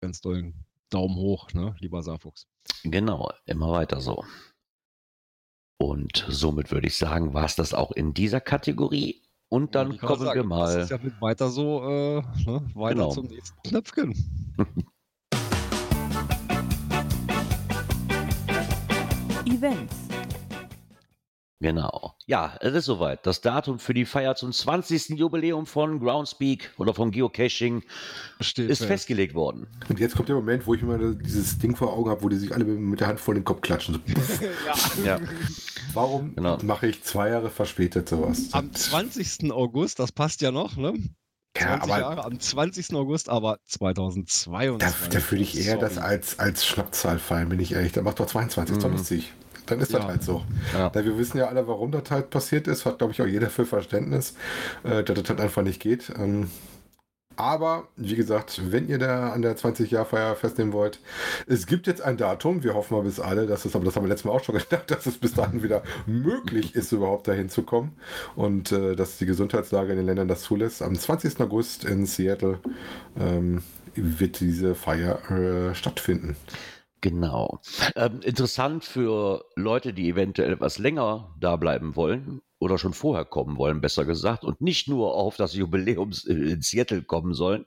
ganz 0.00 0.22
tollen 0.22 0.54
Daumen 0.88 1.16
hoch, 1.16 1.52
ne, 1.52 1.76
lieber 1.80 2.02
Safox. 2.02 2.46
Genau, 2.84 3.30
immer 3.44 3.72
weiter 3.72 4.00
so. 4.00 4.24
Und 5.80 6.26
somit 6.28 6.70
würde 6.72 6.88
ich 6.88 6.98
sagen, 6.98 7.32
war 7.32 7.46
es 7.46 7.56
das 7.56 7.72
auch 7.72 7.90
in 7.90 8.12
dieser 8.12 8.40
Kategorie. 8.42 9.22
Und 9.48 9.74
dann 9.74 9.96
gerade 9.96 10.06
kommen 10.06 10.24
sagen, 10.26 10.40
wir 10.40 10.44
mal. 10.44 10.74
Das 10.74 10.84
ist 10.84 10.90
ja 10.90 10.98
mit 11.02 11.18
weiter 11.22 11.48
so, 11.48 11.82
äh, 11.82 12.16
ne, 12.44 12.62
weiter 12.74 12.94
Genau. 12.96 13.10
zum 13.12 13.26
nächsten 13.26 13.58
Knöpfchen. 13.62 14.14
Events. 19.46 20.09
Genau. 21.62 22.14
Ja, 22.24 22.56
es 22.60 22.72
ist 22.74 22.86
soweit. 22.86 23.26
Das 23.26 23.42
Datum 23.42 23.78
für 23.78 23.92
die 23.92 24.06
Feier 24.06 24.34
zum 24.34 24.50
20. 24.50 25.10
Jubiläum 25.10 25.66
von 25.66 26.00
Groundspeak 26.00 26.70
oder 26.78 26.94
von 26.94 27.10
Geocaching 27.10 27.82
Steht 28.40 28.70
ist 28.70 28.78
fest. 28.78 28.88
festgelegt 28.88 29.34
worden. 29.34 29.66
Und 29.90 30.00
jetzt 30.00 30.16
kommt 30.16 30.30
der 30.30 30.36
Moment, 30.36 30.66
wo 30.66 30.72
ich 30.74 30.80
immer 30.80 30.96
dieses 30.96 31.58
Ding 31.58 31.76
vor 31.76 31.92
Augen 31.92 32.08
habe, 32.08 32.22
wo 32.22 32.30
die 32.30 32.36
sich 32.36 32.54
alle 32.54 32.64
mit 32.64 33.00
der 33.00 33.08
Hand 33.08 33.20
vor 33.20 33.34
den 33.34 33.44
Kopf 33.44 33.60
klatschen. 33.60 34.00
Puff. 34.14 34.40
Ja. 35.04 35.20
Warum 35.92 36.34
Genau. 36.34 36.56
mache 36.62 36.86
ich 36.86 37.02
zwei 37.02 37.28
Jahre 37.28 37.50
verspätet 37.50 38.08
sowas? 38.08 38.48
Am 38.52 38.72
20. 38.72 39.52
August, 39.52 39.98
das 39.98 40.12
passt 40.12 40.40
ja 40.40 40.50
noch, 40.52 40.76
ne? 40.78 40.92
20 40.92 41.10
Ja, 41.58 41.82
aber 41.82 41.98
Jahre, 42.00 42.24
am 42.24 42.40
20. 42.40 42.94
August, 42.94 43.28
aber 43.28 43.58
2022. 43.66 44.78
da, 45.10 45.18
da 45.18 45.30
würde 45.30 45.42
ich 45.42 45.58
eher 45.66 45.76
das 45.76 45.96
Sorry. 45.96 46.06
als, 46.06 46.38
als 46.38 46.64
Schnappzahl 46.64 47.18
fallen, 47.18 47.50
bin 47.50 47.60
ich 47.60 47.72
ehrlich. 47.72 47.92
Dann 47.92 48.04
macht 48.04 48.18
doch 48.20 48.26
22, 48.26 48.76
ist 48.76 48.82
doch 48.84 48.88
Mhm. 48.88 48.96
lustig. 48.96 49.32
Dann 49.70 49.80
ist 49.80 49.94
das 49.94 50.02
Ja. 50.02 50.08
halt 50.08 50.22
so. 50.22 50.42
Ja. 50.72 50.90
Da 50.90 51.04
wir 51.04 51.16
wissen 51.18 51.38
ja 51.38 51.46
alle, 51.46 51.66
warum 51.68 51.92
das 51.92 52.10
halt 52.10 52.30
passiert 52.30 52.66
ist, 52.68 52.86
hat, 52.86 52.98
glaube 52.98 53.12
ich, 53.12 53.22
auch 53.22 53.26
jeder 53.26 53.50
für 53.50 53.64
Verständnis, 53.66 54.34
äh, 54.84 55.02
dass 55.04 55.18
das 55.20 55.28
halt 55.30 55.40
einfach 55.40 55.62
nicht 55.62 55.80
geht. 55.80 56.12
Ähm, 56.18 56.50
aber, 57.36 57.88
wie 57.96 58.16
gesagt, 58.16 58.60
wenn 58.70 58.88
ihr 58.88 58.98
da 58.98 59.30
an 59.30 59.40
der 59.40 59.56
20-Jahr-Feier 59.56 60.36
festnehmen 60.36 60.74
wollt, 60.74 61.00
es 61.46 61.66
gibt 61.66 61.86
jetzt 61.86 62.02
ein 62.02 62.18
Datum, 62.18 62.62
wir 62.64 62.74
hoffen 62.74 62.94
mal 62.94 63.02
bis 63.02 63.18
alle, 63.18 63.46
dass 63.46 63.64
es, 63.64 63.74
aber 63.74 63.84
das 63.86 63.96
haben 63.96 64.04
wir 64.04 64.08
letztes 64.10 64.26
Mal 64.26 64.32
auch 64.32 64.44
schon 64.44 64.56
gedacht, 64.58 64.90
dass 64.90 65.06
es 65.06 65.16
bis 65.16 65.32
dahin 65.34 65.62
wieder 65.62 65.82
möglich 66.06 66.74
ist, 66.74 66.92
überhaupt 66.92 67.28
dahin 67.28 67.48
zu 67.48 67.62
kommen 67.62 67.96
und 68.36 68.72
äh, 68.72 68.94
dass 68.94 69.16
die 69.16 69.24
Gesundheitslage 69.26 69.92
in 69.92 69.96
den 69.96 70.06
Ländern 70.06 70.28
das 70.28 70.42
zulässt. 70.42 70.82
Am 70.82 70.94
20. 70.98 71.40
August 71.40 71.84
in 71.84 72.04
Seattle 72.04 72.58
ähm, 73.18 73.62
wird 73.94 74.40
diese 74.40 74.74
Feier 74.74 75.30
äh, 75.30 75.74
stattfinden. 75.74 76.36
Genau. 77.00 77.60
Ähm, 77.96 78.20
interessant 78.22 78.84
für 78.84 79.44
Leute, 79.56 79.94
die 79.94 80.08
eventuell 80.08 80.52
etwas 80.52 80.78
länger 80.78 81.34
da 81.40 81.56
bleiben 81.56 81.96
wollen 81.96 82.42
oder 82.58 82.76
schon 82.76 82.92
vorher 82.92 83.24
kommen 83.24 83.56
wollen, 83.56 83.80
besser 83.80 84.04
gesagt, 84.04 84.44
und 84.44 84.60
nicht 84.60 84.86
nur 84.86 85.14
auf 85.14 85.36
das 85.36 85.54
Jubiläum 85.54 86.12
in 86.26 86.60
Seattle 86.60 87.02
kommen 87.02 87.32
sollen, 87.32 87.64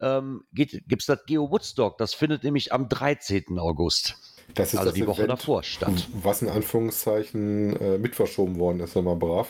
ähm, 0.00 0.44
gibt 0.52 1.00
es 1.00 1.06
das 1.06 1.24
Geo 1.26 1.50
Woodstock. 1.50 1.98
Das 1.98 2.14
findet 2.14 2.44
nämlich 2.44 2.72
am 2.72 2.88
13. 2.88 3.58
August, 3.58 4.16
Das 4.54 4.72
ist 4.72 4.80
also 4.80 4.90
das 4.90 4.94
die 4.94 5.06
Woche 5.06 5.22
Event, 5.24 5.40
davor 5.40 5.62
statt. 5.62 6.08
Was 6.22 6.42
in 6.42 6.48
Anführungszeichen 6.48 7.76
äh, 7.76 7.98
mit 7.98 8.14
verschoben 8.14 8.58
worden 8.58 8.80
ist, 8.80 8.94
wenn 8.96 9.04
man 9.04 9.18
brav. 9.18 9.48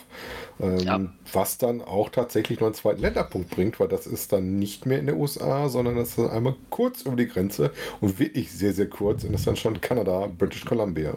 Ähm, 0.59 0.77
Ja. 0.79 0.99
Was 1.31 1.57
dann 1.57 1.81
auch 1.81 2.09
tatsächlich 2.09 2.59
noch 2.59 2.67
einen 2.67 2.75
zweiten 2.75 3.01
Länderpunkt 3.01 3.49
bringt, 3.49 3.79
weil 3.79 3.87
das 3.87 4.07
ist 4.07 4.31
dann 4.33 4.57
nicht 4.59 4.85
mehr 4.85 4.99
in 4.99 5.07
den 5.07 5.15
USA, 5.17 5.69
sondern 5.69 5.95
das 5.95 6.09
ist 6.09 6.17
dann 6.19 6.29
einmal 6.29 6.55
kurz 6.69 7.01
über 7.03 7.15
die 7.15 7.27
Grenze 7.27 7.71
und 8.01 8.19
wirklich 8.19 8.51
sehr, 8.51 8.73
sehr 8.73 8.87
kurz 8.87 9.23
und 9.23 9.31
das 9.33 9.41
ist 9.41 9.47
dann 9.47 9.55
schon 9.55 9.81
Kanada, 9.81 10.27
British 10.37 10.65
Columbia. 10.65 11.15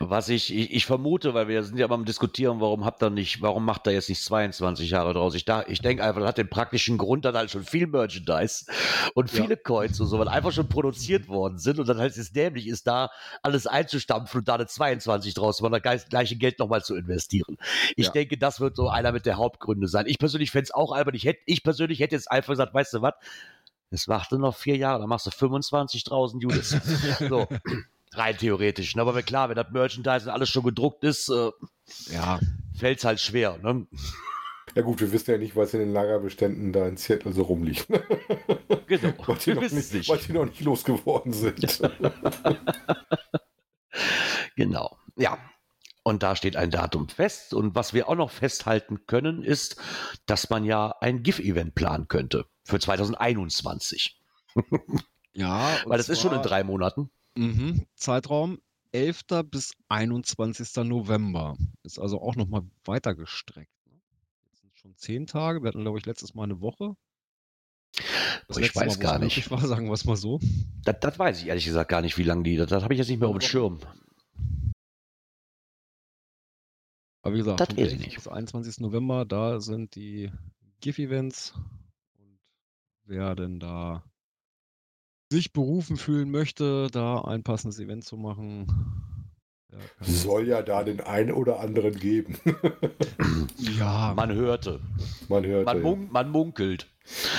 Was 0.00 0.28
ich, 0.28 0.54
ich, 0.54 0.72
ich 0.72 0.86
vermute, 0.86 1.34
weil 1.34 1.48
wir 1.48 1.62
sind 1.62 1.78
ja 1.78 1.88
mal 1.88 1.94
am 1.94 2.04
diskutieren, 2.04 2.60
warum 2.60 2.84
habt 2.84 3.02
ihr 3.02 3.10
nicht, 3.10 3.42
warum 3.42 3.64
macht 3.64 3.86
er 3.86 3.92
jetzt 3.92 4.08
nicht 4.08 4.22
22 4.22 4.90
Jahre 4.90 5.14
draus? 5.14 5.34
Ich, 5.34 5.44
da, 5.44 5.64
ich 5.66 5.80
denke 5.80 6.02
einfach, 6.04 6.20
das 6.20 6.28
hat 6.28 6.38
den 6.38 6.48
praktischen 6.50 6.98
Grund, 6.98 7.24
dass 7.24 7.34
halt 7.34 7.50
schon 7.50 7.64
viel 7.64 7.86
Merchandise 7.86 8.66
und 9.14 9.32
Ja. 9.32 9.42
viele 9.42 9.56
Coins 9.56 10.00
und 10.00 10.06
so, 10.06 10.18
weil 10.18 10.28
einfach 10.28 10.52
schon 10.52 10.68
produziert 10.68 11.28
worden 11.28 11.58
sind 11.58 11.78
und 11.78 11.88
dann 11.88 11.98
halt 11.98 12.16
es 12.16 12.32
dämlich 12.32 12.66
ist, 12.66 12.86
da 12.86 13.10
alles 13.42 13.66
einzustampfen 13.66 14.40
und 14.40 14.48
da 14.48 14.54
eine 14.54 14.66
22 14.66 15.34
draus, 15.34 15.60
machen, 15.60 15.80
das 15.82 16.08
gleiche 16.08 16.36
Geld 16.36 16.58
nochmal 16.58 16.82
zu 16.84 16.94
investieren. 16.96 17.56
Ich 17.96 18.06
Ja. 18.06 18.12
denke, 18.12 18.36
das 18.38 18.60
wird 18.60 18.76
so 18.76 18.88
einer 18.88 19.12
mit 19.12 19.26
der 19.26 19.36
Hauptgründe 19.36 19.88
sein. 19.88 20.06
Ich 20.06 20.18
persönlich 20.18 20.50
fände 20.50 20.64
es 20.64 20.70
auch 20.74 20.92
albern. 20.92 21.14
Ich, 21.14 21.24
hätte, 21.24 21.40
ich 21.46 21.62
persönlich 21.62 22.00
hätte 22.00 22.14
jetzt 22.14 22.30
einfach 22.30 22.52
gesagt, 22.52 22.74
weißt 22.74 22.94
du 22.94 23.02
was? 23.02 23.14
Es 23.90 24.06
macht 24.08 24.32
nur 24.32 24.40
noch 24.40 24.56
vier 24.56 24.76
Jahre, 24.76 25.00
dann 25.00 25.08
machst 25.08 25.26
du 25.26 25.30
25.000 25.30 26.44
Units. 26.44 26.76
so, 27.28 27.46
rein 28.16 28.36
theoretisch. 28.36 28.94
ne? 28.96 29.02
Aber 29.02 29.22
klar, 29.22 29.48
wenn 29.48 29.56
das 29.56 29.70
Merchandise 29.70 30.26
und 30.26 30.32
alles 30.32 30.48
schon 30.48 30.62
gedruckt 30.64 31.04
ist, 31.04 31.28
äh, 31.28 31.50
Ja, 32.12 32.40
fällt 32.78 32.98
es 32.98 33.04
halt 33.04 33.20
schwer. 33.20 33.58
Ne? 33.62 33.86
Ja 34.74 34.82
gut, 34.82 35.00
wir 35.00 35.12
wissen 35.12 35.30
ja 35.30 35.38
nicht, 35.38 35.54
was 35.54 35.72
in 35.74 35.80
den 35.80 35.92
Lagerbeständen 35.92 36.72
da 36.72 36.86
in 36.88 36.96
Seattle 36.96 37.32
so 37.32 37.42
rumliegt. 37.42 37.86
Genau. 38.86 39.14
weil, 39.26 39.36
die 39.38 39.46
Wir 39.46 39.54
noch 39.54 39.62
wissen 39.62 39.78
es 39.78 39.92
nicht, 39.92 40.08
nicht. 40.08 40.08
weil 40.10 40.18
die 40.18 40.32
noch 40.32 40.44
nicht 40.44 40.60
losgeworden 40.60 41.32
sind. 41.32 41.80
Genau. 44.56 44.96
Ja. 45.16 45.38
Und 46.02 46.22
da 46.22 46.36
steht 46.36 46.56
ein 46.56 46.70
Datum 46.70 47.08
fest. 47.08 47.54
Und 47.54 47.74
was 47.74 47.94
wir 47.94 48.08
auch 48.08 48.14
noch 48.14 48.30
festhalten 48.30 49.06
können, 49.06 49.42
ist, 49.42 49.76
dass 50.26 50.50
man 50.50 50.64
ja 50.64 50.94
ein 51.00 51.22
GIF-Event 51.22 51.74
planen 51.74 52.08
könnte 52.08 52.46
für 52.64 52.78
2021. 52.78 54.20
ja. 55.32 55.76
Weil 55.86 55.96
das 55.98 56.08
ist 56.10 56.20
schon 56.20 56.34
in 56.34 56.42
drei 56.42 56.62
Monaten. 56.62 57.10
Mhm. 57.36 57.86
Zeitraum 57.96 58.58
11. 58.92 59.24
bis 59.50 59.72
21. 59.88 60.84
November. 60.84 61.56
Ist 61.82 61.98
also 61.98 62.20
auch 62.20 62.36
nochmal 62.36 62.62
weiter 62.84 63.14
gestreckt. 63.14 63.72
ne? 63.86 64.00
Jetzt 64.46 64.60
sind 64.60 64.78
schon 64.78 64.96
zehn 64.96 65.26
Tage. 65.26 65.62
Wir 65.62 65.68
hatten, 65.68 65.82
glaube 65.82 65.98
ich, 65.98 66.06
letztes 66.06 66.34
Mal 66.34 66.44
eine 66.44 66.60
Woche. 66.60 66.94
Das 68.48 68.56
ich 68.58 68.74
weiß 68.74 68.98
Mal, 68.98 69.02
gar 69.02 69.18
nicht. 69.18 69.36
möglich 69.36 69.50
War, 69.50 69.66
sagen 69.66 69.86
wir 69.86 69.92
es 69.94 70.04
mal 70.04 70.16
so. 70.16 70.38
Das, 70.84 70.96
das 71.00 71.18
weiß 71.18 71.40
ich 71.40 71.46
ehrlich 71.48 71.64
gesagt 71.64 71.90
gar 71.90 72.02
nicht, 72.02 72.18
wie 72.18 72.22
lange 72.24 72.42
die. 72.42 72.56
Das, 72.56 72.68
das 72.68 72.82
habe 72.82 72.94
ich 72.94 72.98
jetzt 72.98 73.08
nicht 73.08 73.18
mehr 73.20 73.28
auf 73.28 73.38
dem 73.38 73.40
Schirm. 73.40 73.80
Aber 77.22 77.34
wie 77.34 77.38
gesagt, 77.38 77.60
Das 77.60 77.68
vom 77.68 77.76
weiß 77.78 77.86
ich 77.86 77.92
11. 77.94 78.04
nicht. 78.06 78.16
bis 78.16 78.28
21. 78.28 78.80
November, 78.80 79.24
da 79.24 79.60
sind 79.60 79.94
die 79.94 80.30
GIF-Events. 80.80 81.54
Und 82.18 82.38
wer 83.04 83.34
denn 83.34 83.58
da 83.60 84.04
sich 85.32 85.52
berufen 85.52 85.96
fühlen 85.96 86.30
möchte, 86.30 86.88
da 86.92 87.20
ein 87.22 87.42
passendes 87.42 87.78
Event 87.78 88.04
zu 88.04 88.16
machen, 88.16 88.66
das- 89.98 90.22
Soll 90.22 90.46
ja 90.46 90.62
da 90.62 90.84
den 90.84 91.00
einen 91.00 91.32
oder 91.32 91.58
anderen 91.60 91.94
geben. 91.98 92.36
ja, 93.58 94.12
Man 94.14 94.32
hörte. 94.32 94.80
Man 95.28 95.44
hört 95.44 95.66
Man, 95.66 95.76
ja. 95.78 95.82
mun 95.82 96.08
man 96.12 96.30
munkelt. 96.30 96.88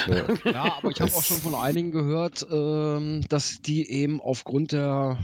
Ja. 0.08 0.52
Ja, 0.52 0.78
aber 0.78 0.91
ich 0.91 1.00
habe 1.02 1.13
auch 1.13 1.24
schon 1.24 1.38
von 1.38 1.56
einigen 1.56 1.91
gehört, 1.91 2.45
ähm, 2.52 3.21
dass 3.30 3.62
die 3.62 3.89
eben 3.89 4.19
aufgrund 4.21 4.74
der 4.74 5.17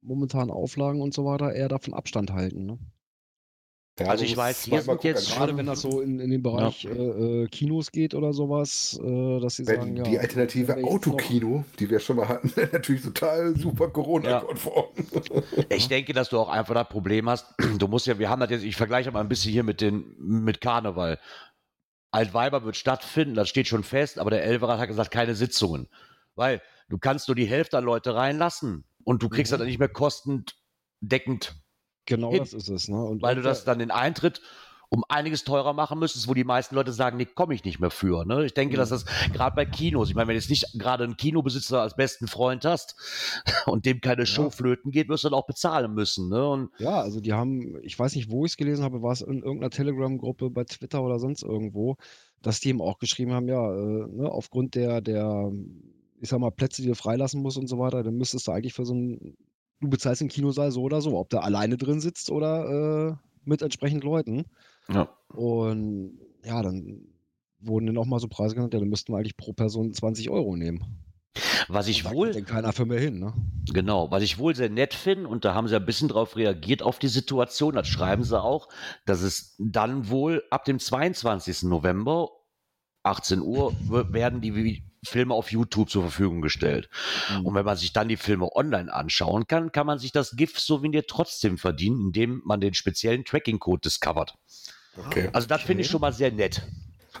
momentanen 0.00 0.50
Auflagen 0.50 1.02
und 1.02 1.12
so 1.12 1.24
weiter 1.26 1.52
eher 1.52 1.68
davon 1.68 1.92
Abstand 1.94 2.32
halten. 2.32 2.64
Ne? 2.66 2.78
Ja, 4.00 4.06
Also 4.06 4.24
ich 4.24 4.36
weiß, 4.36 4.64
hier 4.64 4.80
sind 4.82 5.02
jetzt 5.04 5.34
Gerade 5.34 5.56
wenn 5.56 5.66
das 5.66 5.80
so 5.80 6.00
in, 6.00 6.20
in 6.20 6.30
den 6.30 6.42
Bereich 6.42 6.84
äh, 6.84 6.88
äh, 6.90 7.46
Kinos 7.48 7.90
geht 7.90 8.14
oder 8.14 8.32
sowas, 8.32 8.98
äh, 9.02 9.40
dass 9.40 9.56
sie 9.56 9.66
Wenn 9.66 9.76
sagen, 9.80 9.96
ja. 9.96 10.02
die 10.04 10.18
Alternative 10.18 10.76
Autokino, 10.84 11.64
die 11.78 11.90
wir 11.90 11.98
schon 11.98 12.16
mal 12.16 12.28
hatten, 12.28 12.52
natürlich 12.72 13.02
total 13.02 13.56
super 13.56 13.88
Corona-konform. 13.88 14.86
Ich 15.68 15.88
denke, 15.88 16.12
dass 16.12 16.28
du 16.28 16.38
auch 16.38 16.48
einfach 16.48 16.74
das 16.74 16.88
Problem 16.88 17.28
hast. 17.28 17.46
Du 17.78 17.88
musst 17.88 18.06
ja, 18.06 18.18
wir 18.18 18.28
haben 18.28 18.40
das 18.40 18.50
jetzt, 18.50 18.64
ich 18.64 18.76
vergleiche 18.76 19.10
mal 19.10 19.20
ein 19.20 19.28
bisschen 19.28 19.52
hier 19.52 19.64
mit 19.64 19.80
den, 19.80 20.14
mit 20.18 20.60
Karneval. 20.60 21.18
Altweiber 22.10 22.64
wird 22.64 22.76
stattfinden, 22.76 23.34
das 23.34 23.48
steht 23.48 23.66
schon 23.68 23.84
fest, 23.84 24.18
aber 24.18 24.30
der 24.30 24.42
Elverat 24.44 24.78
hat 24.80 24.88
gesagt, 24.88 25.10
keine 25.10 25.34
Sitzungen. 25.34 25.88
Weil 26.36 26.62
du 26.88 26.98
kannst 26.98 27.28
nur 27.28 27.34
die 27.34 27.44
Hälfte 27.46 27.76
an 27.76 27.84
Leute 27.84 28.14
reinlassen 28.14 28.84
und 29.04 29.22
du 29.22 29.28
kriegst 29.28 29.50
Mhm. 29.50 29.54
das 29.54 29.58
dann 29.58 29.66
nicht 29.68 29.78
mehr 29.78 29.88
kostendeckend, 29.88 31.56
Genau 32.08 32.30
hin. 32.30 32.38
das 32.40 32.54
ist 32.54 32.68
es. 32.68 32.88
Ne? 32.88 33.00
Und 33.00 33.22
weil 33.22 33.36
du 33.36 33.42
das 33.42 33.64
dann 33.64 33.78
den 33.78 33.90
Eintritt 33.90 34.40
um 34.90 35.04
einiges 35.08 35.44
teurer 35.44 35.74
machen 35.74 35.98
müsstest, 35.98 36.28
wo 36.28 36.34
die 36.34 36.44
meisten 36.44 36.74
Leute 36.74 36.92
sagen, 36.92 37.18
nee, 37.18 37.26
komme 37.26 37.52
ich 37.54 37.62
nicht 37.62 37.78
mehr 37.78 37.90
für. 37.90 38.24
Ne? 38.24 38.46
Ich 38.46 38.54
denke, 38.54 38.78
dass 38.78 38.88
das 38.88 39.04
gerade 39.32 39.54
bei 39.54 39.66
Kinos, 39.66 40.08
ich 40.08 40.14
meine, 40.14 40.28
wenn 40.28 40.34
du 40.34 40.40
jetzt 40.40 40.48
nicht 40.48 40.78
gerade 40.78 41.04
einen 41.04 41.18
Kinobesitzer 41.18 41.82
als 41.82 41.94
besten 41.94 42.26
Freund 42.26 42.64
hast 42.64 42.96
und 43.66 43.84
dem 43.84 44.00
keine 44.00 44.24
Show 44.24 44.48
flöten 44.48 44.90
geht, 44.90 45.10
wirst 45.10 45.24
du 45.24 45.28
dann 45.28 45.38
auch 45.38 45.46
bezahlen 45.46 45.92
müssen. 45.92 46.30
Ne? 46.30 46.48
Und 46.48 46.70
Ja, 46.78 47.02
also 47.02 47.20
die 47.20 47.34
haben, 47.34 47.78
ich 47.82 47.98
weiß 47.98 48.14
nicht, 48.14 48.30
wo 48.30 48.46
ich 48.46 48.52
es 48.52 48.56
gelesen 48.56 48.82
habe, 48.82 49.02
war 49.02 49.12
es 49.12 49.20
in 49.20 49.42
irgendeiner 49.42 49.70
Telegram-Gruppe 49.70 50.48
bei 50.48 50.64
Twitter 50.64 51.02
oder 51.02 51.18
sonst 51.18 51.42
irgendwo, 51.42 51.96
dass 52.40 52.60
die 52.60 52.70
eben 52.70 52.80
auch 52.80 52.98
geschrieben 52.98 53.32
haben, 53.32 53.48
ja, 53.48 53.70
äh, 53.70 54.06
ne, 54.06 54.30
aufgrund 54.30 54.74
der, 54.74 55.02
der, 55.02 55.52
ich 56.20 56.30
sag 56.30 56.38
mal, 56.38 56.50
Plätze, 56.50 56.80
die 56.80 56.88
du 56.88 56.94
freilassen 56.94 57.42
musst 57.42 57.58
und 57.58 57.66
so 57.66 57.78
weiter, 57.78 58.02
dann 58.02 58.16
müsstest 58.16 58.46
du 58.48 58.52
eigentlich 58.52 58.72
für 58.72 58.86
so 58.86 58.94
ein, 58.94 59.36
du 59.80 59.88
bezahlst 59.88 60.20
den 60.20 60.28
Kinosaal 60.28 60.70
so 60.70 60.82
oder 60.82 61.00
so, 61.00 61.16
ob 61.18 61.30
der 61.30 61.44
alleine 61.44 61.76
drin 61.76 62.00
sitzt 62.00 62.30
oder 62.30 63.10
äh, 63.10 63.16
mit 63.44 63.62
entsprechend 63.62 64.04
Leuten. 64.04 64.44
ja. 64.88 65.08
Und 65.28 66.18
ja, 66.44 66.62
dann 66.62 67.08
wurden 67.60 67.86
dann 67.86 67.98
auch 67.98 68.06
mal 68.06 68.20
so 68.20 68.28
Preise 68.28 68.54
genannt, 68.54 68.74
ja, 68.74 68.80
dann 68.80 68.88
müssten 68.88 69.12
wir 69.12 69.18
eigentlich 69.18 69.36
pro 69.36 69.52
Person 69.52 69.92
20 69.92 70.30
Euro 70.30 70.56
nehmen. 70.56 70.84
was 71.68 71.88
ich 71.88 72.08
wohl, 72.08 72.32
denn 72.32 72.46
keiner 72.46 72.72
für 72.72 72.86
mehr 72.86 73.00
hin, 73.00 73.18
ne? 73.18 73.34
Genau, 73.72 74.10
was 74.10 74.22
ich 74.22 74.38
wohl 74.38 74.54
sehr 74.54 74.70
nett 74.70 74.94
finde, 74.94 75.28
und 75.28 75.44
da 75.44 75.54
haben 75.54 75.68
sie 75.68 75.76
ein 75.76 75.84
bisschen 75.84 76.08
drauf 76.08 76.36
reagiert 76.36 76.82
auf 76.82 76.98
die 76.98 77.08
Situation, 77.08 77.74
das 77.74 77.88
schreiben 77.88 78.24
sie 78.24 78.40
auch, 78.40 78.68
dass 79.04 79.22
es 79.22 79.56
dann 79.58 80.08
wohl 80.08 80.42
ab 80.50 80.64
dem 80.64 80.78
22. 80.78 81.64
November, 81.64 82.30
18 83.02 83.40
Uhr, 83.40 83.74
werden 84.12 84.40
die 84.40 84.82
Filme 85.08 85.34
auf 85.34 85.50
YouTube 85.50 85.90
zur 85.90 86.02
Verfügung 86.02 86.40
gestellt. 86.40 86.88
Mhm. 87.30 87.46
Und 87.46 87.54
wenn 87.54 87.64
man 87.64 87.76
sich 87.76 87.92
dann 87.92 88.08
die 88.08 88.16
Filme 88.16 88.54
online 88.54 88.92
anschauen 88.92 89.46
kann, 89.46 89.72
kann 89.72 89.86
man 89.86 89.98
sich 89.98 90.12
das 90.12 90.36
GIF-Souvenir 90.36 91.06
trotzdem 91.06 91.58
verdienen, 91.58 92.00
indem 92.06 92.42
man 92.44 92.60
den 92.60 92.74
speziellen 92.74 93.24
Tracking-Code 93.24 93.80
discovert. 93.80 94.34
Okay. 94.96 95.28
Also 95.32 95.48
das 95.48 95.62
finde 95.62 95.82
ich 95.82 95.90
schon 95.90 96.00
mal 96.00 96.12
sehr 96.12 96.30
nett. 96.32 96.62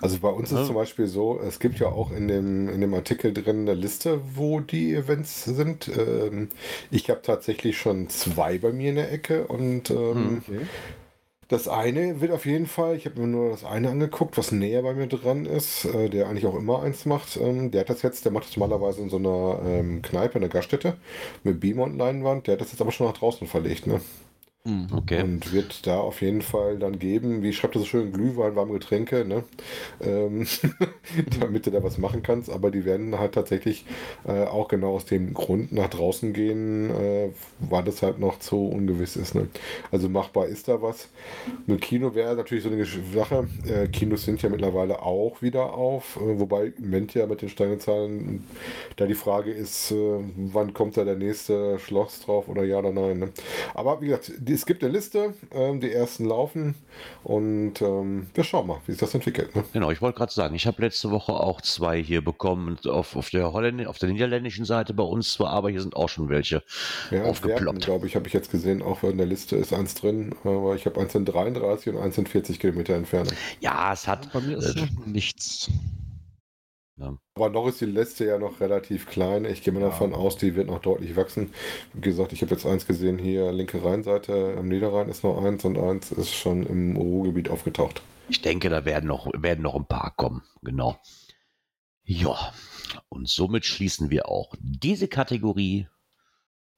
Also 0.00 0.18
bei 0.18 0.28
uns 0.28 0.52
ist 0.52 0.58
Ja. 0.58 0.64
zum 0.64 0.74
Beispiel 0.76 1.06
so, 1.06 1.40
es 1.40 1.58
gibt 1.58 1.80
ja 1.80 1.88
auch 1.88 2.12
in 2.12 2.28
dem, 2.28 2.68
in 2.68 2.80
dem 2.80 2.94
Artikel 2.94 3.32
drin 3.32 3.62
eine 3.62 3.74
Liste, 3.74 4.20
wo 4.34 4.60
die 4.60 4.94
Events 4.94 5.44
sind. 5.44 5.88
Ähm, 5.88 6.50
ich 6.90 7.10
habe 7.10 7.22
tatsächlich 7.22 7.78
schon 7.78 8.08
zwei 8.08 8.58
bei 8.58 8.72
mir 8.72 8.90
in 8.90 8.96
der 8.96 9.10
Ecke 9.10 9.46
und 9.48 9.90
ähm, 9.90 10.42
Okay. 10.46 10.66
Das 11.48 11.66
eine 11.66 12.20
wird 12.20 12.30
auf 12.32 12.44
jeden 12.46 12.66
Fall, 12.66 12.96
ich 12.96 13.06
habe 13.06 13.20
mir 13.20 13.26
nur 13.26 13.50
das 13.50 13.64
eine 13.64 13.88
angeguckt, 13.90 14.36
was 14.36 14.52
näher 14.52 14.82
bei 14.82 14.92
mir 14.94 15.06
dran 15.06 15.46
ist, 15.46 15.86
äh, 15.86 16.10
der 16.10 16.28
eigentlich 16.28 16.46
auch 16.46 16.54
immer 16.54 16.82
eins 16.82 17.06
macht. 17.06 17.38
Ähm, 17.38 17.70
der 17.70 17.80
hat 17.80 17.90
das 17.90 18.02
jetzt, 18.02 18.24
der 18.26 18.32
macht 18.32 18.46
das 18.48 18.56
normalerweise 18.56 19.00
in 19.00 19.08
so 19.08 19.16
einer 19.16 19.60
ähm, 19.64 20.02
Kneipe, 20.02 20.34
in 20.34 20.42
der 20.42 20.50
Gaststätte 20.50 20.98
mit 21.44 21.60
Beamer 21.60 21.84
und 21.84 21.96
Leinwand. 21.96 22.46
Der 22.46 22.54
hat 22.54 22.60
das 22.60 22.72
jetzt 22.72 22.82
aber 22.82 22.92
schon 22.92 23.06
nach 23.06 23.16
draußen 23.16 23.46
verlegt, 23.46 23.86
ne? 23.86 24.00
Mhm. 24.68 24.86
Okay. 24.92 25.22
Und 25.22 25.52
wird 25.52 25.86
da 25.86 25.98
auf 25.98 26.20
jeden 26.20 26.42
Fall 26.42 26.78
dann 26.78 26.98
geben, 26.98 27.42
wie 27.42 27.54
schreibt 27.54 27.74
er 27.74 27.80
so 27.80 27.86
schön, 27.86 28.12
Glühwein, 28.12 28.54
warme 28.54 28.74
Getränke, 28.74 29.24
ne? 29.24 29.44
Ähm, 30.02 30.46
damit 31.40 31.66
du 31.66 31.70
da 31.70 31.82
was 31.82 31.96
machen 31.96 32.22
kannst. 32.22 32.50
Aber 32.50 32.70
die 32.70 32.84
werden 32.84 33.18
halt 33.18 33.32
tatsächlich 33.32 33.86
äh, 34.26 34.44
auch 34.44 34.68
genau 34.68 34.94
aus 34.94 35.06
dem 35.06 35.32
Grund 35.32 35.72
nach 35.72 35.88
draußen 35.88 36.34
gehen, 36.34 36.90
äh, 36.90 37.30
weil 37.60 37.84
das 37.84 38.02
halt 38.02 38.18
noch 38.18 38.38
zu 38.40 38.68
ungewiss 38.68 39.16
ist. 39.16 39.34
Ne? 39.34 39.48
Also 39.90 40.10
machbar 40.10 40.46
ist 40.46 40.68
da 40.68 40.82
was. 40.82 41.08
Mit 41.66 41.80
Kino 41.80 42.14
wäre 42.14 42.36
natürlich 42.36 42.64
so 42.64 42.70
eine 42.70 42.84
Sache. 42.84 43.48
Äh, 43.66 43.88
Kinos 43.88 44.24
sind 44.24 44.42
ja 44.42 44.50
mittlerweile 44.50 45.00
auch 45.02 45.40
wieder 45.40 45.72
auf, 45.72 46.16
äh, 46.16 46.38
wobei 46.38 46.66
im 46.76 46.84
Moment 46.84 47.14
ja 47.14 47.26
mit 47.26 47.40
den 47.40 47.48
Steigezahlen 47.48 48.44
da 48.96 49.06
die 49.06 49.14
Frage 49.14 49.50
ist, 49.50 49.92
äh, 49.92 50.18
wann 50.36 50.74
kommt 50.74 50.98
da 50.98 51.04
der 51.04 51.16
nächste 51.16 51.78
Schloss 51.78 52.20
drauf 52.20 52.48
oder 52.48 52.64
ja 52.64 52.80
oder 52.80 52.92
nein. 52.92 53.18
Ne? 53.18 53.28
Aber 53.74 54.02
wie 54.02 54.06
gesagt, 54.06 54.32
die, 54.38 54.57
es 54.58 54.66
gibt 54.66 54.82
eine 54.82 54.92
Liste, 54.92 55.34
ähm, 55.52 55.80
die 55.80 55.92
ersten 55.92 56.24
laufen 56.24 56.74
und 57.22 57.80
ähm, 57.80 58.26
wir 58.34 58.42
schauen 58.44 58.66
mal, 58.66 58.80
wie 58.86 58.92
sich 58.92 59.00
das 59.00 59.14
entwickelt. 59.14 59.54
Ne? 59.54 59.64
Genau, 59.72 59.90
ich 59.90 60.02
wollte 60.02 60.18
gerade 60.18 60.32
sagen, 60.32 60.54
ich 60.54 60.66
habe 60.66 60.82
letzte 60.82 61.10
Woche 61.10 61.32
auch 61.32 61.60
zwei 61.60 62.02
hier 62.02 62.22
bekommen 62.22 62.76
auf, 62.86 63.14
auf, 63.16 63.30
der 63.30 63.52
Holländ 63.52 63.86
auf 63.86 63.98
der 63.98 64.08
niederländischen 64.10 64.64
Seite 64.64 64.94
bei 64.94 65.04
uns 65.04 65.32
zwar, 65.32 65.50
aber 65.50 65.70
hier 65.70 65.80
sind 65.80 65.94
auch 65.94 66.08
schon 66.08 66.28
welche 66.28 66.62
Ja, 67.10 67.24
aufgeploppt. 67.24 67.84
glaube 67.84 68.06
ich, 68.06 68.16
habe 68.16 68.26
ich 68.26 68.32
jetzt 68.32 68.50
gesehen, 68.50 68.82
auch 68.82 69.02
in 69.04 69.16
der 69.16 69.26
Liste 69.26 69.56
ist 69.56 69.72
eins 69.72 69.94
drin, 69.94 70.34
aber 70.42 70.74
ich 70.74 70.86
habe 70.86 71.00
eins 71.00 71.14
in 71.14 71.24
33 71.24 71.94
und 71.94 72.00
eins 72.02 72.18
in 72.18 72.26
40 72.26 72.58
Kilometer 72.58 72.94
Entfernung. 72.94 73.32
Ja, 73.60 73.92
es 73.92 74.08
hat. 74.08 74.32
Bei 74.32 74.40
mir 74.40 74.58
ist 74.58 74.76
äh, 74.76 74.80
noch 74.80 74.88
nichts. 76.98 77.16
Aber 77.36 77.50
noch 77.50 77.66
ist 77.66 77.80
die 77.80 77.86
Liste 77.86 78.26
ja 78.26 78.38
noch 78.38 78.60
relativ 78.60 79.06
klein. 79.06 79.44
Ich 79.44 79.62
gehe 79.62 79.72
mal 79.72 79.80
Ja. 79.80 79.88
davon 79.88 80.14
aus, 80.14 80.36
die 80.36 80.54
wird 80.56 80.66
noch 80.68 80.80
deutlich 80.80 81.16
wachsen. 81.16 81.52
Wie 81.94 82.00
gesagt, 82.00 82.32
ich 82.32 82.42
habe 82.42 82.52
jetzt 82.52 82.66
eins 82.66 82.86
gesehen 82.86 83.18
hier, 83.18 83.52
linke 83.52 83.82
Rheinseite, 83.84 84.54
am 84.58 84.68
Niederrhein 84.68 85.08
ist 85.08 85.24
noch 85.24 85.42
eins 85.42 85.64
und 85.64 85.78
eins 85.78 86.12
ist 86.12 86.34
schon 86.34 86.64
im 86.66 86.96
Ruhrgebiet 86.96 87.48
aufgetaucht. 87.50 88.02
Ich 88.28 88.42
denke, 88.42 88.68
da 88.68 88.84
werden 88.84 89.06
noch, 89.06 89.30
werden 89.34 89.62
noch 89.62 89.74
ein 89.74 89.86
paar 89.86 90.12
kommen. 90.16 90.42
Genau. 90.62 90.98
Ja, 92.02 92.52
und 93.08 93.28
somit 93.28 93.64
schließen 93.64 94.10
wir 94.10 94.28
auch 94.28 94.54
diese 94.60 95.08
Kategorie 95.08 95.88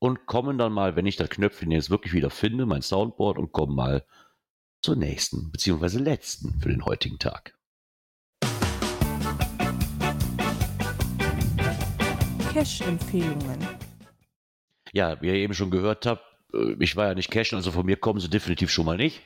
und 0.01 0.27
kommen 0.27 0.59
dann 0.59 0.73
mal, 0.73 0.97
wenn 0.97 1.07
ich 1.07 1.16
das 1.16 1.31
Knöpfchen 1.31 1.71
jetzt 1.71 1.91
wirklich 1.91 2.14
wieder 2.14 2.31
finde, 2.31 2.66
mein 2.66 2.83
Soundboard, 2.83 3.39
und 3.39 3.53
kommen 3.53 3.75
mal 3.77 4.05
zur 4.83 4.97
nächsten, 4.97 5.53
beziehungsweise 5.53 5.99
letzten 5.99 6.59
für 6.61 6.68
den 6.71 6.85
heutigen 6.85 7.18
Tag. 7.18 7.55
Cash-Empfehlungen. 12.53 13.59
Ja, 14.93 15.21
wie 15.23 15.29
ihr 15.29 15.35
eben 15.35 15.55
schon 15.55 15.71
gehört 15.71 16.05
habt, 16.07 16.25
äh, 16.53 16.75
ich 16.81 16.97
war 16.97 17.07
ja 17.07 17.15
nicht 17.15 17.31
cashen, 17.31 17.57
also 17.57 17.71
von 17.71 17.87
mir 17.87 17.97
kommen 17.97 18.19
sie 18.19 18.29
definitiv 18.29 18.71
schon 18.71 18.87
mal 18.87 18.97
nicht. 18.97 19.21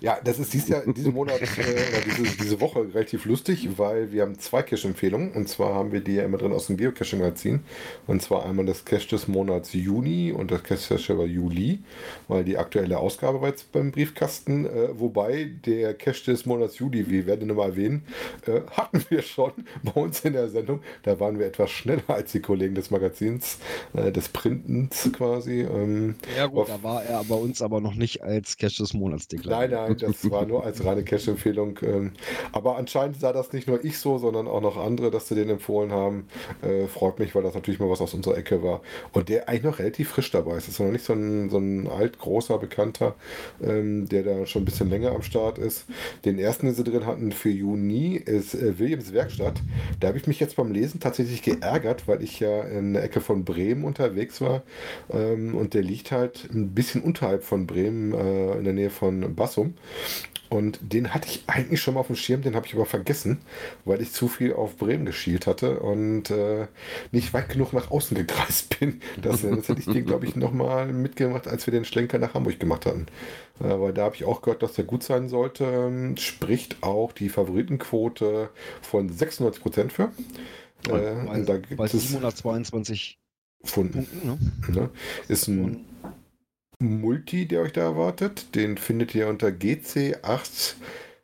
Ja, 0.00 0.18
das 0.22 0.38
ist 0.38 0.52
dieses 0.52 0.68
Jahr, 0.68 0.82
diesen 0.86 1.12
Monat 1.12 1.40
äh, 1.40 1.44
oder 1.44 2.00
diese, 2.06 2.36
diese 2.36 2.60
Woche 2.60 2.86
relativ 2.94 3.24
lustig, 3.24 3.68
weil 3.78 4.12
wir 4.12 4.22
haben 4.22 4.38
zwei 4.38 4.62
Cache-Empfehlungen. 4.62 5.32
Und 5.32 5.48
zwar 5.48 5.74
haben 5.74 5.90
wir 5.90 6.00
die 6.00 6.14
ja 6.14 6.24
immer 6.24 6.38
drin 6.38 6.52
aus 6.52 6.68
dem 6.68 6.76
Geocaching-Magazin. 6.76 7.64
Und 8.06 8.22
zwar 8.22 8.46
einmal 8.46 8.64
das 8.64 8.84
Cache 8.84 9.08
des 9.08 9.26
Monats 9.26 9.72
Juni 9.72 10.30
und 10.30 10.52
das 10.52 10.62
Cache 10.62 11.18
war 11.18 11.24
Juli, 11.26 11.80
weil 12.28 12.44
die 12.44 12.58
aktuelle 12.58 12.98
Ausgabe 12.98 13.40
war 13.40 13.48
jetzt 13.48 13.72
beim 13.72 13.90
Briefkasten. 13.90 14.66
Äh, 14.66 14.90
wobei 15.00 15.50
der 15.66 15.94
Cache 15.94 16.26
des 16.26 16.46
Monats 16.46 16.78
Juli, 16.78 17.10
wir 17.10 17.26
werden 17.26 17.48
ihn 17.48 17.56
mal 17.56 17.70
erwähnen, 17.70 18.04
äh, 18.46 18.60
hatten 18.70 19.04
wir 19.08 19.22
schon 19.22 19.52
bei 19.82 20.00
uns 20.00 20.20
in 20.20 20.34
der 20.34 20.48
Sendung. 20.48 20.80
Da 21.02 21.18
waren 21.18 21.40
wir 21.40 21.46
etwas 21.46 21.70
schneller 21.70 22.04
als 22.06 22.30
die 22.30 22.40
Kollegen 22.40 22.76
des 22.76 22.92
Magazins, 22.92 23.58
äh, 23.94 24.12
des 24.12 24.28
Printens 24.28 25.10
quasi. 25.12 25.62
Ähm, 25.62 26.14
Ja 26.36 26.46
gut, 26.46 26.68
da 26.68 26.80
war 26.84 27.02
er 27.02 27.24
bei 27.24 27.34
uns 27.34 27.62
aber 27.62 27.80
noch 27.80 27.94
nicht 27.94 28.22
als 28.22 28.56
Cash 28.56 28.76
des 28.76 28.94
Monats 28.94 29.26
deklariert. 29.38 29.70
Nein, 29.70 29.70
nein, 29.70 29.96
das 29.98 30.30
war 30.30 30.46
nur 30.46 30.64
als 30.64 30.84
reine 30.84 31.04
Cash-Empfehlung. 31.04 31.78
ähm, 31.82 32.12
Aber 32.52 32.76
anscheinend 32.76 33.20
sah 33.20 33.32
das 33.32 33.52
nicht 33.52 33.68
nur 33.68 33.84
ich 33.84 33.98
so, 33.98 34.18
sondern 34.18 34.48
auch 34.48 34.60
noch 34.60 34.76
andere, 34.76 35.10
dass 35.10 35.28
sie 35.28 35.34
den 35.34 35.50
empfohlen 35.50 35.92
haben. 35.92 36.26
Äh, 36.62 36.86
freut 36.86 37.18
mich, 37.18 37.34
weil 37.34 37.42
das 37.42 37.54
natürlich 37.54 37.80
mal 37.80 37.90
was 37.90 38.00
aus 38.00 38.14
unserer 38.14 38.36
Ecke 38.36 38.62
war. 38.62 38.80
Und 39.12 39.28
der 39.28 39.48
eigentlich 39.48 39.64
noch 39.64 39.78
relativ 39.78 40.10
frisch 40.10 40.30
dabei 40.30 40.56
ist. 40.56 40.66
Das 40.68 40.74
ist 40.74 40.80
noch 40.80 40.90
nicht 40.90 41.04
so 41.04 41.12
ein, 41.12 41.50
so 41.50 41.58
ein 41.58 41.86
alt, 41.88 42.18
großer 42.18 42.58
Bekannter, 42.58 43.14
ähm, 43.62 44.08
der 44.08 44.22
da 44.22 44.46
schon 44.46 44.62
ein 44.62 44.64
bisschen 44.64 44.90
länger 44.90 45.12
am 45.12 45.22
Start 45.22 45.58
ist. 45.58 45.86
Den 46.24 46.38
ersten, 46.38 46.66
den 46.66 46.74
sie 46.74 46.84
drin 46.84 47.06
hatten 47.06 47.32
für 47.32 47.50
Juni, 47.50 48.16
ist 48.16 48.54
äh, 48.54 48.78
Williams 48.78 49.12
Werkstatt. 49.12 49.60
Da 50.00 50.08
habe 50.08 50.18
ich 50.18 50.26
mich 50.26 50.40
jetzt 50.40 50.56
beim 50.56 50.72
Lesen 50.72 51.00
tatsächlich 51.00 51.42
geärgert, 51.42 52.08
weil 52.08 52.22
ich 52.22 52.40
ja 52.40 52.62
in 52.62 52.94
der 52.94 53.04
Ecke 53.04 53.20
von 53.20 53.44
Bremen 53.44 53.84
unterwegs 53.84 54.40
war. 54.40 54.62
Ähm, 55.10 55.54
und 55.54 55.74
der 55.74 55.82
liegt 55.82 56.12
halt 56.12 56.48
ein 56.52 56.74
bisschen 56.74 57.02
unterhalb 57.02 57.44
von 57.44 57.66
Bremen, 57.66 58.12
äh, 58.12 58.58
in 58.58 58.64
der 58.64 58.72
Nähe 58.72 58.90
von 58.90 59.27
Bassum. 59.34 59.74
Und 60.50 60.78
den 60.80 61.12
hatte 61.12 61.28
ich 61.28 61.42
eigentlich 61.46 61.80
schon 61.82 61.94
mal 61.94 62.00
auf 62.00 62.06
dem 62.06 62.16
Schirm, 62.16 62.40
den 62.40 62.54
habe 62.56 62.66
ich 62.66 62.74
aber 62.74 62.86
vergessen, 62.86 63.38
weil 63.84 64.00
ich 64.00 64.12
zu 64.12 64.28
viel 64.28 64.54
auf 64.54 64.76
Bremen 64.78 65.04
geschielt 65.04 65.46
hatte 65.46 65.80
und 65.80 66.30
äh, 66.30 66.68
nicht 67.12 67.34
weit 67.34 67.50
genug 67.50 67.74
nach 67.74 67.90
außen 67.90 68.16
gekreist 68.16 68.78
bin. 68.80 69.00
Das, 69.20 69.42
das 69.42 69.68
hätte 69.68 69.80
ich 69.80 69.86
den, 69.86 70.06
glaube 70.06 70.24
ich, 70.24 70.36
nochmal 70.36 70.86
mitgemacht, 70.86 71.46
als 71.46 71.66
wir 71.66 71.72
den 71.72 71.84
Schlenker 71.84 72.18
nach 72.18 72.32
Hamburg 72.32 72.58
gemacht 72.58 72.86
hatten. 72.86 73.06
Aber 73.60 73.92
da 73.92 74.04
habe 74.04 74.14
ich 74.14 74.24
auch 74.24 74.40
gehört, 74.40 74.62
dass 74.62 74.72
der 74.72 74.84
gut 74.84 75.02
sein 75.02 75.28
sollte. 75.28 75.64
Ähm, 75.64 76.16
Spricht 76.16 76.82
auch 76.82 77.12
die 77.12 77.28
Favoritenquote 77.28 78.48
von 78.80 79.10
96 79.10 79.62
Prozent 79.62 79.92
für. 79.92 80.12
Äh, 80.88 80.88
Bei, 80.88 81.12
und 81.14 81.46
da 81.46 81.58
gibt 81.58 81.76
bei 81.76 81.84
es 81.84 81.92
722 81.92 83.18
Pfunden. 83.64 84.06
Punkten, 84.06 84.26
ne? 84.26 84.82
Ne? 84.82 84.90
Ist 85.26 85.48
ein 85.48 85.84
Multi, 86.80 87.46
der 87.46 87.62
euch 87.62 87.72
da 87.72 87.82
erwartet. 87.82 88.54
Den 88.54 88.76
findet 88.78 89.14
ihr 89.14 89.28
unter 89.28 89.48
GC8 89.48 90.74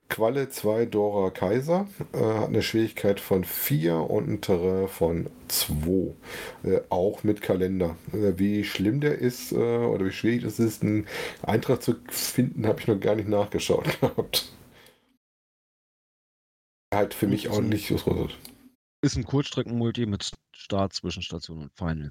Qualle 0.08 0.48
2 0.48 0.86
Dora 0.86 1.30
Kaiser. 1.30 1.88
Äh, 2.12 2.18
hat 2.18 2.48
eine 2.48 2.62
Schwierigkeit 2.62 3.20
von 3.20 3.44
4 3.44 3.96
und 3.96 4.28
ein 4.28 4.40
Terrain 4.40 4.88
von 4.88 5.30
2. 5.48 6.14
Äh, 6.64 6.80
auch 6.90 7.22
mit 7.22 7.40
Kalender. 7.40 7.96
Äh, 8.12 8.36
wie 8.36 8.64
schlimm 8.64 9.00
der 9.00 9.18
ist 9.18 9.52
äh, 9.52 9.56
oder 9.56 10.06
wie 10.06 10.12
schwierig 10.12 10.44
es 10.44 10.58
ist, 10.58 10.82
einen 10.82 11.06
Eintrag 11.42 11.82
zu 11.82 11.94
finden, 12.08 12.66
habe 12.66 12.80
ich 12.80 12.88
noch 12.88 12.98
gar 12.98 13.14
nicht 13.14 13.28
nachgeschaut 13.28 13.84
gehabt. 14.00 14.52
Halt 16.92 17.14
für 17.14 17.26
mich 17.26 17.48
auch 17.48 17.60
nicht 17.60 17.88
so 17.88 18.28
Ist 19.02 19.16
ein 19.16 19.24
Kurzstreckenmulti 19.24 20.06
mit 20.06 20.30
Start, 20.52 20.92
Zwischenstation 20.92 21.62
und 21.62 21.72
Final. 21.72 22.10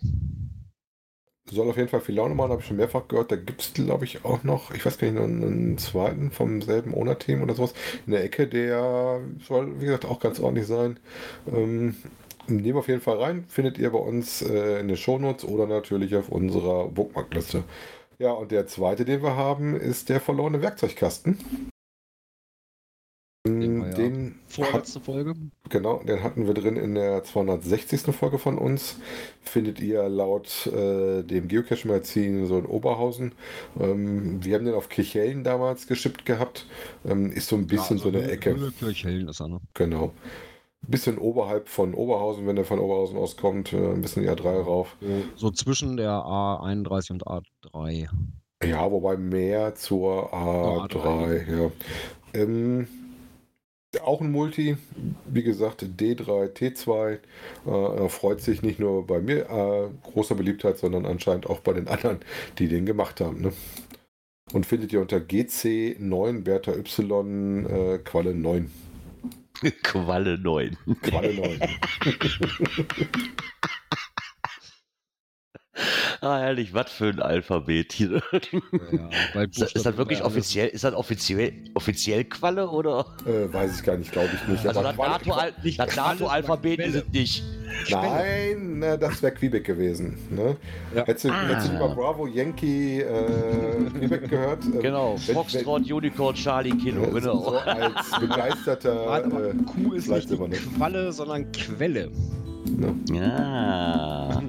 Soll 1.50 1.70
auf 1.70 1.78
jeden 1.78 1.89
Fall 1.89 2.02
viel 2.02 2.16
Laune 2.16 2.36
machen, 2.36 2.52
habe 2.52 2.62
ich 2.62 2.68
schon 2.68 2.78
mehrfach 2.78 3.08
gehört. 3.08 3.32
Da 3.32 3.36
gibt 3.36 3.62
es, 3.62 3.74
glaube 3.74 4.06
ich, 4.06 4.24
auch 4.26 4.44
noch, 4.44 4.72
ich 4.74 4.86
weiß 4.86 4.98
gar 4.98 5.10
nicht, 5.10 5.22
einen, 5.22 5.44
einen 5.44 5.78
zweiten 5.78 6.32
vom 6.32 6.62
selben 6.62 6.94
Owner-Team 6.94 7.41
oder 7.41 7.54
sowas 7.54 7.74
in 8.06 8.14
der 8.14 8.24
Ecke, 8.24 8.48
der 8.48 9.20
soll, 9.46 9.80
wie 9.80 9.86
gesagt, 9.86 10.06
auch 10.06 10.20
ganz 10.20 10.39
ordentlich 10.39 10.68
sein. 10.68 11.00
Ähm, 11.54 11.96
nehmen 12.48 12.78
auf 12.78 12.88
jeden 12.88 13.02
Fall 13.02 13.18
rein, 13.18 13.46
findet 13.48 13.78
ihr 13.78 13.91
bei 13.91 14.00
uns 14.00 14.41
äh, 14.41 14.80
in 14.80 14.88
den 14.88 14.98
Shownotes 14.98 15.46
oder 15.46 15.68
natürlich 15.68 16.16
auf 16.16 16.30
unserer 16.30 16.88
Bookmarkliste. 16.88 17.64
Ja, 18.20 18.32
und 18.32 18.52
der 18.52 18.68
zweite, 18.68 19.06
den 19.06 19.22
wir 19.22 19.36
haben, 19.36 19.76
ist 19.76 20.10
der 20.10 20.22
verlorene 20.22 20.62
Werkzeugkasten. 20.62 21.72
Den, 23.46 23.82
wir 23.82 23.89
ja 23.89 23.94
Den 23.96 24.36
Vorletzte 24.48 25.02
Folge. 25.02 25.34
Genau, 25.68 26.02
den 26.04 26.24
hatten 26.24 26.48
wir 26.48 26.54
drin 26.54 26.78
in 26.78 26.96
der 26.96 27.26
260. 27.26 28.16
Folge 28.16 28.39
von 28.39 28.58
uns. 28.58 28.96
Findet 29.41 29.82
ihr 29.82 30.08
laut 30.08 30.66
äh, 30.68 31.24
dem 31.24 31.50
Geocache-Magazin 31.50 32.46
so 32.46 32.58
in 32.58 32.66
Oberhausen. 32.66 33.34
Ähm, 33.78 34.41
wir 34.46 34.56
haben 34.56 34.64
den 34.64 34.76
auf 34.76 34.88
Kirchhellen 34.88 35.44
damals 35.44 35.88
geschippt 35.88 36.26
gehabt. 36.26 36.68
Ähm, 37.04 37.34
ist 37.34 37.50
so 37.50 37.58
ein 37.58 37.68
bisschen 37.68 37.98
so 37.98 38.08
eine 38.08 38.32
Ecke. 38.32 38.56
Kirchhellen 38.80 39.28
ist 39.28 39.41
er, 39.41 39.50
ne? 39.50 39.60
Genau. 39.74 40.14
Bisschen 40.88 41.18
oberhalb 41.18 41.68
von 41.68 41.94
Oberhausen, 41.94 42.48
wenn 42.48 42.56
der 42.56 42.66
von 42.66 42.80
Oberhausen 42.80 43.18
auskommt, 43.18 43.74
äh, 43.74 43.78
ein 43.91 44.02
bisschen 44.02 44.24
die 44.24 44.30
A3 44.30 44.62
rauf. 44.62 44.96
So 45.36 45.52
zwischen 45.52 45.98
der 45.98 46.12
A31 46.12 47.12
und 47.12 47.26
A3. 47.26 48.08
Ja, 48.64 48.89
wobei 48.89 49.18
mehr 49.18 49.76
zur 49.76 50.34
A3, 50.34 50.88
A3. 50.88 51.62
ja. 51.62 51.72
Ähm, 52.34 52.88
auch 54.02 54.22
ein 54.22 54.32
Multi, 54.32 54.78
wie 55.26 55.44
gesagt, 55.44 55.84
D3, 55.84 56.54
T2, 56.54 57.20
äh, 57.66 58.10
freut 58.10 58.41
sich 58.41 58.62
nicht 58.62 58.80
nur 58.80 59.06
bei 59.06 59.20
mir 59.20 59.50
äh, 59.50 60.12
großer 60.12 60.36
Beliebtheit, 60.36 60.78
sondern 60.78 61.06
anscheinend 61.06 61.48
auch 61.48 61.60
bei 61.60 61.74
den 61.74 61.88
anderen, 61.88 62.20
die 62.60 62.68
den 62.68 62.86
gemacht 62.86 63.22
haben. 63.22 63.41
Ne? 63.41 63.54
Und 64.52 64.66
findet 64.66 64.94
ihr 64.94 65.02
unter 65.02 65.18
GC9 65.18 66.44
Bertha 66.44 66.74
Y 66.74 67.66
äh, 67.66 67.98
Qualle 68.00 68.36
9. 68.36 68.70
Qualle 69.84 70.38
9. 70.38 70.78
Qualle 71.02 71.34
9. 71.34 71.60
Ah, 76.24 76.39
herrlich, 76.39 76.74
was 76.74 76.89
für 76.89 77.07
ein 77.09 77.19
Alphabet 77.21 77.91
hier. 77.91 78.21
Ja, 78.32 79.09
bei 79.34 79.43
Ist 79.43 79.61
das, 79.61 79.71
ist 79.74 79.86
das 79.86 79.97
wirklich 79.97 80.24
offiziell, 80.24 80.69
ist 80.69 80.86
das 80.86 80.93
offiziell, 80.93 81.51
offiziell 81.74 82.24
Qualle 82.24 82.69
oder? 82.69 83.05
äh, 83.26 83.51
weiß 83.53 83.78
ich 83.80 83.84
gar 83.86 83.97
nicht, 83.97 84.11
glaube 84.11 84.30
ich 84.34 84.47
nicht. 84.47 84.65
Also 84.65 84.80
aber 84.80 84.93
das 84.93 85.63
nicht 85.63 85.78
NATO-Alphabet 85.97 86.80
sondern 86.80 86.95
ist 87.01 87.05
es 87.07 87.13
nicht. 87.13 87.43
Nein, 87.89 88.80
na, 88.80 88.95
das 88.95 89.21
wäre 89.21 89.34
Quebec 89.34 89.65
gewesen. 89.65 90.17
Ne? 90.30 90.55
Ja. 90.95 91.05
Hättest, 91.05 91.26
du, 91.26 91.34
hättest 91.34 91.67
du 91.67 91.74
Ah. 91.74 91.76
über 91.78 91.89
Bravo 91.95 92.28
Yankee 92.28 93.01
äh, 93.01 93.89
Quebec 93.99 94.30
gehört? 94.30 94.63
Ähm, 94.63 94.80
Genau, 94.82 95.17
wenn- 95.26 95.36
Foxtrot, 95.36 95.91
Unicorn, 95.91 96.36
Charlie, 96.36 96.71
Kilo, 96.78 97.01
wenn- 97.01 97.15
genau. 97.15 97.39
So 97.43 97.57
als 97.57 98.11
begeisterter 98.19 99.07
Warte 99.07 99.28
mal, 99.28 99.45
äh, 99.49 99.53
Q 99.55 99.93
ist 99.93 99.93
nicht 99.93 100.05
Fleischsilber, 100.05 100.47
ne? 100.47 100.55
Qualle, 100.78 101.11
sondern 101.11 101.51
Quelle. 101.51 102.09
ne? 102.78 102.95
Ja, 103.11 104.41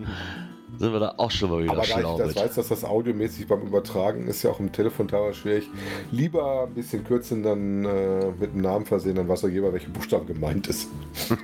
sind 0.79 0.93
wir 0.93 1.01
da 1.01 1.15
auch 1.17 1.31
schon 1.31 1.51
mal 1.51 1.63
wieder 1.63 1.73
Aber 1.73 1.83
da 1.83 1.87
ich 1.87 1.93
schlau 1.93 2.19
das 2.19 2.29
mit. 2.29 2.37
weiß, 2.37 2.55
dass 2.57 2.69
das 2.69 2.85
audiomäßig 2.85 3.47
beim 3.47 3.63
Übertragen 3.63 4.27
ist 4.27 4.43
ja 4.43 4.51
auch 4.51 4.61
im 4.61 4.73
Telefon 4.73 5.09
teilweise 5.09 5.35
schwierig. 5.39 5.69
Lieber 6.11 6.65
ein 6.67 6.75
bisschen 6.75 7.05
kürzen, 7.05 7.43
dann 7.43 7.85
äh, 7.85 8.31
mit 8.39 8.55
dem 8.55 8.61
Namen 8.61 8.85
versehen, 8.87 9.15
dann 9.17 9.29
weiß 9.29 9.45
auch 9.45 9.49
jeder, 9.49 9.73
welche 9.73 9.89
Buchstaben 9.91 10.27
gemeint 10.27 10.67
ist. 10.69 10.89
dann 11.29 11.37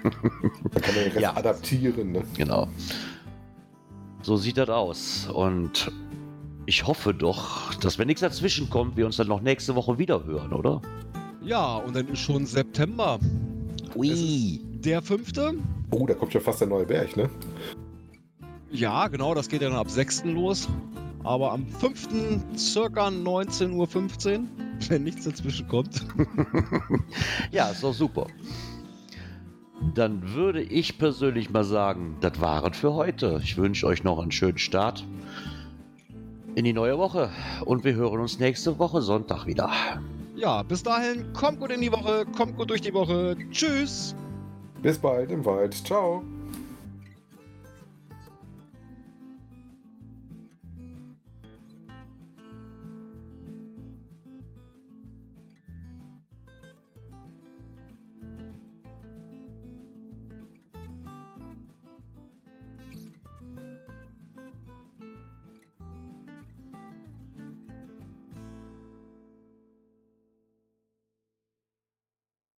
kann 0.83 0.95
man 0.95 1.05
den 1.05 1.13
Rest 1.13 1.21
Ja. 1.21 1.37
adaptieren. 1.37 2.13
Ne? 2.13 2.23
Genau. 2.37 2.69
So 4.23 4.37
sieht 4.37 4.59
das 4.59 4.69
aus. 4.69 5.29
Und 5.33 5.91
ich 6.67 6.87
hoffe 6.87 7.15
doch, 7.15 7.75
dass 7.75 7.99
wenn 7.99 8.07
nichts 8.09 8.21
dazwischen 8.21 8.69
kommt, 8.71 8.97
wir 8.97 9.07
uns 9.07 9.17
dann 9.17 9.29
noch 9.29 9.41
nächste 9.41 9.75
Woche 9.75 9.99
wieder 9.99 10.25
hören, 10.25 10.53
oder? 10.53 10.83
Ja, 11.43 11.77
und 11.77 11.97
dann 11.97 12.07
ist 12.09 12.19
schon 12.21 12.45
September. 12.47 13.19
Ui. 13.95 14.61
Der 14.85 15.03
fünfte. 15.03 15.55
Oh, 15.91 16.07
da 16.07 16.15
kommt 16.15 16.33
schon 16.33 16.41
fast 16.43 16.61
der 16.61 16.69
neue 16.69 16.85
Berg, 16.87 17.17
ne? 17.17 17.29
Ja, 18.71 19.09
genau, 19.09 19.35
das 19.35 19.49
geht 19.49 19.63
ja 19.63 19.69
dann 19.69 19.79
ab 19.79 19.91
6. 19.91 20.25
los. 20.27 20.69
Aber 21.23 21.53
am 21.53 21.67
5. 21.67 22.09
circa 22.57 23.09
19.15 23.09 23.73
Uhr, 23.75 24.49
wenn 24.89 25.05
nichts 25.05 25.25
dazwischen 25.25 25.69
kommt. 25.69 26.07
Ja, 27.51 27.69
ist 27.71 27.83
doch 27.83 27.93
super. 27.93 28.27
Dann 29.95 30.35
würde 30.35 30.63
ich 30.63 30.99
persönlich 30.99 31.51
mal 31.51 31.65
sagen, 31.65 32.17
das 32.21 32.41
war 32.41 32.65
es 32.71 32.77
für 32.77 32.95
heute. 32.95 33.41
Ich 33.43 33.57
wünsche 33.57 33.87
euch 33.87 34.05
noch 34.05 34.19
einen 34.19 34.31
schönen 34.31 34.59
Start 34.59 35.05
in 36.55 36.65
die 36.65 36.73
neue 36.73 36.97
Woche 36.99 37.31
und 37.65 37.85
wir 37.85 37.95
hören 37.95 38.21
uns 38.21 38.39
nächste 38.39 38.79
Woche 38.79 39.03
Sonntag 39.03 39.47
wieder. 39.47 39.71
Ja, 40.37 40.63
bis 40.63 40.83
dahin, 40.83 41.33
kommt 41.33 41.61
gut 41.61 41.71
in 41.71 41.81
die 41.81 41.93
Woche, 41.93 42.25
kommt 42.37 42.57
gut 42.57 42.71
durch 42.71 42.81
die 42.81 42.95
Woche. 42.95 43.37
Tschüss. 43.51 44.15
Bis 44.81 44.99
bald 44.99 45.31
im 45.31 45.45
Wald. 45.45 45.75
Ciao. 45.75 46.23